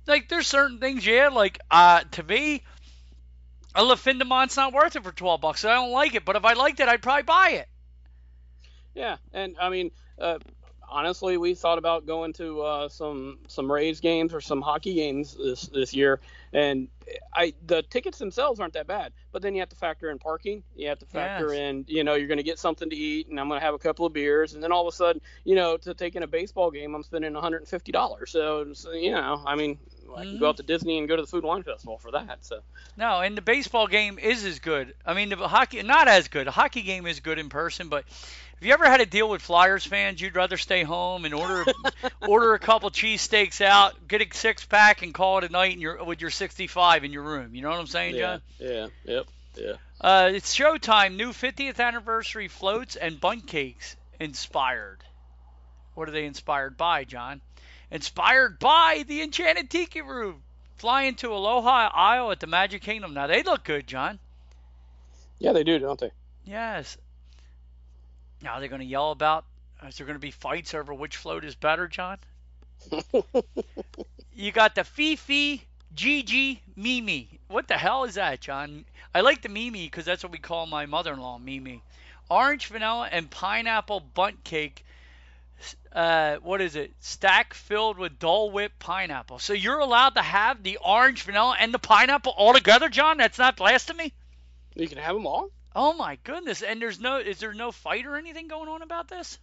[0.08, 1.28] Like there's certain things, yeah.
[1.28, 2.64] Like uh, to me,
[3.80, 5.66] a de not worth it for 12 bucks.
[5.66, 7.68] I don't like it, but if I liked it, I'd probably buy it.
[8.96, 10.40] Yeah, and I mean, uh,
[10.90, 15.38] honestly, we thought about going to uh, some some Rays games or some hockey games
[15.38, 16.20] this this year,
[16.54, 16.88] and
[17.34, 20.64] I the tickets themselves aren't that bad, but then you have to factor in parking,
[20.76, 21.62] you have to factor yes.
[21.62, 23.76] in, you know, you're going to get something to eat, and I'm going to have
[23.76, 26.24] a couple of beers, and then all of a sudden, you know, to take in
[26.24, 28.32] a baseball game, I'm spending 150 dollars.
[28.32, 29.78] So, so, you know, I mean,
[30.16, 32.12] I can go out to Disney and go to the Food and Wine Festival for
[32.12, 32.40] that.
[32.42, 32.60] So.
[32.98, 34.94] No, and the baseball game is as good.
[35.06, 36.48] I mean, the hockey not as good.
[36.48, 38.06] The hockey game is good in person, but
[38.60, 40.20] have you ever had to deal with Flyers fans?
[40.20, 41.66] You'd rather stay home and order
[42.28, 45.80] order a couple cheesesteaks out, get a six pack, and call it a night in
[45.80, 47.56] your with your 65 in your room.
[47.56, 48.42] You know what I'm saying, yeah, John?
[48.60, 48.88] Yeah.
[49.06, 49.26] Yep.
[49.56, 49.74] Yeah.
[50.02, 51.16] Uh, it's showtime.
[51.16, 55.04] New 50th anniversary floats and bundt cakes inspired.
[55.96, 57.42] What are they inspired by, John?
[57.92, 60.44] Inspired by the Enchanted Tiki Room.
[60.78, 63.14] Flying to Aloha Isle at the Magic Kingdom.
[63.14, 64.20] Now they look good, John.
[65.40, 66.12] Yeah, they do, don't they?
[66.46, 66.98] Yes.
[68.42, 69.46] Now they're going to yell about?
[69.86, 72.18] Is there going to be fights over which float is better, John?
[74.34, 75.64] you got the Fifi,
[75.96, 77.40] Gigi, Mimi.
[77.48, 78.86] What the hell is that, John?
[79.14, 81.82] I like the Mimi because that's what we call my mother-in-law, Mimi.
[82.30, 84.86] Orange vanilla and pineapple bundt cake.
[85.92, 86.94] Uh, what is it?
[87.00, 89.40] Stack filled with Dole Whip pineapple.
[89.40, 93.18] So you're allowed to have the orange vanilla and the pineapple all together, John?
[93.18, 94.14] That's not blasphemy.
[94.76, 95.50] You can have them all.
[95.76, 96.62] Oh my goodness!
[96.62, 99.38] And there's no is there no fight or anything going on about this?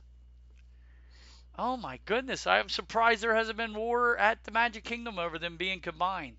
[1.58, 2.46] Oh my goodness!
[2.46, 6.36] I'm surprised there hasn't been war at the Magic Kingdom over them being combined.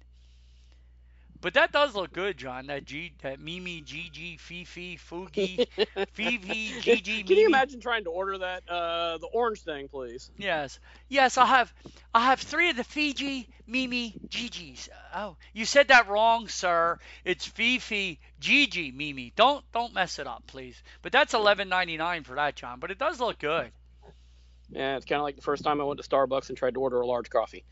[1.41, 2.67] But that does look good, John.
[2.67, 5.67] That G, that Mimi, Gigi, Fifi, Fugi,
[6.13, 7.11] Fifi, Gigi.
[7.11, 7.23] Mimi.
[7.23, 10.31] Can you imagine trying to order that uh, the orange thing, please?
[10.37, 11.37] Yes, yes.
[11.37, 11.73] I'll have,
[12.13, 14.89] I'll have three of the Fiji, Mimi, Gigi's.
[15.15, 16.97] Oh, you said that wrong, sir.
[17.23, 19.33] It's Fifi, Gigi, Mimi.
[19.35, 20.81] Don't, don't mess it up, please.
[21.01, 22.79] But that's eleven ninety nine for that, John.
[22.79, 23.71] But it does look good.
[24.69, 26.81] Yeah, it's kind of like the first time I went to Starbucks and tried to
[26.81, 27.63] order a large coffee.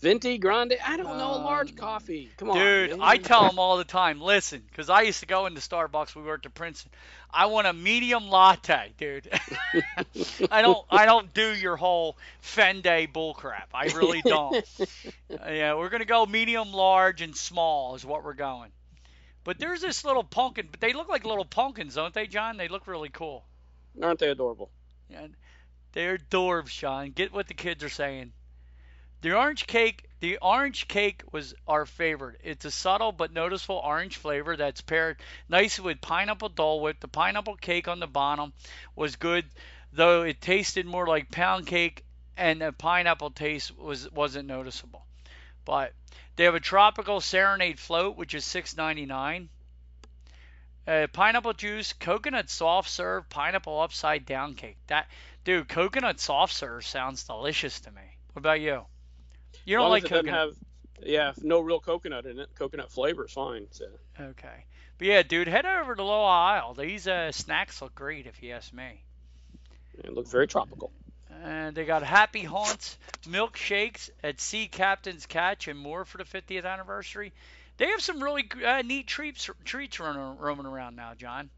[0.00, 0.76] Venti Grande?
[0.84, 1.32] I don't know.
[1.32, 2.30] A large um, coffee.
[2.36, 2.58] Come on.
[2.58, 3.00] Dude, man.
[3.00, 6.14] I tell them all the time, listen, because I used to go into Starbucks.
[6.14, 6.90] We worked at Princeton.
[7.30, 9.28] I want a medium latte, dude.
[10.50, 10.84] I don't.
[10.90, 13.68] I don't do your whole Venti bullcrap.
[13.72, 14.64] I really don't.
[15.30, 18.70] yeah, we're gonna go medium, large, and small is what we're going.
[19.44, 20.68] But there's this little pumpkin.
[20.70, 22.58] But they look like little pumpkins, don't they, John?
[22.58, 23.44] They look really cool.
[24.02, 24.70] Aren't they adorable?
[25.08, 25.28] Yeah,
[25.92, 27.12] they're dwarves, Sean.
[27.12, 28.32] Get what the kids are saying.
[29.22, 32.40] The orange cake, the orange cake was our favorite.
[32.44, 37.00] It's a subtle but noticeable orange flavor that's paired nicely with pineapple Dole Whip.
[37.00, 38.52] The pineapple cake on the bottom
[38.94, 39.46] was good,
[39.92, 42.04] though it tasted more like pound cake,
[42.36, 45.06] and the pineapple taste was wasn't noticeable.
[45.64, 45.92] But
[46.36, 49.48] they have a tropical serenade float, which is $6.99.
[50.86, 54.76] Uh, pineapple juice, coconut soft serve, pineapple upside down cake.
[54.86, 55.08] That
[55.46, 58.02] Dude, coconut soft serve sounds delicious to me.
[58.32, 58.84] What about you?
[59.66, 60.48] You don't like as it doesn't coconut.
[60.48, 62.48] have, yeah, no real coconut in it.
[62.54, 63.66] Coconut flavor is fine.
[63.72, 63.84] So.
[64.18, 64.64] Okay.
[64.98, 66.74] But yeah, dude, head over to Aloha Isle.
[66.74, 69.02] These uh, snacks look great, if you ask me.
[69.98, 70.92] It looks very tropical.
[71.42, 76.64] And they got Happy Haunts milkshakes at Sea Captain's Catch and more for the 50th
[76.64, 77.32] anniversary.
[77.76, 81.50] They have some really uh, neat treats treats running roaming around now, John.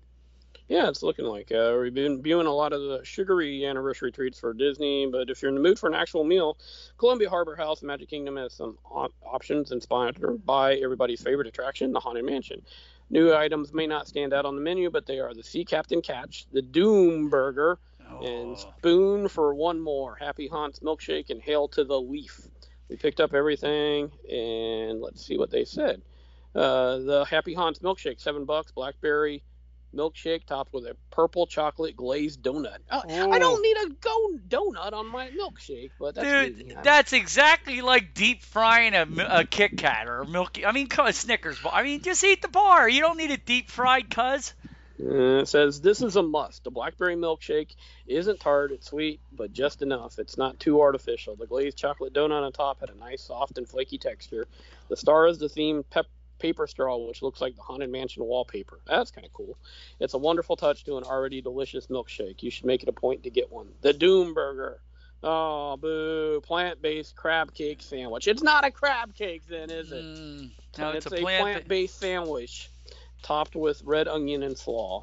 [0.69, 4.39] Yeah, it's looking like uh, we've been viewing a lot of the sugary anniversary treats
[4.39, 5.07] for Disney.
[5.11, 6.59] But if you're in the mood for an actual meal,
[6.99, 12.01] Columbia Harbor House Magic Kingdom has some op- options inspired by everybody's favorite attraction, the
[12.01, 12.61] Haunted Mansion.
[13.09, 16.03] New items may not stand out on the menu, but they are the Sea Captain
[16.03, 17.79] Catch, the Doom Burger,
[18.23, 18.55] and Oh.
[18.79, 20.17] Spoon for one more.
[20.17, 22.41] Happy Haunts Milkshake and Hail to the Leaf.
[22.91, 26.03] We picked up everything, and let's see what they said.
[26.55, 29.43] Uh, the Happy Haunts Milkshake, seven bucks, blackberry
[29.95, 32.79] milkshake topped with a purple chocolate glazed donut.
[32.91, 36.75] Uh, I don't need a go donut on my milkshake, but that's Dude, me.
[36.83, 40.67] that's exactly like deep frying a, a Kit Kat or a Milky.
[40.67, 41.73] I mean, come on, Snickers bar.
[41.75, 42.89] I mean, just eat the bar.
[42.89, 44.55] You don't need it deep fried, cuz.
[45.01, 46.65] Uh, it says this is a must.
[46.65, 50.19] The blackberry milkshake isn't tart, it's sweet, but just enough.
[50.19, 51.37] It's not too artificial.
[51.37, 54.47] The glazed chocolate donut on top had a nice, soft, and flaky texture.
[54.89, 56.07] The star is the themed pep-
[56.39, 58.81] paper straw, which looks like the haunted mansion wallpaper.
[58.87, 59.57] That's kind of cool.
[60.01, 62.43] It's a wonderful touch to an already delicious milkshake.
[62.43, 63.69] You should make it a point to get one.
[63.81, 64.81] The Doom Burger.
[65.23, 66.41] Oh, boo!
[66.47, 68.29] Plant-based crab cake sandwich.
[68.29, 70.05] It's not a crab cake, then, is it?
[70.05, 71.43] Mm, no, it's, it's, a plant.
[71.43, 72.71] plant-based sandwich
[73.23, 75.03] topped with red onion and slaw.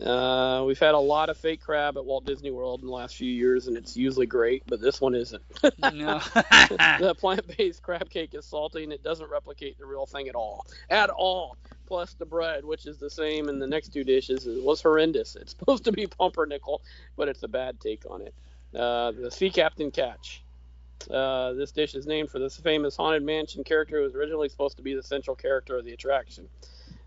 [0.00, 3.16] Uh, we've had a lot of fake crab at Walt Disney World in the last
[3.16, 5.42] few years, and it's usually great, but this one isn't.
[5.92, 6.18] no.
[7.00, 10.64] the plant-based crab cake is salty, and it doesn't replicate the real thing at all.
[10.88, 11.56] At all.
[11.86, 15.34] Plus the bread, which is the same in the next two dishes, it was horrendous.
[15.34, 16.82] It's supposed to be pumpernickel,
[17.16, 18.34] but it's a bad take on it.
[18.74, 20.44] Uh, the Sea Captain Catch.
[21.10, 24.76] Uh, this dish is named for this famous haunted mansion character who was originally supposed
[24.76, 26.48] to be the central character of the attraction.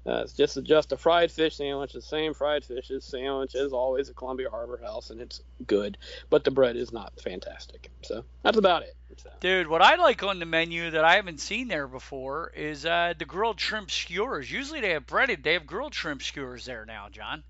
[0.06, 3.72] Uh, it's just a, just a fried fish sandwich, the same fried fishes sandwich as
[3.72, 5.98] always at Columbia Harbor House, and it's good,
[6.30, 7.90] but the bread is not fantastic.
[8.02, 8.96] So that's about it.
[9.18, 12.86] So, Dude, what I like on the menu that I haven't seen there before is
[12.86, 14.52] uh, the grilled shrimp skewers.
[14.52, 15.44] Usually they have breaded.
[15.44, 17.44] They have grilled shrimp skewers there now, John.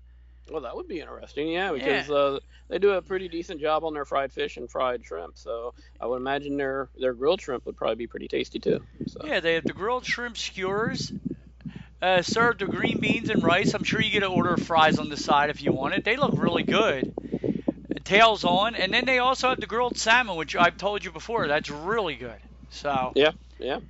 [0.50, 3.94] well, that would be interesting, yeah, because Uh, they do a pretty decent job on
[3.94, 5.38] their fried fish and fried shrimp.
[5.38, 8.82] So I would imagine their their grilled shrimp would probably be pretty tasty too.
[9.06, 9.22] So.
[9.24, 11.12] Yeah, they have the grilled shrimp skewers.
[12.04, 13.72] Uh, served with green beans and rice.
[13.72, 16.04] I'm sure you get an order of fries on the side if you want it.
[16.04, 17.14] They look really good.
[18.04, 21.48] Tails on, and then they also have the grilled salmon, which I've told you before.
[21.48, 22.36] That's really good.
[22.68, 23.80] So Yeah, yeah.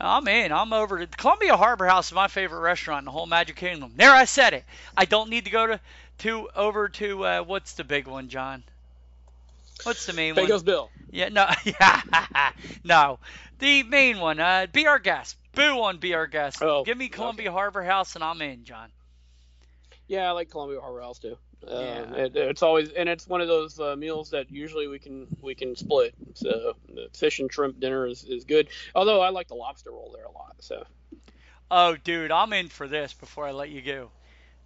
[0.00, 0.52] I'm in.
[0.52, 3.92] I'm over to Columbia Harbor House is my favorite restaurant in the whole Magic Kingdom.
[3.94, 4.64] There, I said it.
[4.96, 5.80] I don't need to go to
[6.20, 8.62] to over to uh, what's the big one, John?
[9.82, 10.46] What's the main one?
[10.46, 10.90] Pecos Bill.
[11.10, 12.52] Yeah, no, yeah,
[12.84, 13.18] no.
[13.58, 15.36] The main one, uh, Be Our Guest.
[15.54, 16.62] Boo on Be Our Guest.
[16.62, 18.90] Oh, Give me Columbia Harbor House and I'm in, John.
[20.06, 21.36] Yeah, I like Columbia Harbor House too.
[21.66, 22.14] Um, Yeah.
[22.16, 25.54] it, it's always and it's one of those uh, meals that usually we can we
[25.54, 26.14] can split.
[26.34, 28.68] So the fish and shrimp dinner is, is good.
[28.94, 30.56] Although I like the lobster roll there a lot.
[30.60, 30.84] So
[31.70, 34.10] Oh, dude, I'm in for this before I let you go.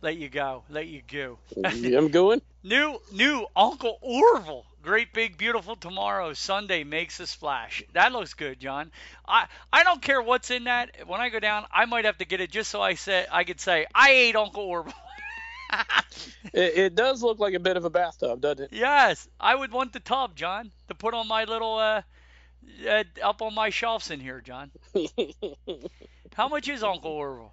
[0.02, 0.64] Let you go.
[0.68, 1.38] Let you go.
[1.64, 2.42] I'm going.
[2.64, 4.66] New, new Uncle Orville.
[4.88, 7.82] Great big beautiful tomorrow Sundae makes a splash.
[7.92, 8.90] That looks good, John.
[9.26, 11.06] I I don't care what's in that.
[11.06, 13.44] When I go down, I might have to get it just so I say I
[13.44, 14.94] could say I ate Uncle Orville.
[16.54, 18.68] It, it does look like a bit of a bathtub, doesn't it?
[18.72, 22.00] yes, I would want the tub, John, to put on my little uh,
[22.88, 24.70] uh up on my shelves in here, John.
[26.34, 27.52] How much is Uncle Orville?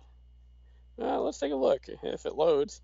[0.98, 2.80] Uh, let's take a look if it loads.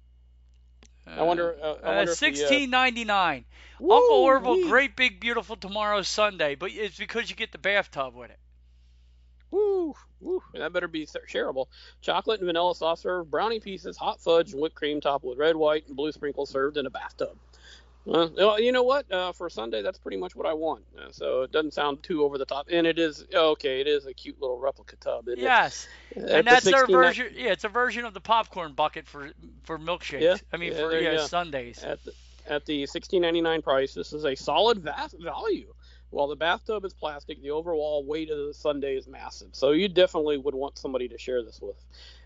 [1.08, 1.56] I wonder.
[1.62, 3.46] Uh, I wonder uh, sixteen ninety nine.
[3.80, 4.68] Woo, Uncle Orville, wee.
[4.70, 8.40] great big beautiful tomorrow Sundae, but it's because you get the bathtub with it.
[9.50, 10.42] Woo, woo.
[10.54, 11.66] That better be shareable.
[12.02, 15.56] Chocolate and vanilla soft serve, brownie pieces, hot fudge, and whipped cream topped with red,
[15.56, 17.36] white, and blue sprinkles served in a bathtub.
[18.08, 19.12] Uh, well, you know what?
[19.12, 20.84] Uh, for Sundae, that's pretty much what I want.
[20.98, 23.80] Uh, so it doesn't sound too over the top, and it is okay.
[23.80, 25.28] It is a cute little replica tub.
[25.38, 26.24] Yes, it?
[26.24, 27.28] At and the that's their 69 version.
[27.36, 29.30] Yeah, it's a version of the popcorn bucket for
[29.64, 30.22] for milkshakes.
[30.22, 31.26] Yeah, I mean yeah, for you yeah.
[31.26, 31.84] Sundaes.
[31.84, 32.14] At the
[32.48, 35.74] at the 16.99 price, this is a solid va- value.
[36.10, 39.50] While the bathtub is plastic, the overall weight of the Sundae is massive.
[39.54, 41.78] So you definitely would want somebody to share this with.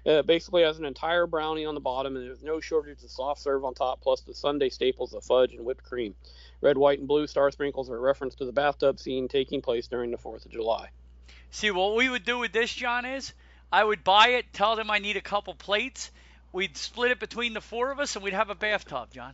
[0.06, 3.42] Uh, basically has an entire brownie on the bottom, and there's no shortage of soft
[3.42, 6.14] serve on top, plus the Sundae staples of fudge and whipped cream.
[6.62, 9.88] Red, white, and blue star sprinkles are a reference to the bathtub scene taking place
[9.88, 10.90] during the 4th of July.
[11.50, 13.34] See, what we would do with this, John, is
[13.72, 16.12] I would buy it, tell them I need a couple plates.
[16.54, 19.34] We'd split it between the four of us, and we'd have a bathtub, John.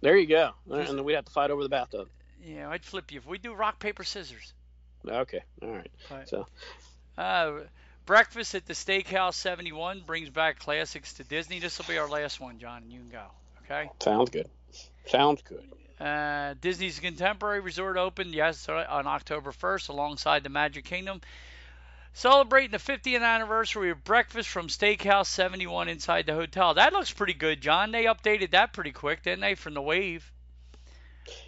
[0.00, 0.52] There you go.
[0.70, 2.08] And then we'd have to fight over the bathtub.
[2.44, 4.52] Yeah, I'd flip you if we do rock paper scissors.
[5.06, 5.42] Okay.
[5.62, 5.90] All right.
[6.10, 6.28] Right.
[6.28, 6.46] So
[7.16, 7.60] Uh,
[8.08, 11.58] breakfast at the Steakhouse 71 brings back classics to Disney.
[11.58, 13.26] This will be our last one, John, and you can go.
[13.64, 13.90] Okay.
[14.00, 14.48] sounds good.
[15.04, 15.62] Sounds good.
[16.00, 21.20] Uh, Disney's Contemporary Resort opened yesterday on October 1st alongside the Magic Kingdom.
[22.14, 26.72] Celebrating the 50th anniversary of breakfast from Steakhouse 71 inside the hotel.
[26.72, 27.92] That looks pretty good, John.
[27.92, 30.32] They updated that pretty quick, didn't they, from the wave?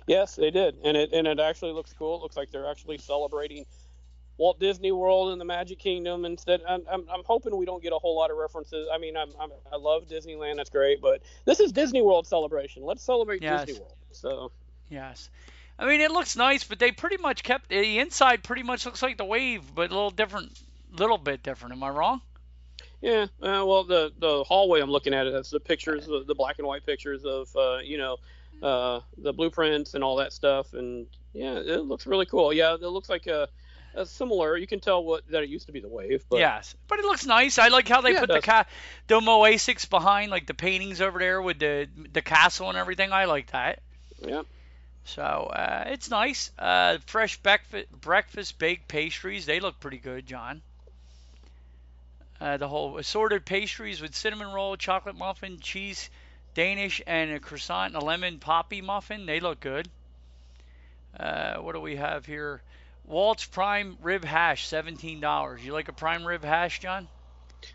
[0.07, 2.17] Yes, they did, and it and it actually looks cool.
[2.17, 3.65] It looks like they're actually celebrating
[4.41, 6.63] Walt Disney World and the Magic Kingdom instead.
[6.67, 8.89] I'm, I'm, I'm hoping we don't get a whole lot of references.
[8.91, 12.83] I mean, I'm, I'm I love Disneyland, that's great, but this is Disney World celebration.
[12.83, 13.67] Let's celebrate Yes.
[13.67, 13.95] Disney World.
[14.13, 14.53] So
[14.89, 15.29] Yes.
[15.79, 18.43] I mean, it looks nice, but they pretty much kept the inside.
[18.43, 20.59] Pretty much looks like the wave, but a little different,
[20.91, 21.75] little bit different.
[21.75, 22.23] Am I wrong?
[23.03, 25.33] yeah, uh, well the the hallway I'm looking at it.
[25.35, 28.17] That's the pictures, the, the black and white pictures of uh, you know
[28.63, 32.53] uh, the blueprints and all that stuff, and yeah, it looks really cool.
[32.55, 33.49] Yeah, it looks like a,
[33.95, 34.57] a similar.
[34.57, 37.05] You can tell what that it used to be the wave, but yes, but it
[37.05, 37.59] looks nice.
[37.59, 38.67] I like how they Yeah, put the ca-
[39.07, 43.13] the Moasics behind, like the paintings over there with the the castle and everything.
[43.13, 43.81] I like that.
[44.27, 44.43] yeah.
[45.05, 46.51] So uh, it's nice.
[46.59, 49.47] Uh, fresh breakfast, breakfast baked pastries.
[49.47, 50.63] They look pretty good, John.
[52.41, 56.11] Uh, the whole assorted pastries with cinnamon roll, chocolate muffin, cheese,
[56.55, 59.27] Danish, and a croissant and a lemon poppy muffin.
[59.27, 59.91] They look good.
[61.19, 62.63] Uh, what do we have here?
[63.11, 65.65] Walt's prime rib hash, seventeen dollars.
[65.65, 67.09] You like a prime rib hash, John?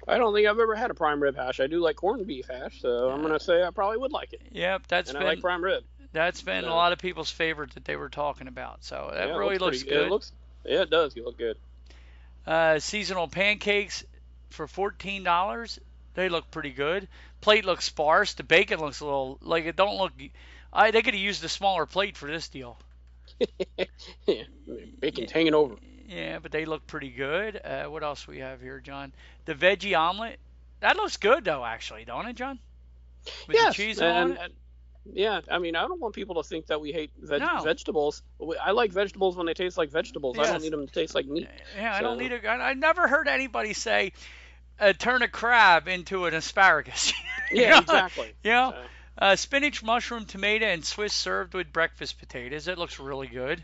[0.07, 1.59] I don't think I've ever had a prime rib hash.
[1.59, 4.41] I do like corned beef hash, so I'm gonna say I probably would like it.
[4.51, 5.83] Yep, that's and been I like prime rib.
[6.13, 8.83] that's been a lot of people's favorite that they were talking about.
[8.83, 10.07] So that Yeah, it really looks, pretty- good.
[10.07, 10.31] It looks,
[10.63, 11.15] yeah, it does.
[11.15, 11.57] You look good.
[12.47, 14.05] Uh, seasonal pancakes
[14.51, 15.79] for fourteen dollars.
[16.13, 17.09] They look pretty good.
[17.41, 18.35] Plate looks sparse.
[18.35, 20.13] The bacon looks a little like it don't look.
[20.71, 22.77] I they could have used a smaller plate for this deal.
[24.27, 24.43] yeah,
[24.99, 25.75] bacon's hanging over.
[26.07, 27.59] Yeah, but they look pretty good.
[27.63, 29.11] Uh, what else we have here, John?
[29.45, 30.39] The veggie omelet.
[30.81, 32.59] That looks good though, actually, don't it, John?
[33.47, 34.51] With yes, the cheese and, on it.
[35.13, 37.61] yeah, I mean, I don't want people to think that we hate veg- No.
[37.63, 38.21] vegetables.
[38.63, 40.37] I like vegetables when they taste like vegetables.
[40.37, 41.47] I don't need them to taste like meat.
[41.75, 42.47] Yeah, I don't so- need a.
[42.47, 44.13] I never heard anybody say,
[44.79, 47.13] uh, "Turn a crab into an asparagus."
[47.51, 47.79] Yeah, know?
[47.79, 48.33] exactly.
[48.43, 48.83] You know, So,
[49.17, 52.67] Uh, spinach, mushroom, tomato, and Swiss served with breakfast potatoes.
[52.67, 53.63] It looks really good.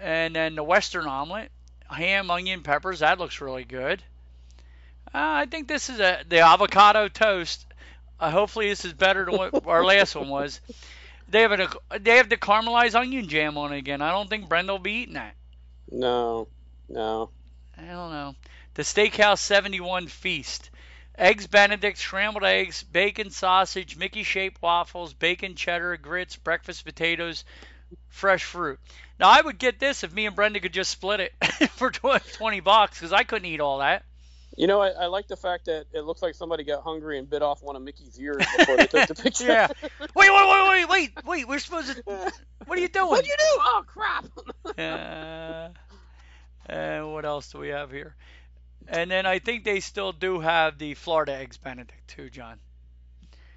[0.00, 1.50] And then the Western omelet,
[1.90, 3.00] ham, onion, peppers.
[3.00, 4.02] That looks really good.
[5.14, 7.64] Uh, I think this is a the avocado toast.
[8.18, 10.60] Uh, hopefully, this is better than what our last one was.
[11.28, 14.00] They have a they have the caramelized onion jam on it again.
[14.02, 15.34] I don't think Brenda will be eating that.
[15.90, 16.48] no,
[16.88, 17.30] no.
[17.78, 18.34] I don't know.
[18.74, 20.70] The Steakhouse 71 Feast.
[21.18, 27.44] Eggs Benedict, scrambled eggs, bacon sausage, Mickey shaped waffles, bacon cheddar, grits, breakfast potatoes,
[28.08, 28.78] fresh fruit.
[29.18, 31.32] Now, I would get this if me and Brenda could just split it
[31.70, 34.04] for tw- 20 bucks because I couldn't eat all that.
[34.56, 37.28] You know, I, I like the fact that it looks like somebody got hungry and
[37.28, 39.46] bit off one of Mickey's ears before they took the picture.
[39.46, 39.68] Yeah.
[40.00, 41.48] Wait, wait, wait, wait, wait, wait.
[41.48, 42.32] We're supposed to.
[42.64, 43.06] What are you doing?
[43.06, 43.44] What'd you do?
[43.44, 44.26] Oh crap!
[44.76, 45.68] uh,
[46.68, 48.16] and what else do we have here?
[48.88, 52.58] And then I think they still do have the Florida Eggs Benedict too, John.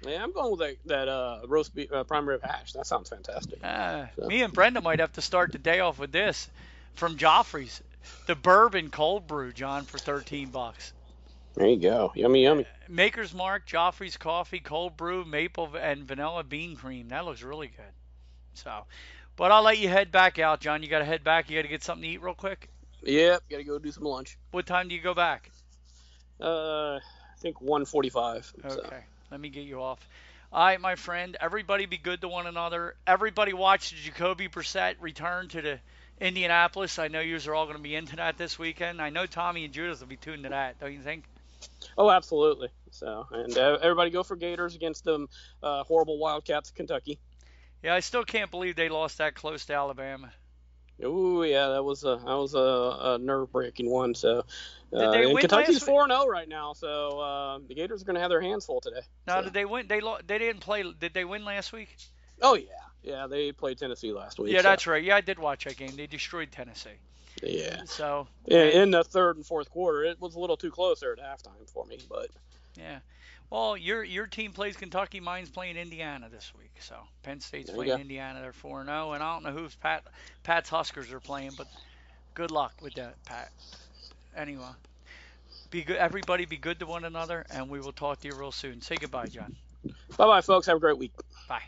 [0.06, 2.72] yeah, I'm going with that, that uh, roast beef, uh, prime rib hash.
[2.72, 3.58] That sounds fantastic.
[3.62, 6.48] Uh, So- Me and Brenda might have to start the day off with this
[6.94, 7.80] from Joffrey's,
[8.26, 10.92] the bourbon cold brew, John, for 13 bucks.
[11.54, 12.12] There you go.
[12.14, 12.64] Yummy, yummy.
[12.88, 17.08] Maker's Mark, Joffrey's coffee, cold brew, maple and vanilla bean cream.
[17.08, 17.92] That looks really good.
[18.54, 18.84] So,
[19.36, 20.82] but I'll let you head back out, John.
[20.82, 21.50] You got to head back.
[21.50, 22.69] You got to get something to eat real quick.
[23.02, 24.38] Yep, gotta go do some lunch.
[24.50, 25.50] What time do you go back?
[26.40, 27.00] Uh, I
[27.38, 28.52] think 1:45.
[28.64, 28.90] Okay, So.
[29.30, 30.06] let me get you off.
[30.52, 31.36] All right, my friend.
[31.40, 32.96] Everybody be good to one another.
[33.06, 35.80] Everybody watch the Jacoby Brissett return to the
[36.20, 36.98] Indianapolis.
[36.98, 39.00] I know yous are all going to be into that this weekend.
[39.00, 40.80] I know Tommy and Judith will be tuned to that.
[40.80, 41.24] Don't you think?
[41.96, 42.68] Oh, absolutely.
[42.90, 45.28] So, and uh, everybody go for Gators against them
[45.62, 47.20] uh, horrible Wildcats of Kentucky.
[47.82, 50.32] Yeah, I still can't believe they lost that close to Alabama.
[51.04, 54.14] Ooh, yeah, that was a that was a, a nerve breaking one.
[54.14, 54.44] So,
[54.92, 56.72] Did uh, they and win Kentucky's four zero right now.
[56.72, 59.00] So uh, the Gators are gonna have their hands full today.
[59.26, 59.86] Now, So- did they win?
[59.88, 60.84] They lo- they didn't play.
[60.98, 61.96] Did they win last week?
[62.42, 62.66] Oh yeah,
[63.02, 64.52] yeah, they played Tennessee last week.
[64.52, 65.02] Yeah, so, that's right.
[65.02, 65.94] Yeah, I did watch that game.
[65.96, 66.90] They destroyed Tennessee.
[67.42, 67.82] yeah.
[67.84, 71.12] So Yeah, in the third and fourth quarter, it was a little too close there
[71.12, 72.28] at halftime for me, but
[72.76, 73.00] yeah.
[73.50, 75.18] Well, your your team plays Kentucky.
[75.18, 76.70] Mine's playing Indiana this week.
[76.78, 78.00] So Penn State's There playing.
[78.00, 78.40] Indiana.
[78.40, 80.04] They're four zero, oh, and I don't know who's Pat
[80.44, 81.66] Pat's Huskers are playing, but
[82.34, 83.50] good luck with that, Pat.
[84.36, 84.62] Anyway,
[85.70, 85.96] be good.
[85.96, 88.80] Everybody, be good to one another, and we will talk to you real soon.
[88.80, 89.56] Say goodbye, John.
[90.16, 90.66] bye bye, folks.
[90.66, 91.12] Have a great week.
[91.48, 91.62] Bye.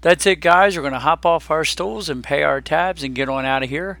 [0.00, 0.76] That's it, guys.
[0.76, 3.62] We're going to hop off our stools and pay our tabs and get on out
[3.62, 4.00] of here.